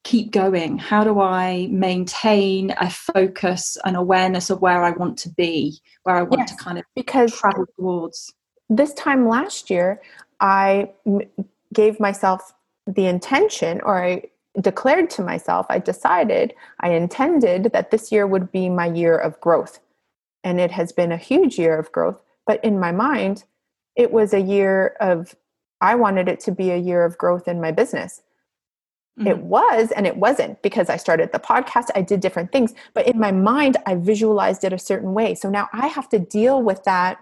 keep 0.04 0.30
going? 0.30 0.78
How 0.78 1.02
do 1.02 1.20
I 1.20 1.68
maintain 1.70 2.74
a 2.80 2.88
focus 2.90 3.76
and 3.84 3.96
awareness 3.96 4.50
of 4.50 4.60
where 4.60 4.84
I 4.84 4.90
want 4.92 5.18
to 5.18 5.30
be, 5.30 5.80
where 6.04 6.16
I 6.16 6.22
want 6.22 6.42
yes, 6.42 6.56
to 6.56 6.62
kind 6.62 6.78
of 6.78 6.84
because 6.94 7.34
travel 7.34 7.66
towards? 7.76 8.32
This 8.68 8.94
time 8.94 9.28
last 9.28 9.70
year, 9.70 10.00
I 10.40 10.92
m- 11.06 11.22
gave 11.72 11.98
myself 11.98 12.52
the 12.86 13.06
intention, 13.06 13.80
or 13.82 14.02
I 14.02 14.22
declared 14.60 15.10
to 15.10 15.22
myself, 15.22 15.66
I 15.70 15.78
decided, 15.78 16.54
I 16.80 16.90
intended 16.90 17.72
that 17.72 17.90
this 17.90 18.12
year 18.12 18.26
would 18.26 18.52
be 18.52 18.68
my 18.68 18.86
year 18.86 19.16
of 19.16 19.40
growth. 19.40 19.80
And 20.44 20.60
it 20.60 20.70
has 20.70 20.92
been 20.92 21.10
a 21.10 21.16
huge 21.16 21.58
year 21.58 21.78
of 21.78 21.90
growth. 21.90 22.20
But 22.46 22.62
in 22.62 22.78
my 22.78 22.92
mind, 22.92 23.44
it 23.96 24.12
was 24.12 24.34
a 24.34 24.40
year 24.40 24.96
of, 25.00 25.34
I 25.80 25.94
wanted 25.94 26.28
it 26.28 26.40
to 26.40 26.52
be 26.52 26.70
a 26.70 26.76
year 26.76 27.04
of 27.04 27.16
growth 27.16 27.48
in 27.48 27.60
my 27.60 27.72
business. 27.72 28.22
Mm-hmm. 29.18 29.28
It 29.28 29.38
was 29.38 29.92
and 29.92 30.06
it 30.06 30.16
wasn't 30.16 30.60
because 30.62 30.88
I 30.88 30.96
started 30.96 31.30
the 31.30 31.38
podcast, 31.38 31.86
I 31.94 32.02
did 32.02 32.18
different 32.20 32.50
things, 32.50 32.74
but 32.94 33.06
in 33.06 33.18
my 33.18 33.30
mind, 33.30 33.76
I 33.86 33.94
visualized 33.94 34.64
it 34.64 34.72
a 34.72 34.78
certain 34.78 35.14
way. 35.14 35.36
So 35.36 35.48
now 35.48 35.68
I 35.72 35.86
have 35.86 36.08
to 36.08 36.18
deal 36.18 36.60
with 36.60 36.82
that, 36.82 37.18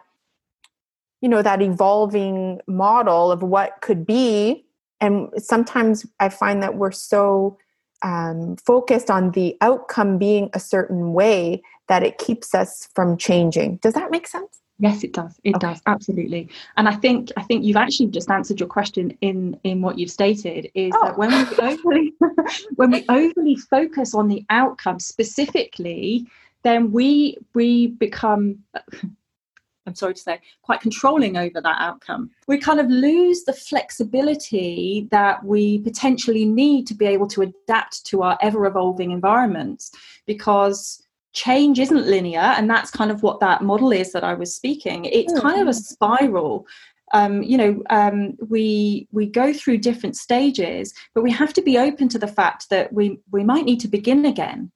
you 1.21 1.29
know, 1.29 1.43
that 1.43 1.61
evolving 1.61 2.61
model 2.67 3.31
of 3.31 3.43
what 3.43 3.83
could 3.83 4.07
be. 4.07 4.65
And 5.03 5.29
sometimes 5.37 6.07
I 6.19 6.31
find 6.31 6.63
that 6.63 6.77
we're 6.77 6.93
so 6.93 7.59
um, 8.01 8.57
focused 8.57 9.11
on 9.11 9.33
the 9.33 9.59
outcome 9.61 10.17
being 10.17 10.49
a 10.55 10.61
certain 10.61 11.13
way 11.13 11.63
that 11.89 12.03
it 12.03 12.17
keeps 12.17 12.55
us 12.55 12.89
from 12.95 13.19
changing. 13.19 13.77
Does 13.77 13.93
that 13.93 14.11
make 14.11 14.27
sense? 14.27 14.62
Yes, 14.83 15.05
it 15.05 15.13
does. 15.13 15.39
It 15.45 15.55
okay. 15.55 15.69
does 15.69 15.81
absolutely. 15.87 16.51
And 16.77 16.89
I 16.89 16.97
think 16.97 17.31
I 17.37 17.43
think 17.43 17.65
you've 17.65 17.77
actually 17.77 18.09
just 18.09 18.29
answered 18.29 18.59
your 18.59 18.69
question 18.69 19.17
in 19.21 19.57
in 19.63 19.81
what 19.81 19.97
you've 19.97 20.11
stated 20.11 20.73
is 20.75 20.93
oh. 20.97 21.05
that 21.05 21.17
when 21.17 21.31
we 21.31 21.57
overly 21.59 22.13
when 22.75 22.91
we 22.91 23.05
overly 23.09 23.55
focus 23.55 24.13
on 24.13 24.27
the 24.27 24.45
outcome 24.51 24.99
specifically, 24.99 26.27
then 26.65 26.91
we 26.91 27.39
we 27.55 27.87
become 27.87 28.59
I'm 29.87 29.95
sorry 29.95 30.15
to 30.15 30.21
say, 30.21 30.41
quite 30.63 30.81
controlling 30.81 31.37
over 31.37 31.61
that 31.61 31.77
outcome. 31.81 32.31
We 32.49 32.59
kind 32.59 32.81
of 32.81 32.89
lose 32.89 33.45
the 33.45 33.53
flexibility 33.53 35.09
that 35.11 35.45
we 35.45 35.79
potentially 35.79 36.45
need 36.45 36.87
to 36.89 36.95
be 36.95 37.07
able 37.07 37.27
to 37.29 37.43
adapt 37.43 38.05
to 38.07 38.23
our 38.23 38.39
ever 38.41 38.67
evolving 38.67 39.11
environments 39.11 39.93
because 40.27 41.03
change 41.33 41.79
isn't 41.79 42.07
linear 42.07 42.41
and 42.41 42.69
that's 42.69 42.91
kind 42.91 43.11
of 43.11 43.23
what 43.23 43.41
that 43.41 43.63
model 43.63 43.91
is 43.91 44.13
that 44.13 44.25
i 44.25 44.35
was 44.35 44.55
speaking. 44.55 45.05
It's 45.07 45.33
mm-hmm. 45.33 45.43
kind 45.43 45.61
of 45.61 45.69
a 45.69 45.75
spiral. 45.75 46.67
Um, 47.15 47.43
you 47.43 47.59
know 47.59 47.83
um, 47.91 48.39
we 48.49 49.07
we 49.13 49.27
go 49.27 49.53
through 49.53 49.79
different 49.79 50.17
stages 50.17 50.95
but 51.15 51.23
we 51.23 51.31
have 51.31 51.53
to 51.53 51.61
be 51.61 51.77
open 51.77 52.09
to 52.09 52.19
the 52.19 52.27
fact 52.27 52.71
that 52.71 52.91
we 52.91 53.19
we 53.31 53.45
might 53.45 53.67
need 53.67 53.81
to 53.81 53.89
begin 53.89 54.25
again. 54.25 54.73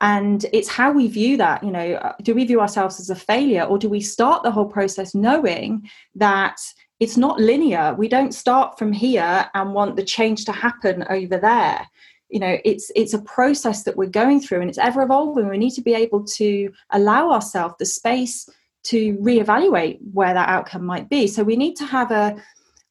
And 0.00 0.46
it's 0.52 0.68
how 0.68 0.92
we 0.92 1.08
view 1.08 1.36
that 1.36 1.62
you 1.62 1.70
know 1.70 1.94
uh, 1.94 2.14
do 2.22 2.34
we 2.34 2.44
view 2.46 2.60
ourselves 2.60 3.00
as 3.00 3.10
a 3.10 3.14
failure 3.14 3.64
or 3.64 3.78
do 3.78 3.90
we 3.90 4.00
start 4.00 4.42
the 4.42 4.50
whole 4.50 4.70
process 4.78 5.14
knowing 5.14 5.88
that 6.14 6.56
it's 7.00 7.18
not 7.18 7.38
linear? 7.38 7.94
We 7.98 8.08
don't 8.08 8.32
start 8.32 8.78
from 8.78 8.92
here 8.92 9.50
and 9.52 9.74
want 9.74 9.96
the 9.96 10.04
change 10.04 10.46
to 10.46 10.52
happen 10.52 11.04
over 11.10 11.36
there 11.36 11.86
you 12.34 12.40
know 12.40 12.58
it's 12.64 12.90
it's 12.96 13.14
a 13.14 13.22
process 13.22 13.84
that 13.84 13.96
we're 13.96 14.18
going 14.22 14.40
through 14.40 14.60
and 14.60 14.68
it's 14.68 14.86
ever 14.88 15.02
evolving. 15.02 15.48
We 15.48 15.56
need 15.56 15.70
to 15.74 15.80
be 15.80 15.94
able 15.94 16.24
to 16.38 16.68
allow 16.90 17.30
ourselves 17.30 17.76
the 17.78 17.86
space 17.86 18.48
to 18.90 19.16
reevaluate 19.18 19.98
where 20.12 20.34
that 20.34 20.48
outcome 20.48 20.84
might 20.84 21.08
be. 21.08 21.28
So 21.28 21.44
we 21.44 21.54
need 21.54 21.76
to 21.76 21.86
have 21.86 22.10
a 22.10 22.36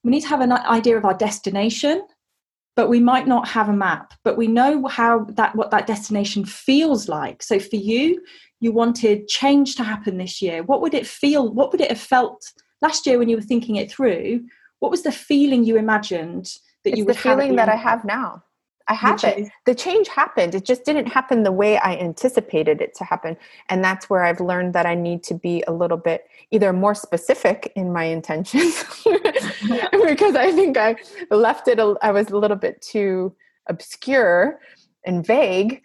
we 0.06 0.12
need 0.12 0.22
to 0.22 0.30
have 0.30 0.40
an 0.40 0.54
idea 0.54 0.98
of 0.98 1.04
our 1.04 1.14
destination 1.14 2.08
but 2.76 2.90
we 2.90 3.00
might 3.00 3.28
not 3.28 3.48
have 3.48 3.68
a 3.68 3.74
map 3.74 4.14
but 4.24 4.38
we 4.38 4.48
know 4.48 4.88
how 4.88 5.26
that 5.26 5.54
what 5.58 5.72
that 5.72 5.88
destination 5.88 6.46
feels 6.46 7.10
like. 7.10 7.44
So 7.44 7.60
for 7.60 7.76
you 7.76 8.24
you 8.62 8.72
wanted 8.72 9.28
change 9.28 9.76
to 9.76 9.84
happen 9.84 10.18
this 10.18 10.42
year. 10.42 10.64
What 10.64 10.80
would 10.80 10.94
it 10.94 11.06
feel 11.06 11.54
what 11.54 11.74
would 11.74 11.82
it 11.82 11.92
have 11.92 12.00
felt 12.00 12.42
last 12.82 13.06
year 13.06 13.20
when 13.20 13.28
you 13.28 13.36
were 13.36 13.50
thinking 13.52 13.76
it 13.76 13.92
through? 13.92 14.46
What 14.80 14.90
was 14.90 15.04
the 15.04 15.12
feeling 15.12 15.66
you 15.66 15.76
imagined 15.76 16.46
that 16.86 16.92
it's 16.92 16.98
you 16.98 17.06
would 17.06 17.16
the 17.16 17.20
feeling 17.20 17.56
that 17.58 17.70
i 17.70 17.76
have 17.76 18.06
now 18.06 18.42
I 18.88 18.96
have 18.96 19.22
the 19.22 19.40
it. 19.40 19.52
The 19.66 19.76
change 19.76 20.08
happened. 20.10 20.56
It 20.56 20.66
just 20.66 20.84
didn't 20.84 21.06
happen 21.06 21.44
the 21.44 21.52
way 21.52 21.78
I 21.78 21.96
anticipated 21.96 22.82
it 22.82 22.94
to 22.96 23.06
happen. 23.06 23.38
And 23.70 23.84
that's 23.84 24.10
where 24.10 24.24
I've 24.24 24.42
learned 24.42 24.74
that 24.74 24.86
I 24.86 24.94
need 24.96 25.24
to 25.24 25.34
be 25.34 25.64
a 25.68 25.72
little 25.72 25.98
bit 25.98 26.28
either 26.52 26.74
more 26.74 26.94
specific 26.94 27.72
in 27.76 27.94
my 27.94 28.04
intentions 28.04 28.84
because 30.06 30.36
I 30.36 30.52
think 30.52 30.78
I 30.78 30.98
left 31.32 31.68
it, 31.68 31.80
a, 31.80 31.96
I 32.02 32.12
was 32.12 32.30
a 32.30 32.38
little 32.38 32.58
bit 32.58 32.82
too 32.82 33.34
obscure 33.68 34.60
and 35.06 35.26
vague 35.26 35.82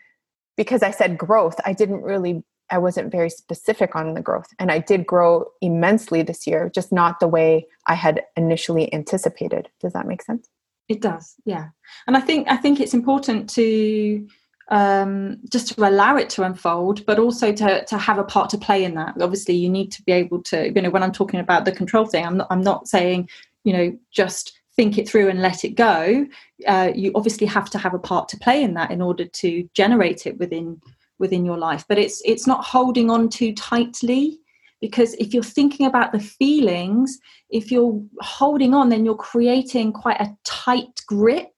because 0.56 0.82
I 0.82 0.90
said 0.90 1.16
growth. 1.16 1.61
I 1.64 1.72
didn't 1.72 2.02
really, 2.02 2.42
I 2.68 2.78
wasn't 2.78 3.12
very 3.12 3.30
specific 3.30 3.94
on 3.94 4.14
the 4.14 4.20
growth. 4.20 4.48
And 4.58 4.72
I 4.72 4.80
did 4.80 5.06
grow 5.06 5.46
immensely 5.61 6.22
this 6.22 6.48
year, 6.48 6.68
just 6.74 6.90
not 6.90 7.20
the 7.20 7.28
way 7.28 7.68
I 7.87 7.94
had 7.94 8.24
initially 8.37 8.92
anticipated. 8.92 9.68
Does 9.80 9.92
that 9.92 10.06
make 10.06 10.22
sense? 10.22 10.48
It 10.88 11.01
does, 11.03 11.35
yeah. 11.44 11.68
And 12.07 12.16
I 12.16 12.20
think 12.20 12.48
I 12.48 12.57
think 12.57 12.81
it's 12.81 12.94
important 12.94 13.51
to 13.51 14.27
um, 14.70 15.38
just 15.51 15.68
to 15.68 15.88
allow 15.88 16.16
it 16.16 16.31
to 16.31 16.42
unfold, 16.42 17.05
but 17.07 17.18
also 17.18 17.53
to 17.53 17.85
to 17.85 17.98
have 17.98 18.19
a 18.19 18.25
part 18.25 18.50
to 18.50 18.58
play 18.58 18.85
in 18.85 18.94
that. 18.94 19.21
Obviously, 19.21 19.54
you 19.54 19.69
need 19.69 19.92
to 19.92 20.02
be 20.02 20.12
able 20.12 20.42
to. 20.44 20.73
You 20.75 20.83
know, 20.83 20.90
when 20.90 21.02
I'm 21.02 21.12
talking 21.12 21.40
about 21.40 21.65
the 21.65 21.73
control 21.73 22.06
thing, 22.06 22.25
I'm 22.25 22.38
not 22.38 22.46
I'm 22.50 22.62
not 22.62 22.88
saying 22.88 23.29
you 23.65 23.73
know 23.73 23.98
just 24.10 24.58
think 24.77 24.96
it 24.96 25.08
through 25.08 25.29
and 25.29 25.42
let 25.42 25.65
it 25.65 25.75
go. 25.75 26.27
Uh, 26.67 26.92
you 26.94 27.12
obviously 27.15 27.46
have 27.46 27.69
to 27.71 27.79
have 27.79 27.94
a 27.94 27.98
part 27.98 28.29
to 28.29 28.37
play 28.38 28.62
in 28.62 28.75
that 28.75 28.90
in 28.90 29.02
order 29.02 29.25
to 29.25 29.69
generate 29.75 30.27
it 30.27 30.38
within 30.38 30.81
within 31.19 31.44
your 31.44 31.58
life. 31.58 31.85
But 31.88 31.98
it's 31.98 32.23
it's 32.25 32.46
not 32.46 32.65
holding 32.65 33.10
on 33.10 33.29
too 33.29 33.52
tightly 33.54 34.38
because 34.81 35.14
if 35.14 35.35
you're 35.35 35.42
thinking 35.42 35.87
about 35.87 36.12
the 36.12 36.20
feelings 36.20 37.18
if 37.50 37.70
you're 37.70 38.00
holding 38.20 38.74
on 38.74 38.88
then 38.88 39.04
you're 39.04 39.14
creating 39.14 39.92
quite 39.92 40.20
a 40.20 40.37
tight 40.44 41.00
grip 41.06 41.52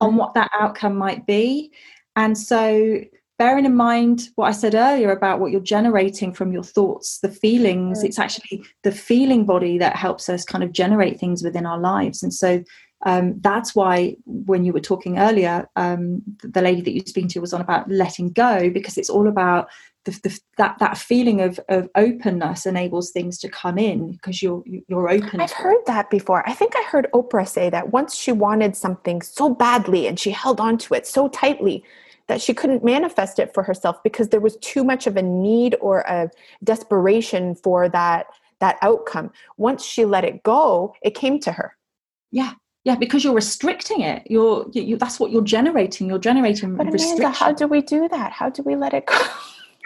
on 0.00 0.16
what 0.16 0.34
that 0.34 0.50
outcome 0.58 0.96
might 0.96 1.26
be 1.26 1.70
and 2.16 2.36
so 2.36 3.00
bearing 3.38 3.66
in 3.66 3.76
mind 3.76 4.28
what 4.36 4.46
I 4.46 4.52
said 4.52 4.74
earlier 4.74 5.10
about 5.10 5.40
what 5.40 5.52
you're 5.52 5.60
generating 5.60 6.32
from 6.32 6.52
your 6.52 6.62
thoughts, 6.62 7.18
the 7.18 7.28
feelings, 7.28 8.02
it's 8.02 8.18
actually 8.18 8.64
the 8.82 8.92
feeling 8.92 9.44
body 9.44 9.78
that 9.78 9.96
helps 9.96 10.28
us 10.28 10.44
kind 10.44 10.64
of 10.64 10.72
generate 10.72 11.20
things 11.20 11.42
within 11.42 11.66
our 11.66 11.78
lives. 11.78 12.22
And 12.22 12.32
so 12.32 12.64
um, 13.04 13.38
that's 13.40 13.74
why 13.74 14.16
when 14.24 14.64
you 14.64 14.72
were 14.72 14.80
talking 14.80 15.18
earlier, 15.18 15.68
um, 15.76 16.22
the 16.42 16.62
lady 16.62 16.80
that 16.80 16.92
you 16.92 17.02
were 17.02 17.08
speaking 17.08 17.28
to 17.30 17.40
was 17.40 17.52
on 17.52 17.60
about 17.60 17.90
letting 17.90 18.30
go 18.30 18.70
because 18.70 18.96
it's 18.96 19.10
all 19.10 19.28
about 19.28 19.68
the, 20.06 20.12
the, 20.22 20.40
that 20.56 20.78
that 20.78 20.96
feeling 20.96 21.40
of, 21.40 21.58
of 21.68 21.90
openness 21.96 22.64
enables 22.64 23.10
things 23.10 23.38
to 23.40 23.48
come 23.48 23.76
in 23.76 24.12
because 24.12 24.40
you're 24.40 24.62
you're 24.64 25.10
open. 25.10 25.40
I've 25.40 25.52
heard 25.52 25.80
it. 25.80 25.86
that 25.86 26.10
before. 26.10 26.48
I 26.48 26.52
think 26.54 26.74
I 26.76 26.82
heard 26.84 27.08
Oprah 27.12 27.46
say 27.46 27.68
that 27.70 27.92
once 27.92 28.14
she 28.14 28.32
wanted 28.32 28.76
something 28.76 29.20
so 29.20 29.52
badly 29.52 30.06
and 30.06 30.18
she 30.18 30.30
held 30.30 30.60
on 30.60 30.78
to 30.78 30.94
it 30.94 31.06
so 31.06 31.28
tightly 31.28 31.84
that 32.28 32.40
she 32.40 32.54
couldn't 32.54 32.84
manifest 32.84 33.38
it 33.38 33.52
for 33.52 33.64
herself 33.64 34.02
because 34.02 34.28
there 34.28 34.40
was 34.40 34.56
too 34.58 34.84
much 34.84 35.06
of 35.06 35.16
a 35.16 35.22
need 35.22 35.76
or 35.80 36.00
a 36.00 36.30
desperation 36.62 37.56
for 37.56 37.88
that 37.88 38.26
that 38.60 38.78
outcome. 38.82 39.32
Once 39.56 39.84
she 39.84 40.04
let 40.04 40.24
it 40.24 40.42
go 40.44 40.94
it 41.02 41.14
came 41.14 41.40
to 41.40 41.52
her. 41.52 41.76
Yeah. 42.30 42.52
Yeah 42.84 42.94
because 42.94 43.24
you're 43.24 43.34
restricting 43.34 44.02
it. 44.02 44.22
You're 44.30 44.66
you, 44.72 44.96
that's 44.96 45.18
what 45.18 45.32
you're 45.32 45.42
generating. 45.42 46.06
You're 46.06 46.20
generating 46.20 46.76
but 46.76 46.86
Amanda, 46.86 47.30
how 47.30 47.50
do 47.50 47.66
we 47.66 47.82
do 47.82 48.08
that? 48.08 48.30
How 48.30 48.50
do 48.50 48.62
we 48.62 48.76
let 48.76 48.94
it 48.94 49.06
go 49.06 49.18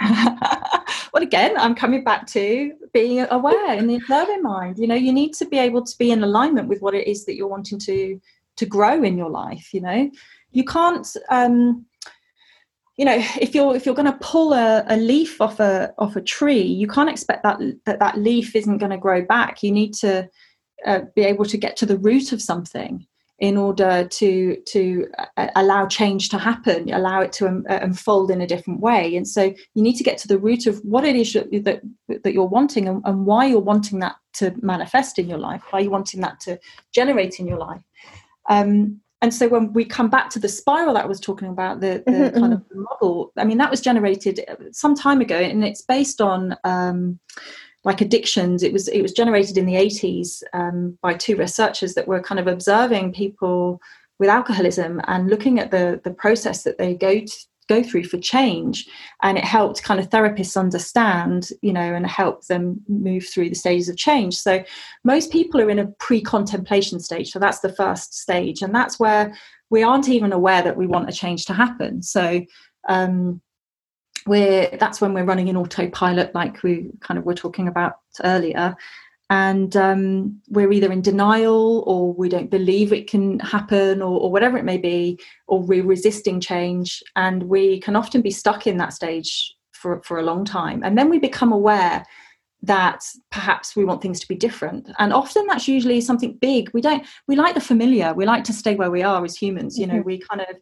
well 1.12 1.22
again 1.22 1.56
i'm 1.58 1.74
coming 1.74 2.02
back 2.02 2.26
to 2.26 2.72
being 2.92 3.20
aware 3.30 3.74
in 3.74 3.86
the 3.86 3.96
observing 3.96 4.42
mind. 4.42 4.78
You 4.78 4.86
know 4.86 4.94
you 4.94 5.12
need 5.12 5.34
to 5.34 5.44
be 5.46 5.58
able 5.58 5.84
to 5.84 5.98
be 5.98 6.10
in 6.10 6.22
alignment 6.22 6.68
with 6.68 6.80
what 6.80 6.94
it 6.94 7.06
is 7.06 7.24
that 7.26 7.36
you're 7.36 7.48
wanting 7.48 7.78
to 7.80 8.20
to 8.56 8.66
grow 8.66 9.02
in 9.02 9.16
your 9.16 9.30
life 9.30 9.72
you 9.72 9.80
know? 9.80 10.10
You 10.52 10.64
can't 10.64 11.06
um 11.28 11.86
you 12.96 13.04
know 13.04 13.22
if 13.40 13.54
you're 13.54 13.74
if 13.76 13.86
you're 13.86 13.94
going 13.94 14.12
to 14.12 14.18
pull 14.20 14.52
a, 14.52 14.84
a, 14.88 14.96
leaf 14.96 15.40
off 15.40 15.60
a 15.60 15.94
off 15.98 16.16
a 16.16 16.20
tree 16.20 16.62
you 16.62 16.86
can't 16.86 17.08
expect 17.08 17.42
that 17.44 17.58
that, 17.86 17.98
that 17.98 18.18
leaf 18.18 18.56
isn't 18.56 18.78
going 18.78 18.90
to 18.90 18.98
grow 18.98 19.22
back. 19.24 19.62
You 19.62 19.72
need 19.72 19.94
to 19.94 20.28
uh, 20.86 21.00
be 21.14 21.22
able 21.22 21.44
to 21.44 21.56
get 21.56 21.76
to 21.76 21.86
the 21.86 21.98
root 21.98 22.32
of 22.32 22.42
something 22.42 23.06
in 23.40 23.56
order 23.56 24.06
to 24.06 24.56
to 24.66 25.06
uh, 25.36 25.48
allow 25.56 25.86
change 25.86 26.28
to 26.28 26.38
happen 26.38 26.92
allow 26.92 27.20
it 27.20 27.32
to 27.32 27.48
um, 27.48 27.64
uh, 27.68 27.78
unfold 27.82 28.30
in 28.30 28.40
a 28.40 28.46
different 28.46 28.80
way 28.80 29.16
and 29.16 29.26
so 29.26 29.44
you 29.74 29.82
need 29.82 29.96
to 29.96 30.04
get 30.04 30.18
to 30.18 30.28
the 30.28 30.38
root 30.38 30.66
of 30.66 30.78
what 30.84 31.04
it 31.04 31.16
is 31.16 31.32
that 31.32 31.80
that 32.22 32.32
you're 32.34 32.44
wanting 32.44 32.86
and, 32.86 33.02
and 33.04 33.26
why 33.26 33.46
you're 33.46 33.58
wanting 33.58 33.98
that 33.98 34.16
to 34.32 34.54
manifest 34.62 35.18
in 35.18 35.28
your 35.28 35.38
life 35.38 35.62
why 35.70 35.80
you're 35.80 35.90
wanting 35.90 36.20
that 36.20 36.38
to 36.38 36.58
generate 36.92 37.40
in 37.40 37.46
your 37.46 37.58
life 37.58 37.82
um, 38.48 39.00
and 39.22 39.34
so 39.34 39.48
when 39.48 39.72
we 39.74 39.84
come 39.84 40.08
back 40.08 40.30
to 40.30 40.38
the 40.38 40.48
spiral 40.48 40.94
that 40.94 41.04
I 41.04 41.06
was 41.06 41.20
talking 41.20 41.48
about, 41.48 41.80
the, 41.80 42.02
the 42.06 42.12
mm-hmm, 42.12 42.40
kind 42.40 42.52
of 42.54 42.60
mm-hmm. 42.60 42.82
model, 42.82 43.32
I 43.36 43.44
mean, 43.44 43.58
that 43.58 43.70
was 43.70 43.82
generated 43.82 44.40
some 44.72 44.94
time 44.94 45.20
ago, 45.20 45.36
and 45.36 45.62
it's 45.62 45.82
based 45.82 46.22
on 46.22 46.56
um, 46.64 47.20
like 47.84 48.00
addictions. 48.00 48.62
It 48.62 48.72
was 48.72 48.88
it 48.88 49.02
was 49.02 49.12
generated 49.12 49.56
in 49.56 49.66
the 49.66 49.74
80s 49.74 50.42
um, 50.52 50.98
by 51.02 51.14
two 51.14 51.36
researchers 51.36 51.94
that 51.94 52.08
were 52.08 52.20
kind 52.20 52.38
of 52.38 52.46
observing 52.46 53.12
people 53.12 53.80
with 54.18 54.28
alcoholism 54.28 55.00
and 55.06 55.28
looking 55.28 55.58
at 55.58 55.70
the 55.70 56.00
the 56.04 56.12
process 56.12 56.62
that 56.64 56.78
they 56.78 56.94
go 56.94 57.20
to, 57.20 57.46
go 57.68 57.82
through 57.82 58.04
for 58.04 58.18
change. 58.18 58.86
And 59.22 59.38
it 59.38 59.44
helped 59.44 59.82
kind 59.82 60.00
of 60.00 60.10
therapists 60.10 60.58
understand 60.58 61.50
you 61.62 61.72
know 61.72 61.94
and 61.94 62.06
help 62.06 62.46
them 62.46 62.80
move 62.88 63.26
through 63.26 63.48
the 63.48 63.54
stages 63.54 63.88
of 63.88 63.96
change. 63.96 64.36
So 64.36 64.62
most 65.04 65.32
people 65.32 65.60
are 65.60 65.70
in 65.70 65.78
a 65.78 65.86
pre-contemplation 65.86 67.00
stage. 67.00 67.30
So 67.30 67.38
that's 67.38 67.60
the 67.60 67.72
first 67.72 68.14
stage. 68.14 68.60
And 68.60 68.74
that's 68.74 69.00
where 69.00 69.34
we 69.70 69.82
aren't 69.82 70.08
even 70.08 70.32
aware 70.32 70.62
that 70.62 70.76
we 70.76 70.86
want 70.86 71.08
a 71.08 71.12
change 71.12 71.46
to 71.46 71.54
happen. 71.54 72.02
So 72.02 72.44
um, 72.88 73.40
we're 74.26 74.68
that's 74.78 75.00
when 75.00 75.14
we're 75.14 75.24
running 75.24 75.48
in 75.48 75.56
autopilot 75.56 76.34
like 76.34 76.62
we 76.62 76.90
kind 77.00 77.18
of 77.18 77.24
were 77.24 77.34
talking 77.34 77.68
about 77.68 77.94
earlier. 78.24 78.76
And 79.30 79.76
um, 79.76 80.40
we're 80.48 80.72
either 80.72 80.90
in 80.90 81.02
denial 81.02 81.84
or 81.86 82.12
we 82.12 82.28
don't 82.28 82.50
believe 82.50 82.92
it 82.92 83.08
can 83.08 83.38
happen 83.38 84.02
or, 84.02 84.18
or, 84.18 84.32
whatever 84.32 84.58
it 84.58 84.64
may 84.64 84.76
be 84.76 85.20
or 85.46 85.62
we're 85.62 85.84
resisting 85.84 86.40
change. 86.40 87.00
And 87.14 87.44
we 87.44 87.78
can 87.78 87.94
often 87.94 88.22
be 88.22 88.32
stuck 88.32 88.66
in 88.66 88.76
that 88.78 88.92
stage 88.92 89.54
for, 89.70 90.02
for 90.02 90.18
a 90.18 90.24
long 90.24 90.44
time. 90.44 90.82
And 90.82 90.98
then 90.98 91.08
we 91.08 91.20
become 91.20 91.52
aware 91.52 92.04
that 92.62 93.04
perhaps 93.30 93.74
we 93.74 93.84
want 93.84 94.02
things 94.02 94.20
to 94.20 94.28
be 94.28 94.34
different. 94.34 94.90
And 94.98 95.12
often 95.12 95.46
that's 95.46 95.68
usually 95.68 96.00
something 96.00 96.34
big. 96.34 96.70
We 96.74 96.80
don't 96.80 97.06
we 97.26 97.36
like 97.36 97.54
the 97.54 97.60
familiar. 97.60 98.12
We 98.12 98.26
like 98.26 98.44
to 98.44 98.52
stay 98.52 98.74
where 98.74 98.90
we 98.90 99.02
are 99.02 99.24
as 99.24 99.36
humans. 99.36 99.78
You 99.78 99.86
know 99.86 99.94
mm-hmm. 99.94 100.06
we 100.06 100.18
kind 100.18 100.42
of 100.42 100.56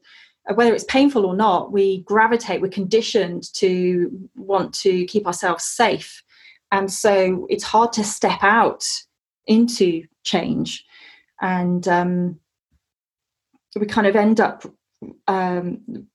whether 0.55 0.75
it's 0.75 0.85
painful 0.85 1.27
or 1.27 1.37
not 1.37 1.73
we 1.73 2.03
gravitate 2.03 2.61
we're 2.61 2.69
conditioned 2.69 3.53
to 3.55 4.11
want 4.37 4.73
to 4.75 5.05
keep 5.07 5.27
ourselves 5.27 5.65
safe. 5.65 6.23
And 6.71 6.91
so 6.93 7.47
it's 7.49 7.65
hard 7.65 7.93
to 7.95 8.05
step 8.05 8.43
out 8.43 8.85
into 9.47 10.05
change. 10.25 10.85
And 11.41 11.87
um, 11.89 12.41
we 13.77 13.87
kind 13.87 14.07
of 14.07 14.17
end 14.17 14.41
up 14.41 14.65
um, 15.27 16.07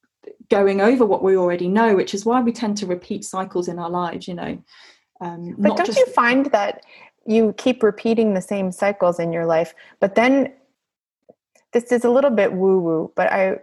going 0.50 0.82
over 0.82 1.06
what 1.06 1.24
we 1.24 1.38
already 1.38 1.68
know 1.68 1.96
which 1.96 2.14
is 2.14 2.26
why 2.26 2.42
we 2.42 2.52
tend 2.52 2.78
to 2.78 2.86
repeat 2.86 3.24
cycles 3.24 3.68
in 3.68 3.80
our 3.80 3.90
lives 3.90 4.28
you 4.28 4.34
know. 4.34 4.58
Um, 5.22 5.56
but 5.58 5.78
don't 5.78 5.86
just- 5.86 5.98
you 5.98 6.06
find 6.08 6.48
that 6.48 6.84
you 7.26 7.54
keep 7.58 7.82
repeating 7.82 8.34
the 8.34 8.42
same 8.42 8.72
cycles 8.72 9.20
in 9.20 9.32
your 9.32 9.46
life 9.46 9.74
but 10.00 10.16
then 10.16 10.54
this 11.72 11.92
is 11.92 12.04
a 12.04 12.10
little 12.10 12.30
bit 12.30 12.52
woo 12.54 12.80
woo 12.80 13.12
but 13.16 13.32
i 13.32 13.58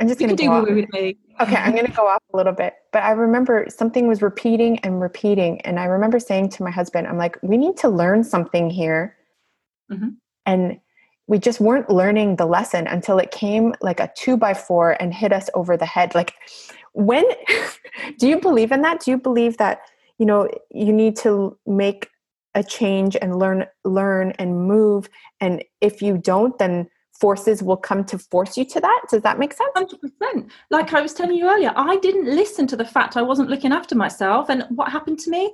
I'm 0.00 0.06
just 0.06 0.20
going 0.20 0.34
to 0.34 0.36
do 0.36 0.50
woo 0.50 0.62
with 0.62 0.92
me. 0.92 1.16
okay, 1.40 1.56
I'm 1.56 1.72
going 1.72 1.86
to 1.86 1.92
go 1.92 2.06
off 2.06 2.22
a 2.32 2.36
little 2.36 2.52
bit. 2.52 2.74
But 2.92 3.02
I 3.02 3.10
remember 3.12 3.66
something 3.68 4.06
was 4.06 4.22
repeating 4.22 4.78
and 4.80 5.00
repeating. 5.00 5.60
And 5.62 5.80
I 5.80 5.84
remember 5.86 6.20
saying 6.20 6.50
to 6.50 6.62
my 6.62 6.70
husband, 6.70 7.08
I'm 7.08 7.18
like, 7.18 7.36
we 7.42 7.56
need 7.56 7.76
to 7.78 7.88
learn 7.88 8.22
something 8.22 8.70
here. 8.70 9.16
Mm-hmm. 9.90 10.10
And 10.46 10.80
we 11.26 11.38
just 11.38 11.60
weren't 11.60 11.90
learning 11.90 12.36
the 12.36 12.46
lesson 12.46 12.86
until 12.86 13.18
it 13.18 13.32
came 13.32 13.74
like 13.80 13.98
a 13.98 14.10
two 14.16 14.36
by 14.36 14.54
four 14.54 14.96
and 15.00 15.12
hit 15.12 15.32
us 15.32 15.50
over 15.54 15.76
the 15.76 15.86
head. 15.86 16.14
Like, 16.14 16.34
when 16.92 17.24
do 18.18 18.28
you 18.28 18.40
believe 18.40 18.70
in 18.70 18.82
that? 18.82 19.00
Do 19.00 19.10
you 19.10 19.18
believe 19.18 19.56
that, 19.56 19.80
you 20.18 20.26
know, 20.26 20.48
you 20.70 20.92
need 20.92 21.16
to 21.18 21.58
make 21.66 22.08
a 22.54 22.62
change 22.62 23.16
and 23.20 23.36
learn, 23.36 23.66
learn 23.84 24.32
and 24.38 24.66
move? 24.66 25.08
And 25.40 25.64
if 25.80 26.02
you 26.02 26.18
don't, 26.18 26.56
then 26.58 26.88
forces 27.20 27.62
will 27.62 27.76
come 27.76 28.04
to 28.04 28.18
force 28.18 28.56
you 28.56 28.64
to 28.64 28.80
that. 28.80 29.02
Does 29.10 29.22
that 29.22 29.38
make 29.38 29.52
sense? 29.52 29.70
100%. 29.76 30.50
Like 30.70 30.92
I 30.92 31.00
was 31.00 31.14
telling 31.14 31.36
you 31.36 31.48
earlier, 31.48 31.72
I 31.76 31.96
didn't 31.96 32.26
listen 32.26 32.66
to 32.68 32.76
the 32.76 32.84
fact 32.84 33.16
I 33.16 33.22
wasn't 33.22 33.50
looking 33.50 33.72
after 33.72 33.94
myself. 33.94 34.48
And 34.48 34.64
what 34.70 34.90
happened 34.90 35.18
to 35.20 35.30
me? 35.30 35.52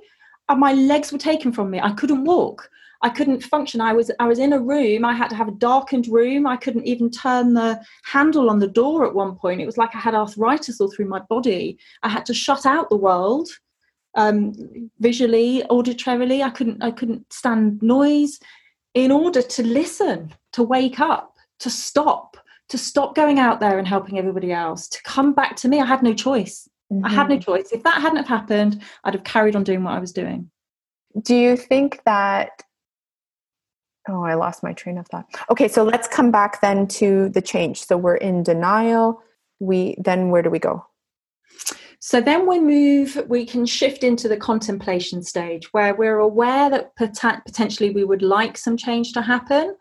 Uh, 0.48 0.54
my 0.54 0.74
legs 0.74 1.12
were 1.12 1.18
taken 1.18 1.52
from 1.52 1.70
me. 1.70 1.80
I 1.80 1.92
couldn't 1.92 2.24
walk. 2.24 2.68
I 3.02 3.10
couldn't 3.10 3.42
function. 3.42 3.80
I 3.80 3.92
was 3.92 4.10
I 4.18 4.26
was 4.26 4.38
in 4.38 4.52
a 4.52 4.58
room. 4.58 5.04
I 5.04 5.12
had 5.12 5.28
to 5.30 5.36
have 5.36 5.48
a 5.48 5.52
darkened 5.52 6.08
room. 6.08 6.46
I 6.46 6.56
couldn't 6.56 6.86
even 6.86 7.10
turn 7.10 7.52
the 7.52 7.80
handle 8.04 8.48
on 8.48 8.60
the 8.60 8.68
door 8.68 9.06
at 9.06 9.14
one 9.14 9.36
point. 9.36 9.60
It 9.60 9.66
was 9.66 9.76
like 9.76 9.94
I 9.94 9.98
had 9.98 10.14
arthritis 10.14 10.80
all 10.80 10.90
through 10.90 11.08
my 11.08 11.20
body. 11.28 11.78
I 12.02 12.08
had 12.08 12.24
to 12.26 12.34
shut 12.34 12.64
out 12.64 12.88
the 12.88 12.96
world 12.96 13.48
um, 14.14 14.54
visually, 15.00 15.62
auditorily. 15.70 16.42
I 16.42 16.50
couldn't 16.50 16.82
I 16.82 16.90
couldn't 16.92 17.30
stand 17.30 17.82
noise 17.82 18.40
in 18.94 19.10
order 19.10 19.42
to 19.42 19.62
listen, 19.66 20.32
to 20.52 20.62
wake 20.62 21.00
up 21.00 21.33
to 21.60 21.70
stop, 21.70 22.36
to 22.68 22.78
stop 22.78 23.14
going 23.14 23.38
out 23.38 23.60
there 23.60 23.78
and 23.78 23.86
helping 23.86 24.18
everybody 24.18 24.52
else, 24.52 24.88
to 24.88 25.02
come 25.02 25.32
back 25.32 25.56
to 25.56 25.68
me. 25.68 25.80
I 25.80 25.86
had 25.86 26.02
no 26.02 26.14
choice. 26.14 26.68
Mm-hmm. 26.92 27.04
I 27.04 27.10
had 27.10 27.28
no 27.28 27.36
mm-hmm. 27.36 27.42
choice. 27.42 27.72
If 27.72 27.82
that 27.84 28.00
hadn't 28.00 28.18
have 28.18 28.28
happened, 28.28 28.82
I'd 29.04 29.14
have 29.14 29.24
carried 29.24 29.56
on 29.56 29.64
doing 29.64 29.84
what 29.84 29.94
I 29.94 29.98
was 30.00 30.12
doing. 30.12 30.50
Do 31.22 31.34
you 31.34 31.56
think 31.56 32.02
that 32.04 32.62
Oh, 34.06 34.22
I 34.22 34.34
lost 34.34 34.62
my 34.62 34.74
train 34.74 34.98
of 34.98 35.06
thought. 35.06 35.26
Okay, 35.48 35.66
so 35.66 35.82
let's 35.82 36.06
come 36.06 36.30
back 36.30 36.60
then 36.60 36.86
to 36.88 37.30
the 37.30 37.40
change. 37.40 37.86
So 37.86 37.96
we're 37.96 38.16
in 38.16 38.42
denial. 38.42 39.22
We 39.60 39.96
then 39.98 40.28
where 40.28 40.42
do 40.42 40.50
we 40.50 40.58
go? 40.58 40.84
So 42.00 42.20
then 42.20 42.46
we 42.46 42.60
move, 42.60 43.24
we 43.28 43.46
can 43.46 43.64
shift 43.64 44.04
into 44.04 44.28
the 44.28 44.36
contemplation 44.36 45.22
stage 45.22 45.72
where 45.72 45.94
we're 45.94 46.18
aware 46.18 46.68
that 46.68 46.94
potentially 46.96 47.90
we 47.90 48.04
would 48.04 48.20
like 48.20 48.58
some 48.58 48.76
change 48.76 49.14
to 49.14 49.22
happen, 49.22 49.74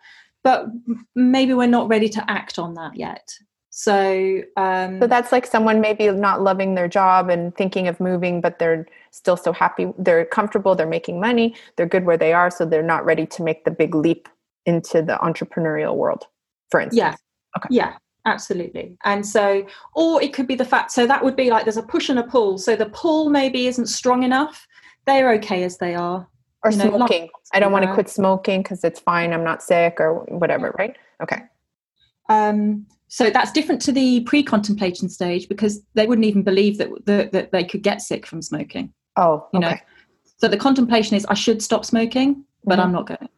but 0.44 0.68
maybe 1.16 1.54
we're 1.54 1.68
not 1.68 1.88
ready 1.88 2.10
to 2.10 2.32
act 2.32 2.60
on 2.60 2.74
that 2.76 2.96
yet. 2.96 3.34
So 3.70 4.42
um 4.56 5.02
so 5.02 5.08
that's 5.08 5.32
like 5.32 5.48
someone 5.48 5.82
maybe 5.82 6.08
not 6.12 6.44
loving 6.44 6.76
their 6.76 6.88
job 6.88 7.30
and 7.30 7.56
thinking 7.56 7.88
of 7.88 8.00
moving 8.00 8.40
but 8.40 8.60
they're 8.60 8.86
still 9.10 9.36
so 9.36 9.52
happy 9.52 9.92
they're 9.98 10.26
comfortable 10.26 10.76
they're 10.76 10.86
making 10.86 11.20
money 11.20 11.56
they're 11.76 11.88
good 11.88 12.06
where 12.06 12.16
they 12.18 12.34
are 12.34 12.52
so 12.52 12.66
they're 12.66 12.84
not 12.84 13.04
ready 13.04 13.26
to 13.26 13.42
make 13.42 13.66
the 13.66 13.72
big 13.72 13.96
leap 13.96 14.30
into 14.68 15.02
the 15.02 15.18
entrepreneurial 15.24 15.96
world 15.96 16.26
for 16.70 16.80
instance. 16.80 17.00
Yeah. 17.00 17.16
Okay. 17.58 17.68
Yeah 17.72 17.94
absolutely. 18.26 18.96
And 19.04 19.26
so 19.26 19.66
or 19.96 20.22
it 20.22 20.34
could 20.34 20.48
be 20.48 20.56
the 20.56 20.66
fact 20.66 20.92
so 20.92 21.08
that 21.08 21.24
would 21.24 21.36
be 21.36 21.50
like 21.50 21.66
there's 21.66 21.78
a 21.78 21.84
push 21.84 22.10
and 22.10 22.20
a 22.20 22.24
pull. 22.24 22.58
So 22.58 22.76
the 22.76 22.88
pull 22.88 23.30
maybe 23.30 23.68
isn't 23.68 23.88
strong 23.88 24.24
enough. 24.24 24.68
They're 25.06 25.34
okay 25.34 25.64
as 25.64 25.78
they 25.78 25.96
are. 25.96 26.28
Or 26.64 26.72
you 26.72 26.78
know, 26.78 26.96
smoking. 26.96 27.30
I 27.54 27.60
don't 27.60 27.72
want 27.72 27.86
to 27.86 27.94
quit 27.94 28.10
smoking 28.10 28.64
because 28.64 28.84
it's 28.84 29.00
fine. 29.00 29.34
I'm 29.34 29.44
not 29.44 29.62
sick 29.62 29.98
or 30.00 30.24
whatever, 30.30 30.74
right? 30.78 30.96
Okay. 31.22 31.42
Um, 32.30 32.86
so 33.10 33.30
that's 33.30 33.52
different 33.52 33.82
to 33.84 33.92
the 33.92 34.22
pre-contemplation 34.22 35.10
stage 35.10 35.48
because 35.48 35.82
they 35.94 36.08
wouldn't 36.08 36.26
even 36.26 36.42
believe 36.42 36.78
that 36.78 36.90
that, 37.06 37.32
that 37.32 37.52
they 37.52 37.64
could 37.64 37.84
get 37.84 38.02
sick 38.02 38.26
from 38.26 38.42
smoking. 38.42 38.94
Oh, 39.18 39.48
you 39.54 39.60
know. 39.60 39.76
So 40.38 40.48
the 40.48 40.58
contemplation 40.58 41.16
is 41.16 41.26
I 41.26 41.36
should 41.36 41.62
stop 41.62 41.86
smoking, 41.86 42.44
but 42.64 42.74
mm-hmm. 42.74 42.82
I'm 42.82 42.92
not 42.92 43.08
going. 43.08 43.30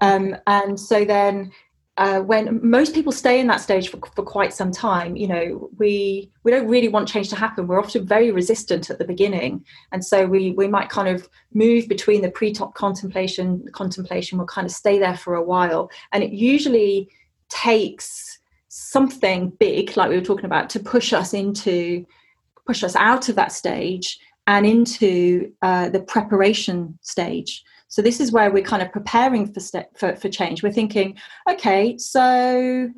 Um, 0.00 0.36
and 0.46 0.78
so 0.78 1.04
then 1.04 1.50
uh, 1.96 2.20
when 2.20 2.58
most 2.68 2.92
people 2.92 3.12
stay 3.12 3.38
in 3.38 3.46
that 3.46 3.60
stage 3.60 3.88
for, 3.88 3.98
for 4.16 4.24
quite 4.24 4.52
some 4.52 4.72
time 4.72 5.14
you 5.16 5.28
know 5.28 5.70
we 5.78 6.30
we 6.42 6.50
don't 6.50 6.68
really 6.68 6.88
want 6.88 7.08
change 7.08 7.28
to 7.30 7.36
happen. 7.36 7.66
We're 7.66 7.80
often 7.80 8.06
very 8.06 8.30
resistant 8.30 8.90
at 8.90 8.98
the 8.98 9.04
beginning. 9.04 9.64
And 9.92 10.04
so 10.04 10.26
we 10.26 10.52
we 10.52 10.68
might 10.68 10.88
kind 10.88 11.08
of 11.08 11.28
move 11.52 11.88
between 11.88 12.20
the 12.22 12.30
pre-top 12.30 12.74
contemplation 12.74 13.66
contemplation 13.72 14.38
we'll 14.38 14.46
kind 14.46 14.66
of 14.66 14.72
stay 14.72 14.98
there 14.98 15.16
for 15.16 15.34
a 15.34 15.42
while. 15.42 15.90
And 16.12 16.22
it 16.22 16.32
usually 16.32 17.08
takes 17.48 18.40
something 18.68 19.50
big 19.60 19.96
like 19.96 20.10
we 20.10 20.16
were 20.16 20.24
talking 20.24 20.46
about 20.46 20.68
to 20.70 20.80
push 20.80 21.12
us 21.12 21.32
into 21.32 22.04
push 22.66 22.82
us 22.82 22.96
out 22.96 23.28
of 23.28 23.36
that 23.36 23.52
stage 23.52 24.18
and 24.46 24.66
into 24.66 25.52
uh, 25.62 25.88
the 25.88 26.00
preparation 26.00 26.98
stage 27.00 27.64
so 27.94 28.02
this 28.02 28.18
is 28.18 28.32
where 28.32 28.50
we're 28.50 28.64
kind 28.64 28.82
of 28.82 28.90
preparing 28.90 29.52
for 29.52 29.60
st- 29.60 29.86
for, 29.96 30.16
for 30.16 30.28
change. 30.28 30.64
We're 30.64 30.72
thinking, 30.72 31.16
okay, 31.48 31.96
so 31.96 32.90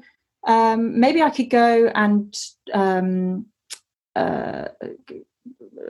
um, 0.47 0.99
maybe 0.99 1.20
I 1.20 1.28
could 1.28 1.51
go 1.51 1.88
and 1.94 2.34
um, 2.72 3.44
uh, 4.14 4.68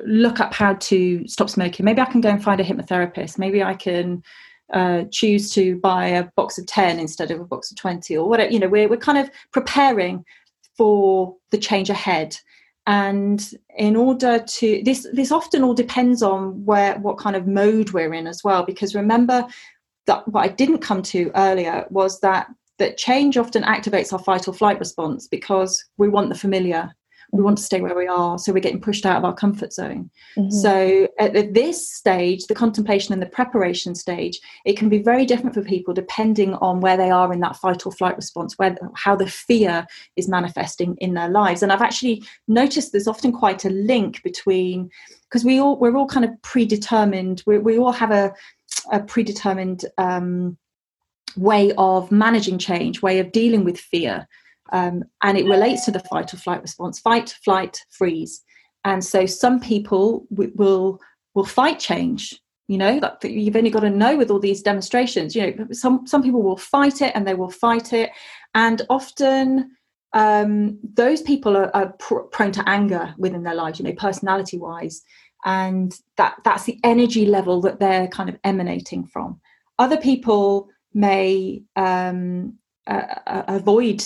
look 0.04 0.40
up 0.40 0.52
how 0.52 0.74
to 0.74 1.24
stop 1.28 1.48
smoking. 1.48 1.84
Maybe 1.84 2.00
I 2.00 2.06
can 2.06 2.20
go 2.20 2.30
and 2.30 2.42
find 2.42 2.60
a 2.60 2.64
hypnotherapist. 2.64 3.38
Maybe 3.38 3.62
I 3.62 3.74
can 3.74 4.24
uh, 4.72 5.04
choose 5.12 5.52
to 5.52 5.76
buy 5.78 6.08
a 6.08 6.24
box 6.34 6.58
of 6.58 6.66
10 6.66 6.98
instead 6.98 7.30
of 7.30 7.38
a 7.38 7.44
box 7.44 7.70
of 7.70 7.76
20 7.76 8.16
or 8.16 8.28
whatever. 8.28 8.50
You 8.50 8.58
know, 8.58 8.68
we're, 8.68 8.88
we're 8.88 8.96
kind 8.96 9.18
of 9.18 9.30
preparing 9.52 10.24
for 10.76 11.36
the 11.52 11.58
change 11.58 11.90
ahead 11.90 12.36
and 12.86 13.52
in 13.76 13.96
order 13.96 14.38
to 14.38 14.80
this 14.84 15.06
this 15.12 15.32
often 15.32 15.62
all 15.62 15.74
depends 15.74 16.22
on 16.22 16.64
where 16.64 16.98
what 16.98 17.18
kind 17.18 17.34
of 17.34 17.46
mode 17.46 17.90
we're 17.90 18.14
in 18.14 18.26
as 18.26 18.44
well 18.44 18.64
because 18.64 18.94
remember 18.94 19.46
that 20.06 20.26
what 20.28 20.44
i 20.44 20.48
didn't 20.48 20.78
come 20.78 21.02
to 21.02 21.30
earlier 21.34 21.84
was 21.90 22.20
that 22.20 22.46
that 22.78 22.96
change 22.96 23.36
often 23.36 23.62
activates 23.62 24.12
our 24.12 24.18
fight 24.18 24.46
or 24.46 24.54
flight 24.54 24.78
response 24.78 25.26
because 25.26 25.84
we 25.96 26.08
want 26.08 26.28
the 26.28 26.38
familiar 26.38 26.94
we 27.36 27.42
want 27.42 27.58
to 27.58 27.64
stay 27.64 27.80
where 27.80 27.96
we 27.96 28.06
are 28.06 28.38
so 28.38 28.52
we're 28.52 28.60
getting 28.60 28.80
pushed 28.80 29.06
out 29.06 29.16
of 29.16 29.24
our 29.24 29.34
comfort 29.34 29.72
zone. 29.72 30.10
Mm-hmm. 30.36 30.50
so 30.50 31.08
at 31.18 31.54
this 31.54 31.90
stage 31.90 32.46
the 32.46 32.54
contemplation 32.54 33.12
and 33.12 33.22
the 33.22 33.26
preparation 33.26 33.94
stage 33.94 34.40
it 34.64 34.76
can 34.76 34.88
be 34.88 34.98
very 34.98 35.24
different 35.24 35.54
for 35.54 35.62
people 35.62 35.94
depending 35.94 36.54
on 36.54 36.80
where 36.80 36.96
they 36.96 37.10
are 37.10 37.32
in 37.32 37.40
that 37.40 37.56
fight 37.56 37.86
or 37.86 37.92
flight 37.92 38.16
response 38.16 38.54
where 38.56 38.76
how 38.94 39.14
the 39.14 39.28
fear 39.28 39.86
is 40.16 40.28
manifesting 40.28 40.96
in 41.00 41.14
their 41.14 41.28
lives. 41.28 41.62
And 41.62 41.72
i've 41.72 41.82
actually 41.82 42.22
noticed 42.48 42.92
there's 42.92 43.08
often 43.08 43.32
quite 43.32 43.64
a 43.64 43.70
link 43.70 44.22
between 44.22 44.90
because 45.28 45.44
we 45.44 45.58
all 45.60 45.78
we're 45.78 45.96
all 45.96 46.06
kind 46.06 46.24
of 46.24 46.30
predetermined 46.42 47.42
we, 47.46 47.58
we 47.58 47.78
all 47.78 47.92
have 47.92 48.10
a, 48.10 48.32
a 48.92 49.00
predetermined 49.00 49.84
um, 49.98 50.56
way 51.36 51.72
of 51.76 52.10
managing 52.10 52.58
change 52.58 53.02
way 53.02 53.18
of 53.18 53.32
dealing 53.32 53.64
with 53.64 53.78
fear 53.78 54.26
um, 54.72 55.04
and 55.22 55.38
it 55.38 55.46
relates 55.46 55.84
to 55.84 55.90
the 55.90 56.00
fight 56.00 56.32
or 56.32 56.36
flight 56.38 56.62
response 56.62 56.98
fight 56.98 57.34
flight 57.44 57.80
freeze. 57.90 58.42
And 58.84 59.04
so 59.04 59.26
some 59.26 59.60
people 59.60 60.26
w- 60.30 60.52
will 60.54 61.00
will 61.34 61.44
fight 61.44 61.78
change 61.78 62.40
you 62.68 62.78
know 62.78 62.98
that 62.98 63.22
you've 63.24 63.56
only 63.56 63.70
got 63.70 63.80
to 63.80 63.90
know 63.90 64.16
with 64.16 64.30
all 64.30 64.40
these 64.40 64.62
demonstrations 64.62 65.36
you 65.36 65.42
know 65.42 65.66
some 65.70 66.06
some 66.06 66.22
people 66.22 66.42
will 66.42 66.56
fight 66.56 67.00
it 67.00 67.12
and 67.14 67.26
they 67.26 67.34
will 67.34 67.50
fight 67.50 67.92
it. 67.92 68.10
And 68.54 68.82
often 68.88 69.70
um, 70.12 70.78
those 70.94 71.20
people 71.20 71.56
are, 71.56 71.74
are 71.76 71.92
pr- 71.98 72.20
prone 72.32 72.52
to 72.52 72.68
anger 72.68 73.14
within 73.18 73.42
their 73.42 73.54
lives 73.54 73.78
you 73.78 73.84
know 73.84 73.94
personality 73.94 74.58
wise 74.58 75.02
and 75.44 75.94
that 76.16 76.36
that's 76.44 76.64
the 76.64 76.80
energy 76.82 77.26
level 77.26 77.60
that 77.60 77.78
they're 77.78 78.08
kind 78.08 78.28
of 78.28 78.36
emanating 78.44 79.06
from. 79.06 79.40
Other 79.78 79.96
people 79.96 80.68
may 80.94 81.62
um, 81.76 82.54
uh 82.86 83.42
avoid 83.48 84.04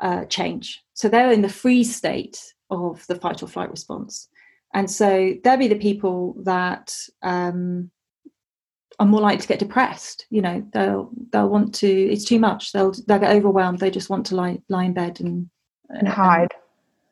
uh, 0.00 0.24
change. 0.26 0.82
So 0.94 1.08
they're 1.08 1.32
in 1.32 1.42
the 1.42 1.48
freeze 1.48 1.94
state 1.94 2.54
of 2.70 3.06
the 3.06 3.14
fight 3.14 3.42
or 3.42 3.48
flight 3.48 3.70
response. 3.70 4.28
And 4.74 4.90
so 4.90 5.34
they'll 5.42 5.56
be 5.56 5.68
the 5.68 5.76
people 5.76 6.36
that 6.44 6.96
um, 7.22 7.90
are 8.98 9.06
more 9.06 9.20
likely 9.20 9.42
to 9.42 9.48
get 9.48 9.58
depressed. 9.58 10.26
You 10.30 10.42
know, 10.42 10.66
they'll 10.72 11.10
they'll 11.32 11.48
want 11.48 11.74
to. 11.76 11.88
It's 11.88 12.24
too 12.24 12.38
much. 12.38 12.72
They'll 12.72 12.94
they'll 13.06 13.18
get 13.18 13.34
overwhelmed. 13.34 13.80
They 13.80 13.90
just 13.90 14.10
want 14.10 14.26
to 14.26 14.36
lie 14.36 14.60
lie 14.68 14.84
in 14.84 14.92
bed 14.92 15.20
and 15.20 15.50
and 15.88 16.08
hide. 16.08 16.40
And, 16.42 16.50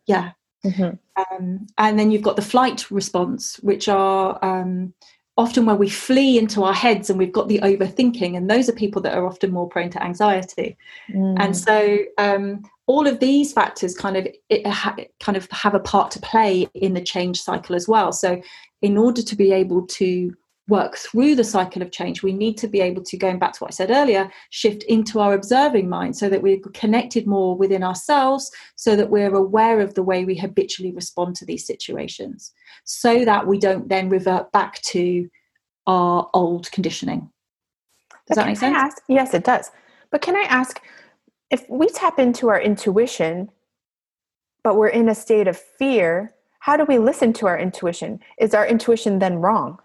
yeah. 0.07 0.31
Mm-hmm. 0.65 1.35
Um, 1.37 1.67
and 1.79 1.99
then 1.99 2.11
you've 2.11 2.23
got 2.23 2.37
the 2.37 2.43
flight 2.43 2.91
response, 2.91 3.57
which 3.57 3.89
are 3.89 4.39
um, 4.45 4.93
often 5.39 5.65
where 5.65 5.77
we 5.77 5.89
flee 5.89 6.37
into 6.37 6.65
our 6.65 6.75
heads 6.75 7.09
and 7.09 7.19
we've 7.19 7.33
got 7.33 7.49
the 7.49 7.61
overthinking 7.61 8.37
and 8.37 8.51
those 8.51 8.69
are 8.69 8.73
people 8.73 9.01
that 9.01 9.15
are 9.17 9.25
often 9.25 9.53
more 9.53 9.69
prone 9.69 9.89
to 9.89 10.03
anxiety 10.03 10.77
mm. 11.09 11.37
and 11.39 11.57
so 11.57 11.97
um, 12.19 12.61
all 12.89 13.07
of 13.07 13.21
these 13.21 13.53
factors 13.53 13.95
kind 13.95 14.17
of 14.17 14.27
it, 14.49 15.09
kind 15.21 15.37
of 15.37 15.49
have 15.53 15.75
a 15.75 15.81
part 15.81 16.11
to 16.11 16.21
play 16.21 16.67
in 16.75 16.95
the 16.95 17.01
change 17.01 17.41
cycle 17.41 17.77
as 17.77 17.87
well. 17.87 18.13
So 18.13 18.43
in 18.83 18.97
order 18.97 19.23
to 19.23 19.37
be 19.37 19.53
able 19.53 19.87
to 19.87 20.35
work 20.69 20.97
through 20.97 21.35
the 21.35 21.45
cycle 21.45 21.81
of 21.81 21.91
change 21.91 22.23
we 22.23 22.31
need 22.31 22.59
to 22.59 22.69
be 22.69 22.83
able 22.83 23.03
to 23.03 23.17
going 23.17 23.39
back 23.39 23.55
to 23.55 23.59
what 23.61 23.71
i 23.71 23.73
said 23.73 23.91
earlier 23.91 24.31
shift 24.51 24.83
into 24.83 25.19
our 25.19 25.33
observing 25.33 25.89
mind 25.89 26.15
so 26.15 26.29
that 26.29 26.43
we're 26.43 26.61
connected 26.75 27.27
more 27.27 27.57
within 27.57 27.83
ourselves 27.83 28.51
so 28.77 28.95
that 28.95 29.09
we're 29.09 29.35
aware 29.35 29.81
of 29.81 29.95
the 29.95 30.03
way 30.03 30.27
we 30.27 30.37
habitually 30.37 30.93
respond 30.93 31.35
to 31.35 31.47
these 31.47 31.67
situations 31.67 32.53
so 32.85 33.25
that 33.25 33.47
we 33.47 33.59
don't 33.59 33.89
then 33.89 34.11
revert 34.11 34.53
back 34.53 34.81
to 34.83 35.27
our 35.87 36.29
old 36.35 36.71
conditioning. 36.71 37.31
Does 38.11 38.19
but 38.29 38.35
that 38.37 38.47
make 38.47 38.59
sense? 38.59 38.77
ask, 38.77 39.03
yes 39.09 39.33
it 39.33 39.45
does. 39.45 39.71
But 40.11 40.21
can 40.21 40.37
i 40.37 40.43
ask 40.43 40.81
if 41.51 41.69
we 41.69 41.89
tap 41.89 42.19
into 42.19 42.49
our 42.49 42.61
intuition, 42.61 43.51
but 44.63 44.77
we're 44.77 44.89
in 44.89 45.09
a 45.09 45.15
state 45.15 45.49
of 45.49 45.57
fear, 45.57 46.35
how 46.61 46.77
do 46.77 46.85
we 46.85 46.99
listen 46.99 47.33
to 47.35 47.47
our 47.47 47.59
intuition? 47.59 48.21
Is 48.39 48.55
our 48.55 48.67
intuition 48.67 49.19
then 49.19 49.37
wrong? 49.37 49.79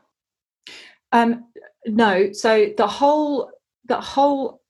Um, 1.11 1.45
no. 1.85 2.31
So 2.33 2.73
the 2.77 2.87
whole 2.87 3.51
the 3.85 4.01
whole 4.01 4.61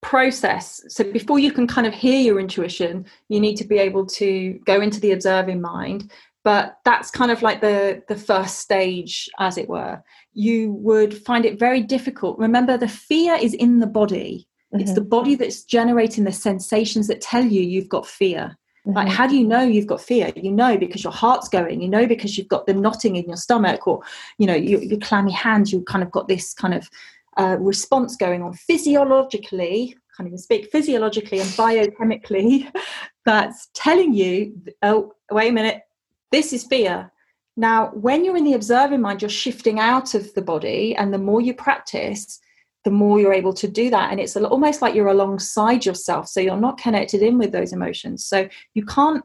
process. 0.00 0.82
So 0.88 1.04
before 1.10 1.38
you 1.38 1.50
can 1.50 1.66
kind 1.66 1.86
of 1.86 1.94
hear 1.94 2.20
your 2.20 2.38
intuition, 2.38 3.06
you 3.28 3.40
need 3.40 3.56
to 3.56 3.64
be 3.64 3.78
able 3.78 4.06
to 4.06 4.60
go 4.64 4.80
into 4.80 5.00
the 5.00 5.12
observing 5.12 5.60
mind. 5.60 6.10
But 6.44 6.78
that's 6.84 7.10
kind 7.10 7.30
of 7.30 7.42
like 7.42 7.60
the 7.60 8.02
the 8.08 8.16
first 8.16 8.60
stage, 8.60 9.28
as 9.38 9.58
it 9.58 9.68
were. 9.68 10.02
You 10.32 10.72
would 10.72 11.16
find 11.24 11.44
it 11.44 11.58
very 11.58 11.80
difficult. 11.80 12.38
Remember, 12.38 12.76
the 12.76 12.88
fear 12.88 13.34
is 13.34 13.54
in 13.54 13.80
the 13.80 13.86
body 13.86 14.46
Mm-hmm. 14.74 14.82
It's 14.82 14.94
the 14.94 15.00
body 15.00 15.36
that's 15.36 15.62
generating 15.62 16.24
the 16.24 16.32
sensations 16.32 17.06
that 17.06 17.20
tell 17.20 17.44
you 17.44 17.62
you've 17.62 17.88
got 17.88 18.06
fear. 18.06 18.56
Mm-hmm. 18.86 18.96
Like, 18.96 19.08
how 19.08 19.26
do 19.26 19.36
you 19.36 19.46
know 19.46 19.62
you've 19.62 19.86
got 19.86 20.00
fear? 20.00 20.32
You 20.34 20.50
know 20.50 20.76
because 20.76 21.04
your 21.04 21.12
heart's 21.12 21.48
going. 21.48 21.80
You 21.80 21.88
know 21.88 22.06
because 22.06 22.36
you've 22.36 22.48
got 22.48 22.66
the 22.66 22.74
knotting 22.74 23.16
in 23.16 23.26
your 23.26 23.36
stomach, 23.36 23.86
or 23.86 24.02
you 24.38 24.46
know 24.46 24.54
your, 24.54 24.82
your 24.82 24.98
clammy 24.98 25.32
hands. 25.32 25.72
You've 25.72 25.84
kind 25.84 26.02
of 26.02 26.10
got 26.10 26.28
this 26.28 26.52
kind 26.52 26.74
of 26.74 26.90
uh, 27.36 27.56
response 27.60 28.16
going 28.16 28.42
on 28.42 28.54
physiologically. 28.54 29.96
Can't 30.16 30.28
even 30.28 30.38
speak 30.38 30.70
physiologically 30.70 31.40
and 31.40 31.48
biochemically. 31.50 32.70
that's 33.24 33.68
telling 33.74 34.12
you, 34.12 34.60
oh, 34.82 35.14
wait 35.30 35.48
a 35.48 35.52
minute, 35.52 35.82
this 36.30 36.52
is 36.52 36.64
fear. 36.64 37.10
Now, 37.56 37.90
when 37.94 38.24
you're 38.24 38.36
in 38.36 38.44
the 38.44 38.54
observing 38.54 39.00
mind, 39.00 39.22
you're 39.22 39.28
shifting 39.28 39.78
out 39.78 40.14
of 40.14 40.34
the 40.34 40.42
body, 40.42 40.94
and 40.96 41.14
the 41.14 41.18
more 41.18 41.40
you 41.40 41.54
practice, 41.54 42.40
the 42.84 42.90
more 42.90 43.18
you're 43.18 43.32
able 43.32 43.54
to 43.54 43.66
do 43.66 43.90
that. 43.90 44.10
And 44.10 44.20
it's 44.20 44.36
almost 44.36 44.82
like 44.82 44.94
you're 44.94 45.08
alongside 45.08 45.84
yourself. 45.86 46.28
So 46.28 46.40
you're 46.40 46.56
not 46.56 46.78
connected 46.78 47.22
in 47.22 47.38
with 47.38 47.50
those 47.50 47.72
emotions. 47.72 48.24
So 48.24 48.48
you 48.74 48.84
can't 48.84 49.24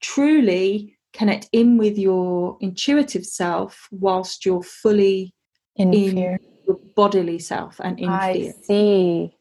truly 0.00 0.96
connect 1.12 1.48
in 1.52 1.76
with 1.76 1.98
your 1.98 2.56
intuitive 2.60 3.26
self 3.26 3.88
whilst 3.90 4.46
you're 4.46 4.62
fully 4.62 5.34
in, 5.76 5.92
in 5.92 6.10
fear. 6.12 6.40
your 6.66 6.78
bodily 6.94 7.38
self 7.38 7.80
and 7.82 7.98
in 7.98 8.08
I 8.08 8.32
fear. 8.32 8.54
see. 8.62 9.36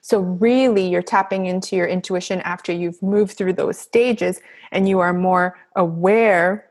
So 0.00 0.20
really 0.20 0.88
you're 0.88 1.02
tapping 1.02 1.46
into 1.46 1.74
your 1.74 1.86
intuition 1.86 2.40
after 2.42 2.72
you've 2.72 3.02
moved 3.02 3.36
through 3.36 3.54
those 3.54 3.78
stages 3.78 4.40
and 4.70 4.88
you 4.88 5.00
are 5.00 5.12
more 5.12 5.58
aware 5.74 6.66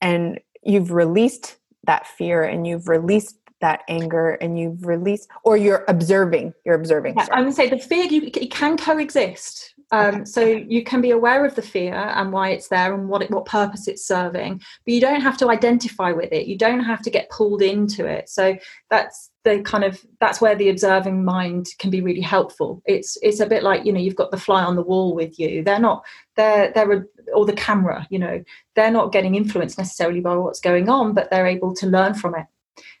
and 0.00 0.40
you've 0.62 0.90
released 0.90 1.56
that 1.84 2.06
fear 2.06 2.42
and 2.42 2.66
you've 2.66 2.88
released 2.88 3.36
that 3.60 3.82
anger 3.88 4.32
and 4.32 4.58
you've 4.58 4.84
released 4.86 5.28
or 5.44 5.56
you're 5.56 5.84
observing 5.88 6.52
you're 6.64 6.74
observing 6.74 7.14
yeah, 7.16 7.26
i 7.32 7.42
would 7.42 7.54
say 7.54 7.68
the 7.68 7.78
fear 7.78 8.04
you, 8.04 8.30
it 8.34 8.50
can 8.50 8.76
coexist 8.76 9.74
Um, 9.92 10.14
okay. 10.14 10.24
So 10.24 10.40
you 10.44 10.82
can 10.82 11.00
be 11.00 11.12
aware 11.12 11.44
of 11.44 11.54
the 11.54 11.62
fear 11.62 11.94
and 11.94 12.32
why 12.32 12.50
it's 12.50 12.68
there 12.68 12.92
and 12.92 13.08
what 13.08 13.22
it, 13.22 13.30
what 13.30 13.44
purpose 13.46 13.86
it's 13.86 14.04
serving, 14.04 14.58
but 14.84 14.94
you 14.94 15.00
don't 15.00 15.20
have 15.20 15.36
to 15.38 15.50
identify 15.50 16.10
with 16.10 16.32
it. 16.32 16.48
You 16.48 16.58
don't 16.58 16.80
have 16.80 17.02
to 17.02 17.10
get 17.10 17.30
pulled 17.30 17.62
into 17.62 18.04
it. 18.04 18.28
So 18.28 18.56
that's 18.90 19.30
the 19.44 19.62
kind 19.62 19.84
of 19.84 20.04
that's 20.20 20.40
where 20.40 20.56
the 20.56 20.70
observing 20.70 21.24
mind 21.24 21.68
can 21.78 21.90
be 21.90 22.00
really 22.00 22.20
helpful. 22.20 22.82
It's 22.84 23.16
it's 23.22 23.38
a 23.38 23.46
bit 23.46 23.62
like 23.62 23.86
you 23.86 23.92
know 23.92 24.00
you've 24.00 24.16
got 24.16 24.32
the 24.32 24.40
fly 24.40 24.64
on 24.64 24.74
the 24.74 24.82
wall 24.82 25.14
with 25.14 25.38
you. 25.38 25.62
They're 25.62 25.78
not 25.78 26.04
they're 26.34 26.72
they're 26.72 27.06
or 27.32 27.46
the 27.46 27.52
camera. 27.52 28.08
You 28.10 28.18
know 28.18 28.44
they're 28.74 28.90
not 28.90 29.12
getting 29.12 29.36
influenced 29.36 29.78
necessarily 29.78 30.20
by 30.20 30.34
what's 30.34 30.60
going 30.60 30.88
on, 30.88 31.14
but 31.14 31.30
they're 31.30 31.46
able 31.46 31.74
to 31.76 31.86
learn 31.86 32.14
from 32.14 32.34
it, 32.34 32.46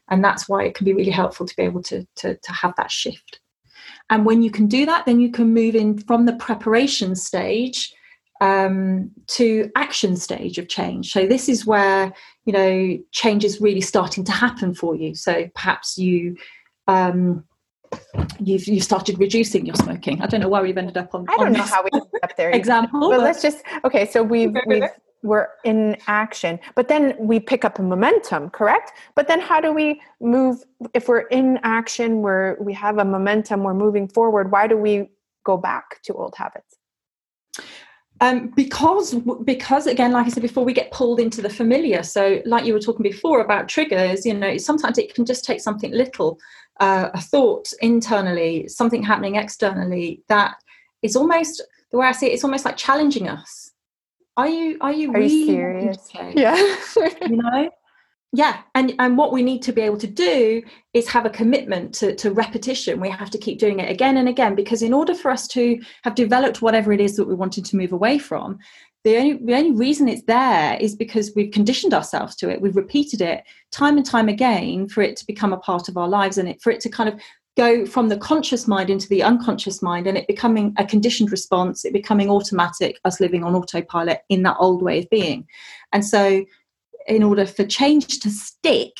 and 0.08 0.22
that's 0.22 0.48
why 0.48 0.64
it 0.64 0.74
can 0.74 0.84
be 0.84 0.94
really 0.94 1.10
helpful 1.10 1.46
to 1.46 1.56
be 1.56 1.62
able 1.62 1.82
to 1.84 2.06
to, 2.16 2.36
to 2.36 2.52
have 2.52 2.74
that 2.76 2.90
shift. 2.90 3.40
And 4.10 4.24
when 4.24 4.42
you 4.42 4.50
can 4.50 4.66
do 4.66 4.86
that, 4.86 5.06
then 5.06 5.20
you 5.20 5.30
can 5.30 5.52
move 5.52 5.74
in 5.74 5.98
from 5.98 6.26
the 6.26 6.34
preparation 6.36 7.14
stage 7.16 7.92
um, 8.40 9.10
to 9.28 9.70
action 9.74 10.16
stage 10.16 10.58
of 10.58 10.68
change. 10.68 11.12
So 11.12 11.26
this 11.26 11.48
is 11.48 11.66
where 11.66 12.12
you 12.44 12.52
know 12.52 12.98
change 13.12 13.44
is 13.44 13.60
really 13.60 13.80
starting 13.80 14.24
to 14.24 14.32
happen 14.32 14.74
for 14.74 14.94
you. 14.94 15.14
So 15.14 15.48
perhaps 15.54 15.98
you 15.98 16.36
um, 16.86 17.44
you've 18.40 18.66
you 18.66 18.80
started 18.80 19.18
reducing 19.18 19.66
your 19.66 19.76
smoking. 19.76 20.22
I 20.22 20.26
don't 20.26 20.40
know 20.40 20.48
why 20.48 20.62
we've 20.62 20.76
ended 20.76 20.96
up 20.96 21.14
on. 21.14 21.26
I 21.28 21.36
don't 21.36 21.46
on 21.48 21.52
know 21.54 21.62
how 21.62 21.82
we 21.82 21.90
ended 21.92 22.10
up 22.22 22.36
there. 22.36 22.50
example, 22.54 23.00
but, 23.00 23.16
but, 23.16 23.20
let's 23.20 23.42
just 23.42 23.62
okay. 23.84 24.06
So 24.06 24.22
we've 24.22 24.54
we've 24.66 24.84
we're 25.26 25.48
in 25.64 25.96
action. 26.06 26.58
But 26.74 26.88
then 26.88 27.14
we 27.18 27.40
pick 27.40 27.64
up 27.64 27.78
a 27.78 27.82
momentum 27.82 28.50
correct? 28.50 28.92
But 29.14 29.28
then 29.28 29.40
how 29.40 29.60
do 29.60 29.72
we 29.72 30.00
move 30.20 30.64
if 30.94 31.08
we're 31.08 31.28
in 31.40 31.58
action 31.62 32.22
where 32.22 32.56
we 32.60 32.72
have 32.74 32.98
a 32.98 33.04
momentum 33.04 33.62
we're 33.62 33.74
moving 33.74 34.08
forward 34.08 34.50
why 34.50 34.66
do 34.66 34.76
we 34.76 35.10
go 35.44 35.56
back 35.56 36.00
to 36.04 36.14
old 36.14 36.34
habits? 36.36 36.76
Um, 38.22 38.48
because 38.56 39.14
because 39.44 39.86
again 39.86 40.12
like 40.12 40.24
i 40.24 40.30
said 40.30 40.42
before 40.42 40.64
we 40.64 40.72
get 40.72 40.90
pulled 40.90 41.20
into 41.20 41.42
the 41.42 41.50
familiar. 41.50 42.02
So 42.02 42.40
like 42.46 42.64
you 42.64 42.72
were 42.72 42.80
talking 42.80 43.02
before 43.02 43.40
about 43.40 43.68
triggers 43.68 44.24
you 44.24 44.32
know 44.32 44.56
sometimes 44.56 44.96
it 44.96 45.14
can 45.14 45.26
just 45.26 45.44
take 45.44 45.60
something 45.60 45.92
little 45.92 46.38
uh, 46.80 47.10
a 47.12 47.20
thought 47.20 47.72
internally 47.80 48.68
something 48.68 49.02
happening 49.02 49.36
externally 49.36 50.22
that 50.28 50.54
is 51.02 51.16
almost 51.16 51.62
the 51.90 51.98
way 51.98 52.06
i 52.06 52.12
see 52.12 52.26
it 52.26 52.32
it's 52.32 52.44
almost 52.44 52.64
like 52.64 52.76
challenging 52.76 53.28
us 53.28 53.65
are 54.36 54.48
you 54.48 54.76
are 54.80 54.92
you 54.92 55.10
are 55.10 55.14
really 55.14 55.34
you 55.34 55.46
serious 55.46 56.10
yeah. 56.12 56.76
You 57.22 57.36
know? 57.36 57.70
Yeah 58.32 58.62
and 58.74 58.94
and 58.98 59.16
what 59.16 59.32
we 59.32 59.42
need 59.42 59.62
to 59.62 59.72
be 59.72 59.80
able 59.80 59.98
to 59.98 60.06
do 60.06 60.62
is 60.92 61.08
have 61.08 61.24
a 61.24 61.30
commitment 61.30 61.94
to, 61.94 62.14
to 62.16 62.32
repetition. 62.32 63.00
We 63.00 63.08
have 63.10 63.30
to 63.30 63.38
keep 63.38 63.58
doing 63.58 63.80
it 63.80 63.90
again 63.90 64.16
and 64.16 64.28
again 64.28 64.54
because 64.54 64.82
in 64.82 64.92
order 64.92 65.14
for 65.14 65.30
us 65.30 65.46
to 65.48 65.80
have 66.02 66.14
developed 66.14 66.60
whatever 66.60 66.92
it 66.92 67.00
is 67.00 67.16
that 67.16 67.26
we 67.26 67.34
wanted 67.34 67.64
to 67.66 67.76
move 67.76 67.92
away 67.92 68.18
from 68.18 68.58
the 69.06 69.16
only 69.18 69.34
the 69.34 69.54
only 69.54 69.70
reason 69.70 70.08
it's 70.08 70.24
there 70.24 70.76
is 70.80 70.96
because 70.96 71.30
we've 71.36 71.52
conditioned 71.52 71.94
ourselves 71.94 72.34
to 72.36 72.50
it. 72.50 72.60
We've 72.60 72.74
repeated 72.74 73.20
it 73.20 73.44
time 73.70 73.96
and 73.96 74.04
time 74.04 74.28
again 74.28 74.88
for 74.88 75.00
it 75.00 75.16
to 75.18 75.26
become 75.26 75.52
a 75.52 75.58
part 75.58 75.88
of 75.88 75.96
our 75.96 76.08
lives 76.08 76.38
and 76.38 76.48
it 76.48 76.60
for 76.60 76.72
it 76.72 76.80
to 76.80 76.88
kind 76.88 77.08
of 77.08 77.20
go 77.56 77.86
from 77.86 78.08
the 78.08 78.18
conscious 78.18 78.68
mind 78.68 78.90
into 78.90 79.08
the 79.08 79.22
unconscious 79.22 79.82
mind 79.82 80.06
and 80.06 80.18
it 80.18 80.26
becoming 80.26 80.74
a 80.78 80.84
conditioned 80.84 81.32
response, 81.32 81.84
it 81.84 81.92
becoming 81.92 82.30
automatic, 82.30 83.00
us 83.04 83.18
living 83.20 83.42
on 83.42 83.54
autopilot 83.54 84.20
in 84.28 84.42
that 84.42 84.56
old 84.60 84.82
way 84.82 84.98
of 84.98 85.10
being. 85.10 85.46
And 85.92 86.04
so, 86.04 86.44
in 87.08 87.22
order 87.22 87.46
for 87.46 87.64
change 87.64 88.18
to 88.20 88.30
stick, 88.30 88.92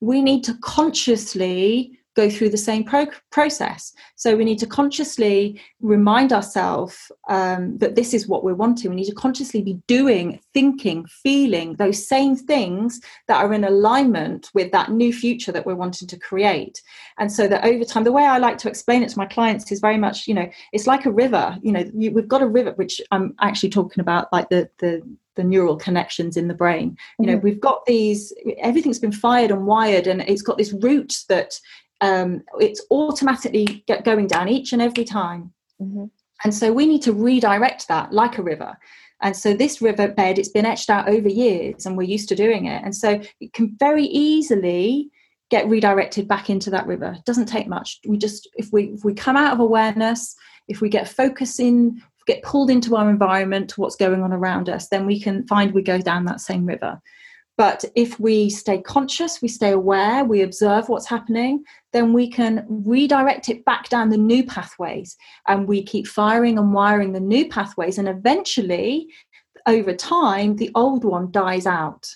we 0.00 0.22
need 0.22 0.44
to 0.44 0.54
consciously 0.62 1.98
go 2.16 2.30
through 2.30 2.48
the 2.48 2.56
same 2.56 2.82
pro- 2.82 3.06
process. 3.30 3.92
So 4.16 4.36
we 4.36 4.44
need 4.44 4.58
to 4.58 4.66
consciously 4.66 5.60
remind 5.80 6.32
ourselves 6.32 7.12
um, 7.28 7.78
that 7.78 7.94
this 7.94 8.14
is 8.14 8.26
what 8.26 8.42
we're 8.42 8.54
wanting. 8.54 8.90
We 8.90 8.96
need 8.96 9.04
to 9.10 9.14
consciously 9.14 9.62
be 9.62 9.78
doing, 9.86 10.40
thinking, 10.54 11.06
feeling 11.06 11.74
those 11.74 12.08
same 12.08 12.34
things 12.34 13.00
that 13.28 13.44
are 13.44 13.52
in 13.52 13.64
alignment 13.64 14.50
with 14.54 14.72
that 14.72 14.90
new 14.90 15.12
future 15.12 15.52
that 15.52 15.66
we're 15.66 15.74
wanting 15.74 16.08
to 16.08 16.18
create. 16.18 16.82
And 17.18 17.30
so 17.30 17.46
that 17.48 17.64
over 17.64 17.84
time, 17.84 18.04
the 18.04 18.12
way 18.12 18.24
I 18.24 18.38
like 18.38 18.58
to 18.58 18.68
explain 18.68 19.02
it 19.02 19.10
to 19.10 19.18
my 19.18 19.26
clients 19.26 19.70
is 19.70 19.80
very 19.80 19.98
much, 19.98 20.26
you 20.26 20.34
know, 20.34 20.48
it's 20.72 20.86
like 20.86 21.06
a 21.06 21.12
river. 21.12 21.58
You 21.62 21.72
know, 21.72 21.84
you, 21.94 22.10
we've 22.12 22.28
got 22.28 22.42
a 22.42 22.48
river, 22.48 22.72
which 22.72 23.00
I'm 23.10 23.34
actually 23.40 23.70
talking 23.70 24.00
about, 24.00 24.32
like 24.32 24.48
the 24.48 24.68
the 24.78 25.02
the 25.36 25.44
neural 25.44 25.76
connections 25.76 26.36
in 26.36 26.48
the 26.48 26.54
brain. 26.54 26.96
You 27.18 27.26
know, 27.26 27.34
mm-hmm. 27.34 27.44
we've 27.44 27.60
got 27.60 27.84
these, 27.84 28.32
everything's 28.58 28.98
been 28.98 29.12
fired 29.12 29.50
and 29.50 29.66
wired, 29.66 30.06
and 30.06 30.22
it's 30.22 30.42
got 30.42 30.58
this 30.58 30.72
route 30.72 31.18
that 31.28 31.60
um, 32.00 32.42
it's 32.58 32.84
automatically 32.90 33.84
going 34.04 34.26
down 34.26 34.48
each 34.48 34.72
and 34.72 34.82
every 34.82 35.04
time. 35.04 35.52
Mm-hmm. 35.80 36.04
And 36.44 36.54
so 36.54 36.72
we 36.72 36.86
need 36.86 37.02
to 37.02 37.12
redirect 37.12 37.88
that 37.88 38.12
like 38.12 38.38
a 38.38 38.42
river. 38.42 38.76
And 39.22 39.34
so 39.34 39.54
this 39.54 39.80
river 39.80 40.08
bed, 40.08 40.38
it's 40.38 40.50
been 40.50 40.66
etched 40.66 40.90
out 40.90 41.08
over 41.08 41.28
years 41.28 41.86
and 41.86 41.96
we're 41.96 42.02
used 42.04 42.28
to 42.28 42.34
doing 42.34 42.66
it. 42.66 42.82
And 42.84 42.94
so 42.94 43.20
it 43.40 43.52
can 43.54 43.74
very 43.78 44.04
easily 44.04 45.10
get 45.48 45.68
redirected 45.68 46.28
back 46.28 46.50
into 46.50 46.70
that 46.70 46.86
river. 46.86 47.14
It 47.16 47.24
doesn't 47.24 47.46
take 47.46 47.68
much. 47.68 48.00
We 48.06 48.18
just, 48.18 48.48
if 48.56 48.68
we, 48.72 48.90
if 48.90 49.04
we 49.04 49.14
come 49.14 49.36
out 49.36 49.54
of 49.54 49.60
awareness, 49.60 50.34
if 50.68 50.80
we 50.80 50.88
get 50.88 51.08
focus 51.08 51.58
in, 51.58 52.02
get 52.26 52.42
pulled 52.42 52.70
into 52.70 52.96
our 52.96 53.08
environment, 53.08 53.70
to 53.70 53.80
what's 53.80 53.96
going 53.96 54.22
on 54.22 54.32
around 54.32 54.68
us, 54.68 54.88
then 54.88 55.06
we 55.06 55.20
can 55.20 55.46
find 55.46 55.72
we 55.72 55.82
go 55.82 55.98
down 55.98 56.24
that 56.26 56.40
same 56.40 56.66
river. 56.66 57.00
But 57.58 57.84
if 57.94 58.20
we 58.20 58.50
stay 58.50 58.82
conscious, 58.82 59.40
we 59.40 59.48
stay 59.48 59.72
aware, 59.72 60.24
we 60.24 60.42
observe 60.42 60.88
what's 60.88 61.06
happening, 61.06 61.64
then 61.92 62.12
we 62.12 62.28
can 62.28 62.66
redirect 62.68 63.48
it 63.48 63.64
back 63.64 63.88
down 63.88 64.10
the 64.10 64.18
new 64.18 64.44
pathways. 64.44 65.16
And 65.48 65.66
we 65.66 65.82
keep 65.82 66.06
firing 66.06 66.58
and 66.58 66.74
wiring 66.74 67.12
the 67.12 67.20
new 67.20 67.48
pathways. 67.48 67.96
And 67.96 68.08
eventually, 68.08 69.08
over 69.66 69.94
time, 69.94 70.56
the 70.56 70.70
old 70.74 71.04
one 71.04 71.30
dies 71.30 71.66
out. 71.66 72.06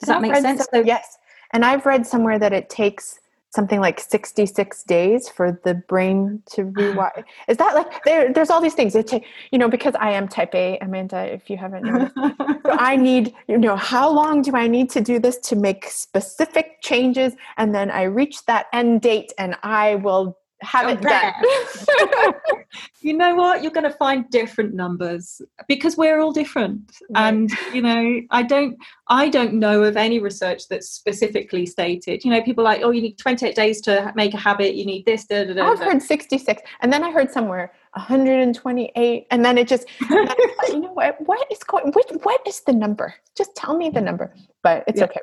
Does 0.00 0.08
that 0.08 0.20
make 0.20 0.34
sense? 0.34 0.60
Some, 0.60 0.68
so, 0.72 0.80
yes. 0.80 1.16
And 1.52 1.64
I've 1.64 1.86
read 1.86 2.06
somewhere 2.06 2.38
that 2.38 2.52
it 2.52 2.68
takes 2.68 3.20
something 3.50 3.80
like 3.80 4.00
66 4.00 4.82
days 4.84 5.28
for 5.28 5.60
the 5.64 5.74
brain 5.74 6.42
to 6.52 6.64
rewire. 6.78 7.24
Is 7.48 7.56
that 7.56 7.74
like 7.74 8.04
there? 8.04 8.32
There's 8.32 8.50
all 8.50 8.60
these 8.60 8.74
things. 8.74 8.94
It 8.94 9.06
take 9.06 9.24
you 9.50 9.58
know 9.58 9.68
because 9.68 9.94
I 9.98 10.12
am 10.12 10.28
Type 10.28 10.54
A, 10.54 10.78
Amanda. 10.78 11.32
If 11.32 11.48
you 11.50 11.56
haven't 11.56 11.84
noticed, 11.84 12.14
so 12.16 12.70
I 12.70 12.96
need 13.08 13.34
you 13.48 13.58
know 13.58 13.76
how 13.76 14.10
long 14.10 14.42
do 14.42 14.54
I 14.54 14.66
need 14.66 14.90
to 14.90 15.00
do 15.00 15.18
this 15.18 15.38
to 15.38 15.56
make 15.56 15.86
specific 15.86 16.82
changes, 16.82 17.34
and 17.56 17.74
then 17.74 17.90
I 17.90 18.04
reach 18.04 18.44
that 18.46 18.66
end 18.72 19.00
date, 19.00 19.32
and 19.38 19.56
I 19.62 19.96
will 19.96 20.38
have 20.62 20.88
it 20.88 21.00
done. 21.00 21.32
you 23.00 23.12
know 23.12 23.34
what? 23.34 23.62
You're 23.62 23.72
going 23.72 23.84
to 23.84 23.96
find 23.96 24.28
different 24.30 24.74
numbers 24.74 25.40
because 25.68 25.96
we're 25.96 26.20
all 26.20 26.32
different. 26.32 26.92
And 27.14 27.50
you 27.72 27.82
know, 27.82 28.20
I 28.30 28.42
don't, 28.42 28.76
I 29.08 29.28
don't 29.28 29.54
know 29.54 29.82
of 29.82 29.96
any 29.96 30.18
research 30.18 30.68
that's 30.68 30.88
specifically 30.88 31.66
stated. 31.66 32.24
You 32.24 32.30
know, 32.30 32.42
people 32.42 32.64
like, 32.64 32.82
oh, 32.82 32.90
you 32.90 33.02
need 33.02 33.18
28 33.18 33.54
days 33.54 33.80
to 33.82 34.12
make 34.16 34.34
a 34.34 34.38
habit. 34.38 34.74
You 34.74 34.86
need 34.86 35.04
this. 35.04 35.26
Da, 35.26 35.44
da, 35.44 35.54
da, 35.54 35.66
I've 35.66 35.78
heard 35.78 36.02
66, 36.02 36.62
and 36.80 36.92
then 36.92 37.04
I 37.04 37.10
heard 37.10 37.30
somewhere 37.30 37.72
128, 37.92 39.26
and 39.30 39.44
then 39.44 39.58
it 39.58 39.68
just, 39.68 39.86
you 40.10 40.80
know 40.80 40.92
what? 40.92 41.16
What 41.26 41.46
is 41.50 41.58
going? 41.58 41.92
What, 41.92 42.24
what 42.24 42.40
is 42.46 42.62
the 42.62 42.72
number? 42.72 43.14
Just 43.36 43.54
tell 43.54 43.76
me 43.76 43.90
the 43.90 44.00
number. 44.00 44.34
But 44.62 44.84
it's 44.86 45.00
yeah. 45.00 45.04
okay. 45.04 45.20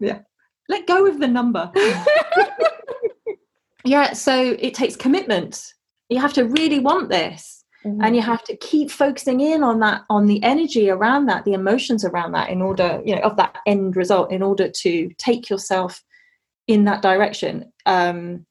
Yeah. 0.00 0.18
Let 0.68 0.86
go 0.86 1.06
of 1.06 1.18
the 1.18 1.28
number 1.28 1.70
yeah 3.84 4.12
so 4.12 4.56
it 4.58 4.74
takes 4.74 4.96
commitment 4.96 5.72
you 6.08 6.18
have 6.18 6.32
to 6.32 6.44
really 6.44 6.78
want 6.78 7.08
this 7.08 7.64
mm-hmm. 7.84 8.02
and 8.02 8.14
you 8.14 8.22
have 8.22 8.42
to 8.44 8.56
keep 8.56 8.90
focusing 8.90 9.40
in 9.40 9.62
on 9.62 9.80
that 9.80 10.02
on 10.10 10.26
the 10.26 10.42
energy 10.42 10.90
around 10.90 11.26
that 11.26 11.44
the 11.44 11.52
emotions 11.52 12.04
around 12.04 12.32
that 12.32 12.50
in 12.50 12.62
order 12.62 13.00
you 13.04 13.14
know 13.14 13.22
of 13.22 13.36
that 13.36 13.56
end 13.66 13.96
result 13.96 14.30
in 14.30 14.42
order 14.42 14.68
to 14.68 15.10
take 15.18 15.48
yourself 15.50 16.02
in 16.68 16.84
that 16.84 17.02
direction 17.02 17.72
um, 17.86 18.46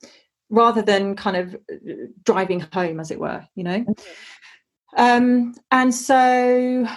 rather 0.50 0.82
than 0.82 1.16
kind 1.16 1.38
of 1.38 1.56
uh, 1.56 1.94
driving 2.24 2.60
home 2.74 3.00
as 3.00 3.12
it 3.12 3.20
were 3.20 3.46
you 3.56 3.64
know 3.64 3.80
mm-hmm. 3.80 4.04
um, 4.98 5.54
and 5.72 5.94
so 5.94 6.88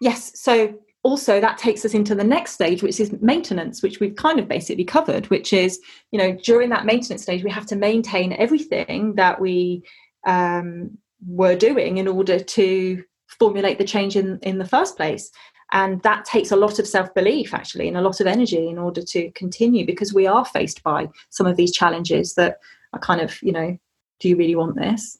yes 0.00 0.32
so 0.34 0.76
also 1.06 1.40
that 1.40 1.56
takes 1.56 1.84
us 1.84 1.94
into 1.94 2.14
the 2.14 2.24
next 2.24 2.52
stage 2.52 2.82
which 2.82 2.98
is 2.98 3.12
maintenance 3.20 3.82
which 3.82 4.00
we've 4.00 4.16
kind 4.16 4.38
of 4.38 4.48
basically 4.48 4.84
covered 4.84 5.24
which 5.30 5.52
is 5.52 5.80
you 6.10 6.18
know 6.18 6.36
during 6.42 6.68
that 6.68 6.84
maintenance 6.84 7.22
stage 7.22 7.44
we 7.44 7.50
have 7.50 7.66
to 7.66 7.76
maintain 7.76 8.32
everything 8.34 9.14
that 9.14 9.40
we 9.40 9.82
um, 10.26 10.98
were 11.26 11.56
doing 11.56 11.98
in 11.98 12.08
order 12.08 12.38
to 12.38 13.02
formulate 13.38 13.78
the 13.78 13.84
change 13.84 14.16
in 14.16 14.38
in 14.42 14.58
the 14.58 14.68
first 14.68 14.96
place. 14.96 15.30
And 15.72 16.00
that 16.02 16.24
takes 16.24 16.52
a 16.52 16.56
lot 16.56 16.78
of 16.78 16.86
self-belief 16.86 17.52
actually 17.52 17.88
and 17.88 17.96
a 17.96 18.00
lot 18.00 18.20
of 18.20 18.28
energy 18.28 18.68
in 18.68 18.78
order 18.78 19.02
to 19.02 19.32
continue 19.32 19.84
because 19.84 20.14
we 20.14 20.26
are 20.26 20.44
faced 20.44 20.82
by 20.84 21.08
some 21.30 21.46
of 21.46 21.56
these 21.56 21.72
challenges 21.72 22.34
that 22.34 22.58
are 22.92 23.00
kind 23.00 23.20
of 23.20 23.40
you 23.42 23.52
know 23.52 23.76
do 24.20 24.28
you 24.28 24.36
really 24.36 24.56
want 24.56 24.76
this? 24.76 25.18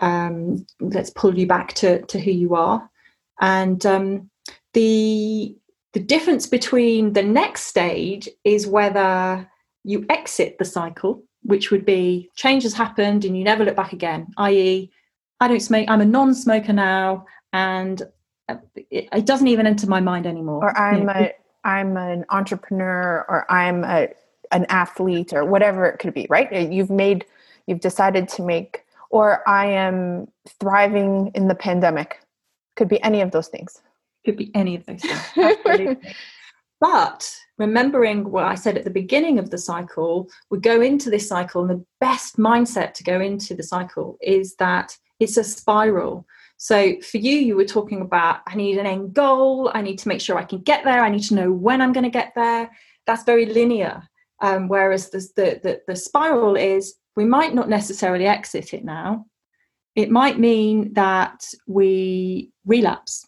Um, 0.00 0.64
let's 0.80 1.10
pull 1.10 1.36
you 1.38 1.46
back 1.46 1.74
to 1.74 2.02
to 2.06 2.20
who 2.20 2.30
you 2.30 2.54
are. 2.54 2.88
And 3.40 3.84
um, 3.86 4.30
the 4.78 5.56
the 5.94 6.04
difference 6.14 6.46
between 6.46 7.12
the 7.18 7.26
next 7.40 7.62
stage 7.62 8.28
is 8.44 8.66
whether 8.66 9.48
you 9.84 10.04
exit 10.18 10.56
the 10.58 10.64
cycle 10.64 11.22
which 11.42 11.70
would 11.70 11.84
be 11.84 12.28
change 12.34 12.62
has 12.62 12.74
happened 12.74 13.24
and 13.24 13.36
you 13.36 13.44
never 13.44 13.64
look 13.64 13.76
back 13.76 13.92
again 13.92 14.22
i.e 14.36 14.90
I 15.40 15.48
don't 15.48 15.60
smoke. 15.60 15.86
I'm 15.88 16.00
a 16.00 16.04
non-smoker 16.04 16.72
now, 16.72 17.26
and 17.52 18.02
uh, 18.48 18.56
it, 18.90 19.08
it 19.12 19.26
doesn't 19.26 19.46
even 19.46 19.66
enter 19.66 19.86
my 19.86 20.00
mind 20.00 20.26
anymore. 20.26 20.64
Or 20.64 20.76
I'm 20.76 21.00
you 21.00 21.04
know, 21.04 21.12
a 21.12 21.32
I'm 21.64 21.96
an 21.96 22.24
entrepreneur, 22.30 23.24
or 23.28 23.50
I'm 23.50 23.84
a 23.84 24.08
an 24.50 24.66
athlete, 24.68 25.32
or 25.32 25.44
whatever 25.44 25.86
it 25.86 25.98
could 25.98 26.14
be. 26.14 26.26
Right? 26.28 26.70
You've 26.70 26.90
made 26.90 27.24
you've 27.66 27.80
decided 27.80 28.28
to 28.30 28.42
make, 28.42 28.84
or 29.10 29.48
I 29.48 29.66
am 29.66 30.28
thriving 30.60 31.30
in 31.34 31.48
the 31.48 31.54
pandemic. 31.54 32.20
Could 32.76 32.88
be 32.88 33.02
any 33.02 33.20
of 33.20 33.30
those 33.30 33.48
things. 33.48 33.80
Could 34.28 34.36
be 34.36 34.50
any 34.54 34.76
of 34.76 34.84
those 34.84 35.00
things. 35.00 35.96
but 36.80 37.34
remembering 37.56 38.30
what 38.30 38.44
I 38.44 38.56
said 38.56 38.76
at 38.76 38.84
the 38.84 38.90
beginning 38.90 39.38
of 39.38 39.48
the 39.48 39.56
cycle, 39.56 40.28
we 40.50 40.58
go 40.58 40.82
into 40.82 41.08
this 41.08 41.26
cycle, 41.26 41.62
and 41.62 41.70
the 41.70 41.84
best 41.98 42.36
mindset 42.36 42.92
to 42.94 43.04
go 43.04 43.22
into 43.22 43.54
the 43.54 43.62
cycle 43.62 44.18
is 44.20 44.54
that 44.56 44.94
it's 45.18 45.38
a 45.38 45.44
spiral. 45.44 46.26
So 46.58 47.00
for 47.00 47.16
you, 47.16 47.36
you 47.36 47.56
were 47.56 47.64
talking 47.64 48.02
about 48.02 48.40
I 48.46 48.54
need 48.54 48.76
an 48.76 48.84
end 48.84 49.14
goal, 49.14 49.70
I 49.72 49.80
need 49.80 49.98
to 50.00 50.08
make 50.08 50.20
sure 50.20 50.36
I 50.36 50.44
can 50.44 50.58
get 50.58 50.84
there, 50.84 51.02
I 51.02 51.08
need 51.08 51.22
to 51.24 51.34
know 51.34 51.50
when 51.50 51.80
I'm 51.80 51.94
going 51.94 52.04
to 52.04 52.10
get 52.10 52.32
there. 52.34 52.70
That's 53.06 53.24
very 53.24 53.46
linear. 53.46 54.02
Um, 54.40 54.68
whereas 54.68 55.08
the, 55.08 55.26
the, 55.36 55.60
the, 55.62 55.80
the 55.88 55.96
spiral 55.96 56.54
is 56.54 56.96
we 57.16 57.24
might 57.24 57.54
not 57.54 57.70
necessarily 57.70 58.26
exit 58.26 58.74
it 58.74 58.84
now. 58.84 59.24
It 59.96 60.10
might 60.10 60.38
mean 60.38 60.92
that 60.92 61.44
we 61.66 62.50
relapse. 62.66 63.26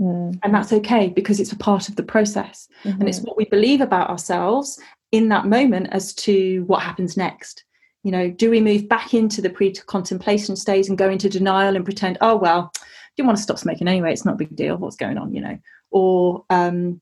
Mm. 0.00 0.38
And 0.42 0.54
that's 0.54 0.72
okay 0.72 1.08
because 1.08 1.38
it's 1.38 1.52
a 1.52 1.56
part 1.56 1.88
of 1.88 1.96
the 1.96 2.02
process. 2.02 2.68
Mm-hmm. 2.84 3.00
And 3.00 3.08
it's 3.08 3.18
mm-hmm. 3.18 3.28
what 3.28 3.36
we 3.36 3.44
believe 3.44 3.80
about 3.80 4.10
ourselves 4.10 4.80
in 5.12 5.28
that 5.28 5.46
moment 5.46 5.88
as 5.92 6.12
to 6.14 6.64
what 6.66 6.82
happens 6.82 7.16
next 7.16 7.64
you 8.04 8.10
know 8.12 8.30
do 8.30 8.50
we 8.50 8.60
move 8.60 8.88
back 8.88 9.14
into 9.14 9.42
the 9.42 9.50
pre-contemplation 9.50 10.54
stage 10.54 10.88
and 10.88 10.98
go 10.98 11.10
into 11.10 11.28
denial 11.28 11.74
and 11.74 11.84
pretend 11.84 12.18
oh 12.20 12.36
well 12.36 12.70
I 12.76 12.80
didn't 13.16 13.26
want 13.26 13.38
to 13.38 13.42
stop 13.42 13.58
smoking 13.58 13.88
anyway 13.88 14.12
it's 14.12 14.24
not 14.24 14.34
a 14.34 14.38
big 14.38 14.54
deal 14.54 14.76
what's 14.76 14.96
going 14.96 15.18
on 15.18 15.34
you 15.34 15.40
know 15.40 15.58
or 15.90 16.44
um, 16.50 17.00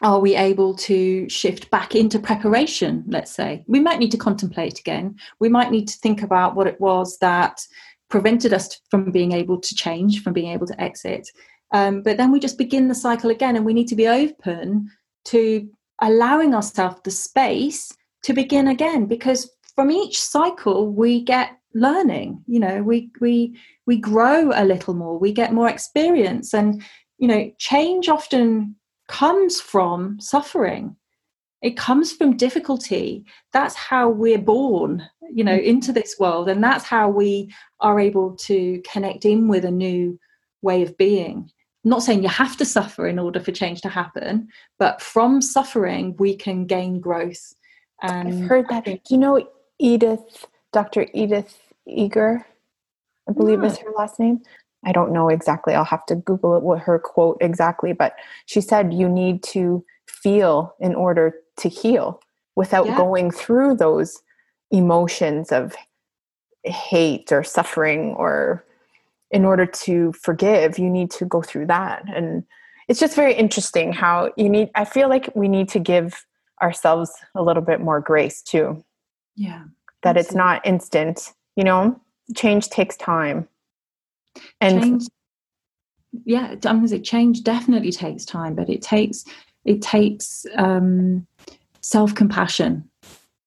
are 0.00 0.20
we 0.20 0.34
able 0.36 0.74
to 0.74 1.28
shift 1.28 1.70
back 1.70 1.94
into 1.94 2.18
preparation 2.18 3.04
let's 3.08 3.32
say 3.32 3.64
we 3.66 3.80
might 3.80 3.98
need 3.98 4.12
to 4.12 4.18
contemplate 4.18 4.78
again 4.78 5.16
we 5.40 5.48
might 5.48 5.70
need 5.70 5.88
to 5.88 5.98
think 5.98 6.22
about 6.22 6.54
what 6.54 6.66
it 6.66 6.80
was 6.80 7.18
that 7.18 7.60
prevented 8.08 8.52
us 8.52 8.78
from 8.90 9.10
being 9.10 9.32
able 9.32 9.58
to 9.58 9.74
change 9.74 10.22
from 10.22 10.32
being 10.32 10.52
able 10.52 10.66
to 10.66 10.80
exit 10.80 11.28
um, 11.72 12.02
but 12.02 12.16
then 12.16 12.30
we 12.30 12.38
just 12.38 12.58
begin 12.58 12.88
the 12.88 12.94
cycle 12.94 13.30
again 13.30 13.56
and 13.56 13.64
we 13.64 13.74
need 13.74 13.88
to 13.88 13.96
be 13.96 14.08
open 14.08 14.90
to 15.26 15.68
allowing 16.00 16.54
ourselves 16.54 17.00
the 17.04 17.10
space 17.10 17.92
to 18.24 18.32
begin 18.32 18.68
again 18.68 19.06
because 19.06 19.50
from 19.74 19.90
each 19.90 20.20
cycle 20.20 20.88
we 20.92 21.22
get 21.22 21.58
learning 21.74 22.42
you 22.46 22.60
know 22.60 22.82
we 22.82 23.10
we 23.20 23.56
we 23.86 23.96
grow 23.96 24.50
a 24.54 24.64
little 24.64 24.92
more 24.92 25.18
we 25.18 25.32
get 25.32 25.54
more 25.54 25.70
experience 25.70 26.52
and 26.52 26.82
you 27.18 27.26
know 27.26 27.50
change 27.58 28.08
often 28.08 28.76
comes 29.12 29.60
from 29.60 30.18
suffering. 30.20 30.96
It 31.60 31.76
comes 31.76 32.12
from 32.12 32.36
difficulty. 32.36 33.24
That's 33.52 33.74
how 33.74 34.08
we're 34.08 34.38
born 34.38 35.06
you 35.34 35.44
know 35.44 35.54
into 35.54 35.92
this 35.92 36.16
world 36.18 36.48
and 36.48 36.62
that's 36.62 36.84
how 36.84 37.08
we 37.08 37.50
are 37.80 37.98
able 37.98 38.36
to 38.36 38.82
connect 38.90 39.24
in 39.24 39.48
with 39.48 39.64
a 39.64 39.70
new 39.70 40.18
way 40.60 40.82
of 40.82 40.96
being 40.98 41.50
I'm 41.84 41.90
not 41.90 42.02
saying 42.02 42.22
you 42.22 42.28
have 42.28 42.56
to 42.58 42.64
suffer 42.64 43.08
in 43.08 43.18
order 43.18 43.40
for 43.40 43.52
change 43.52 43.80
to 43.82 43.88
happen 43.88 44.48
but 44.78 45.00
from 45.00 45.42
suffering 45.42 46.14
we 46.18 46.34
can 46.34 46.66
gain 46.66 47.00
growth 47.00 47.54
and 48.02 48.28
I've 48.28 48.48
heard 48.48 48.68
that. 48.68 48.84
Do 48.84 48.98
you 49.10 49.18
know 49.18 49.48
Edith, 49.78 50.46
Dr. 50.72 51.06
Edith 51.14 51.56
Eger, 51.86 52.44
I 53.28 53.32
believe 53.32 53.62
is 53.62 53.78
ah. 53.78 53.84
her 53.84 53.92
last 53.96 54.18
name. 54.18 54.42
I 54.84 54.90
don't 54.90 55.12
know 55.12 55.28
exactly. 55.28 55.74
I'll 55.74 55.84
have 55.84 56.04
to 56.06 56.16
Google 56.16 56.56
it, 56.56 56.64
what 56.64 56.80
her 56.80 56.98
quote 56.98 57.38
exactly, 57.40 57.92
but 57.92 58.16
she 58.46 58.60
said 58.60 58.92
you 58.92 59.08
need 59.08 59.44
to 59.44 59.84
feel 60.08 60.74
in 60.80 60.94
order 60.96 61.34
to 61.58 61.68
heal 61.68 62.20
without 62.56 62.86
yeah. 62.86 62.96
going 62.96 63.30
through 63.30 63.76
those 63.76 64.20
emotions 64.72 65.52
of 65.52 65.76
hate 66.64 67.30
or 67.30 67.44
suffering 67.44 68.14
or 68.14 68.64
in 69.32 69.44
order 69.44 69.66
to 69.66 70.12
forgive 70.12 70.78
you 70.78 70.88
need 70.88 71.10
to 71.10 71.24
go 71.24 71.42
through 71.42 71.66
that. 71.66 72.04
And 72.14 72.44
it's 72.88 73.00
just 73.00 73.16
very 73.16 73.34
interesting 73.34 73.92
how 73.92 74.32
you 74.36 74.48
need 74.48 74.68
i 74.74 74.84
feel 74.84 75.08
like 75.08 75.30
we 75.34 75.48
need 75.48 75.68
to 75.68 75.78
give 75.78 76.26
ourselves 76.60 77.10
a 77.34 77.42
little 77.42 77.62
bit 77.62 77.80
more 77.80 78.00
grace 78.00 78.42
too. 78.42 78.84
Yeah 79.36 79.64
that 80.02 80.16
it's 80.16 80.34
not 80.34 80.66
instant 80.66 81.32
you 81.56 81.64
know? 81.64 82.00
Change 82.34 82.68
takes 82.70 82.96
time. 82.96 83.46
And 84.60 84.82
change, 84.82 85.02
yeah 86.24 86.48
i'm 86.50 86.58
going 86.60 86.82
to 86.82 86.88
say 86.88 87.00
change 87.00 87.42
definitely 87.42 87.90
takes 87.90 88.24
time 88.24 88.54
but 88.54 88.68
it 88.68 88.82
takes 88.82 89.24
it 89.64 89.80
takes 89.80 90.44
um 90.56 91.26
self-compassion 91.80 92.88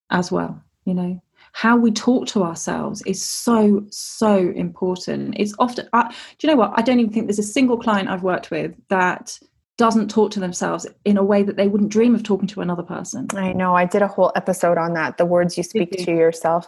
as 0.09 0.31
well 0.31 0.61
you 0.85 0.93
know 0.93 1.21
how 1.53 1.77
we 1.77 1.91
talk 1.91 2.27
to 2.27 2.43
ourselves 2.43 3.01
is 3.05 3.23
so 3.23 3.85
so 3.89 4.37
important 4.55 5.35
it's 5.37 5.53
often 5.59 5.87
I, 5.93 6.09
do 6.09 6.47
you 6.47 6.53
know 6.53 6.59
what 6.59 6.73
i 6.75 6.81
don't 6.81 6.99
even 6.99 7.13
think 7.13 7.27
there's 7.27 7.39
a 7.39 7.43
single 7.43 7.77
client 7.77 8.09
i've 8.09 8.23
worked 8.23 8.51
with 8.51 8.73
that 8.89 9.37
doesn't 9.77 10.09
talk 10.09 10.31
to 10.31 10.39
themselves 10.39 10.87
in 11.03 11.17
a 11.17 11.23
way 11.23 11.43
that 11.43 11.57
they 11.57 11.67
wouldn't 11.67 11.91
dream 11.91 12.15
of 12.15 12.23
talking 12.23 12.47
to 12.47 12.61
another 12.61 12.83
person. 12.83 13.27
I 13.33 13.51
know. 13.53 13.75
I 13.75 13.85
did 13.85 14.01
a 14.01 14.07
whole 14.07 14.31
episode 14.35 14.77
on 14.77 14.93
that. 14.93 15.17
The 15.17 15.25
words 15.25 15.57
you 15.57 15.63
speak 15.63 15.91
to 15.91 16.11
yourself. 16.11 16.67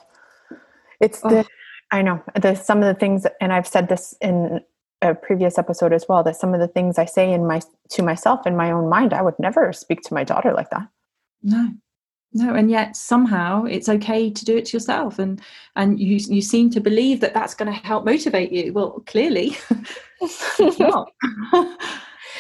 It's 1.00 1.22
oh. 1.24 1.30
the 1.30 1.40
oh. 1.40 1.48
I 1.90 2.02
know. 2.02 2.22
The 2.36 2.56
some 2.56 2.80
of 2.80 2.94
the 2.94 3.00
things 3.00 3.26
and 3.40 3.54
I've 3.54 3.68
said 3.68 3.88
this 3.88 4.14
in 4.20 4.60
a 5.02 5.16
previous 5.16 5.58
episode 5.58 5.94
as 5.94 6.06
well 6.10 6.24
that 6.24 6.36
some 6.36 6.54
of 6.54 6.60
the 6.60 6.68
things 6.68 6.98
I 6.98 7.06
say 7.06 7.32
in 7.32 7.48
my 7.48 7.62
to 7.92 8.04
myself 8.04 8.46
in 8.46 8.58
my 8.58 8.72
own 8.72 8.90
mind 8.90 9.14
I 9.14 9.22
would 9.22 9.40
never 9.40 9.72
speak 9.72 10.02
to 10.02 10.14
my 10.14 10.26
daughter 10.26 10.54
like 10.54 10.70
that. 10.72 10.90
No. 11.44 11.72
No, 12.34 12.54
and 12.54 12.70
yet 12.70 12.96
somehow 12.96 13.64
it's 13.64 13.88
okay 13.88 14.30
to 14.30 14.46
do 14.46 14.58
it 14.58 14.66
to 14.66 14.78
yourself, 14.78 15.18
and 15.18 15.42
and 15.76 16.00
you 16.00 16.18
you 16.18 16.42
seem 16.42 16.70
to 16.72 16.82
believe 16.82 17.22
that 17.22 17.34
that's 17.34 17.54
going 17.54 17.72
to 17.72 17.88
help 17.88 18.06
motivate 18.06 18.52
you. 18.52 18.74
Well, 18.74 19.02
clearly, 19.06 19.58
not. 20.80 21.12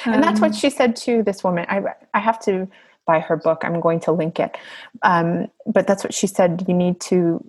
and 0.06 0.24
that's 0.24 0.42
what 0.42 0.52
um, 0.52 0.58
she 0.58 0.70
said 0.70 0.96
to 0.98 1.24
this 1.24 1.44
woman. 1.44 1.66
I 1.70 1.82
I 2.14 2.20
have 2.20 2.40
to 2.42 2.68
buy 3.06 3.20
her 3.22 3.38
book. 3.38 3.62
I'm 3.64 3.80
going 3.80 4.02
to 4.02 4.12
link 4.12 4.40
it. 4.40 4.58
Um, 5.04 5.48
but 5.66 5.88
that's 5.88 6.04
what 6.04 6.14
she 6.14 6.28
said. 6.28 6.66
You 6.68 6.74
need 6.74 7.00
to 7.02 7.44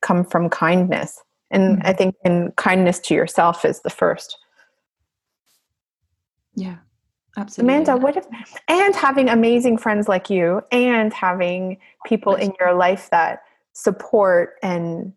come 0.00 0.24
from 0.24 0.50
kindness, 0.50 1.22
and 1.52 1.78
mm-hmm. 1.78 1.86
I 1.86 1.92
think 1.92 2.16
in 2.24 2.52
kindness 2.56 2.98
to 3.00 3.14
yourself 3.14 3.64
is 3.64 3.80
the 3.82 3.90
first. 3.90 4.36
Yeah, 6.54 6.78
absolutely. 7.36 7.74
Amanda, 7.74 7.96
what 7.96 8.16
if 8.16 8.26
and 8.68 8.94
having 8.94 9.28
amazing 9.28 9.78
friends 9.78 10.08
like 10.08 10.30
you, 10.30 10.62
and 10.70 11.12
having 11.12 11.78
people 12.06 12.34
in 12.34 12.52
your 12.58 12.74
life 12.74 13.08
that 13.10 13.42
support 13.72 14.54
and 14.62 15.12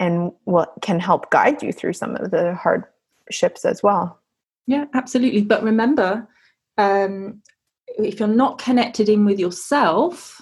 and 0.00 0.32
what 0.44 0.74
can 0.80 1.00
help 1.00 1.30
guide 1.30 1.62
you 1.62 1.72
through 1.72 1.92
some 1.92 2.14
of 2.16 2.30
the 2.30 2.54
hardships 2.54 3.64
as 3.64 3.82
well. 3.82 4.20
Yeah, 4.66 4.84
absolutely. 4.94 5.42
But 5.42 5.62
remember, 5.62 6.28
um, 6.76 7.42
if 7.86 8.20
you're 8.20 8.28
not 8.28 8.58
connected 8.58 9.08
in 9.08 9.24
with 9.24 9.40
yourself, 9.40 10.40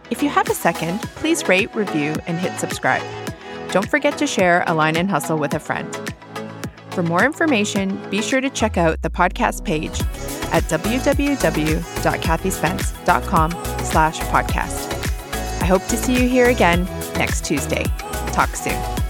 If 0.09 0.23
you 0.23 0.29
have 0.29 0.49
a 0.49 0.55
second, 0.55 0.99
please 1.01 1.47
rate, 1.47 1.75
review, 1.75 2.15
and 2.25 2.39
hit 2.39 2.59
subscribe. 2.59 3.03
Don't 3.71 3.87
forget 3.87 4.17
to 4.17 4.25
share 4.25 4.63
Align 4.65 4.97
and 4.97 5.11
Hustle 5.11 5.37
with 5.37 5.53
a 5.53 5.59
friend. 5.59 5.95
For 6.91 7.03
more 7.03 7.23
information, 7.23 7.99
be 8.09 8.23
sure 8.23 8.41
to 8.41 8.49
check 8.49 8.77
out 8.77 9.03
the 9.03 9.11
podcast 9.11 9.63
page 9.63 9.99
at 10.51 10.63
www.kathyspence.com 10.63 13.51
slash 13.83 14.19
podcast. 14.19 14.91
I 15.61 15.65
hope 15.65 15.85
to 15.87 15.97
see 15.97 16.13
you 16.13 16.27
here 16.27 16.49
again 16.49 16.85
next 17.15 17.45
Tuesday. 17.45 17.83
Talk 18.31 18.55
soon. 18.55 19.04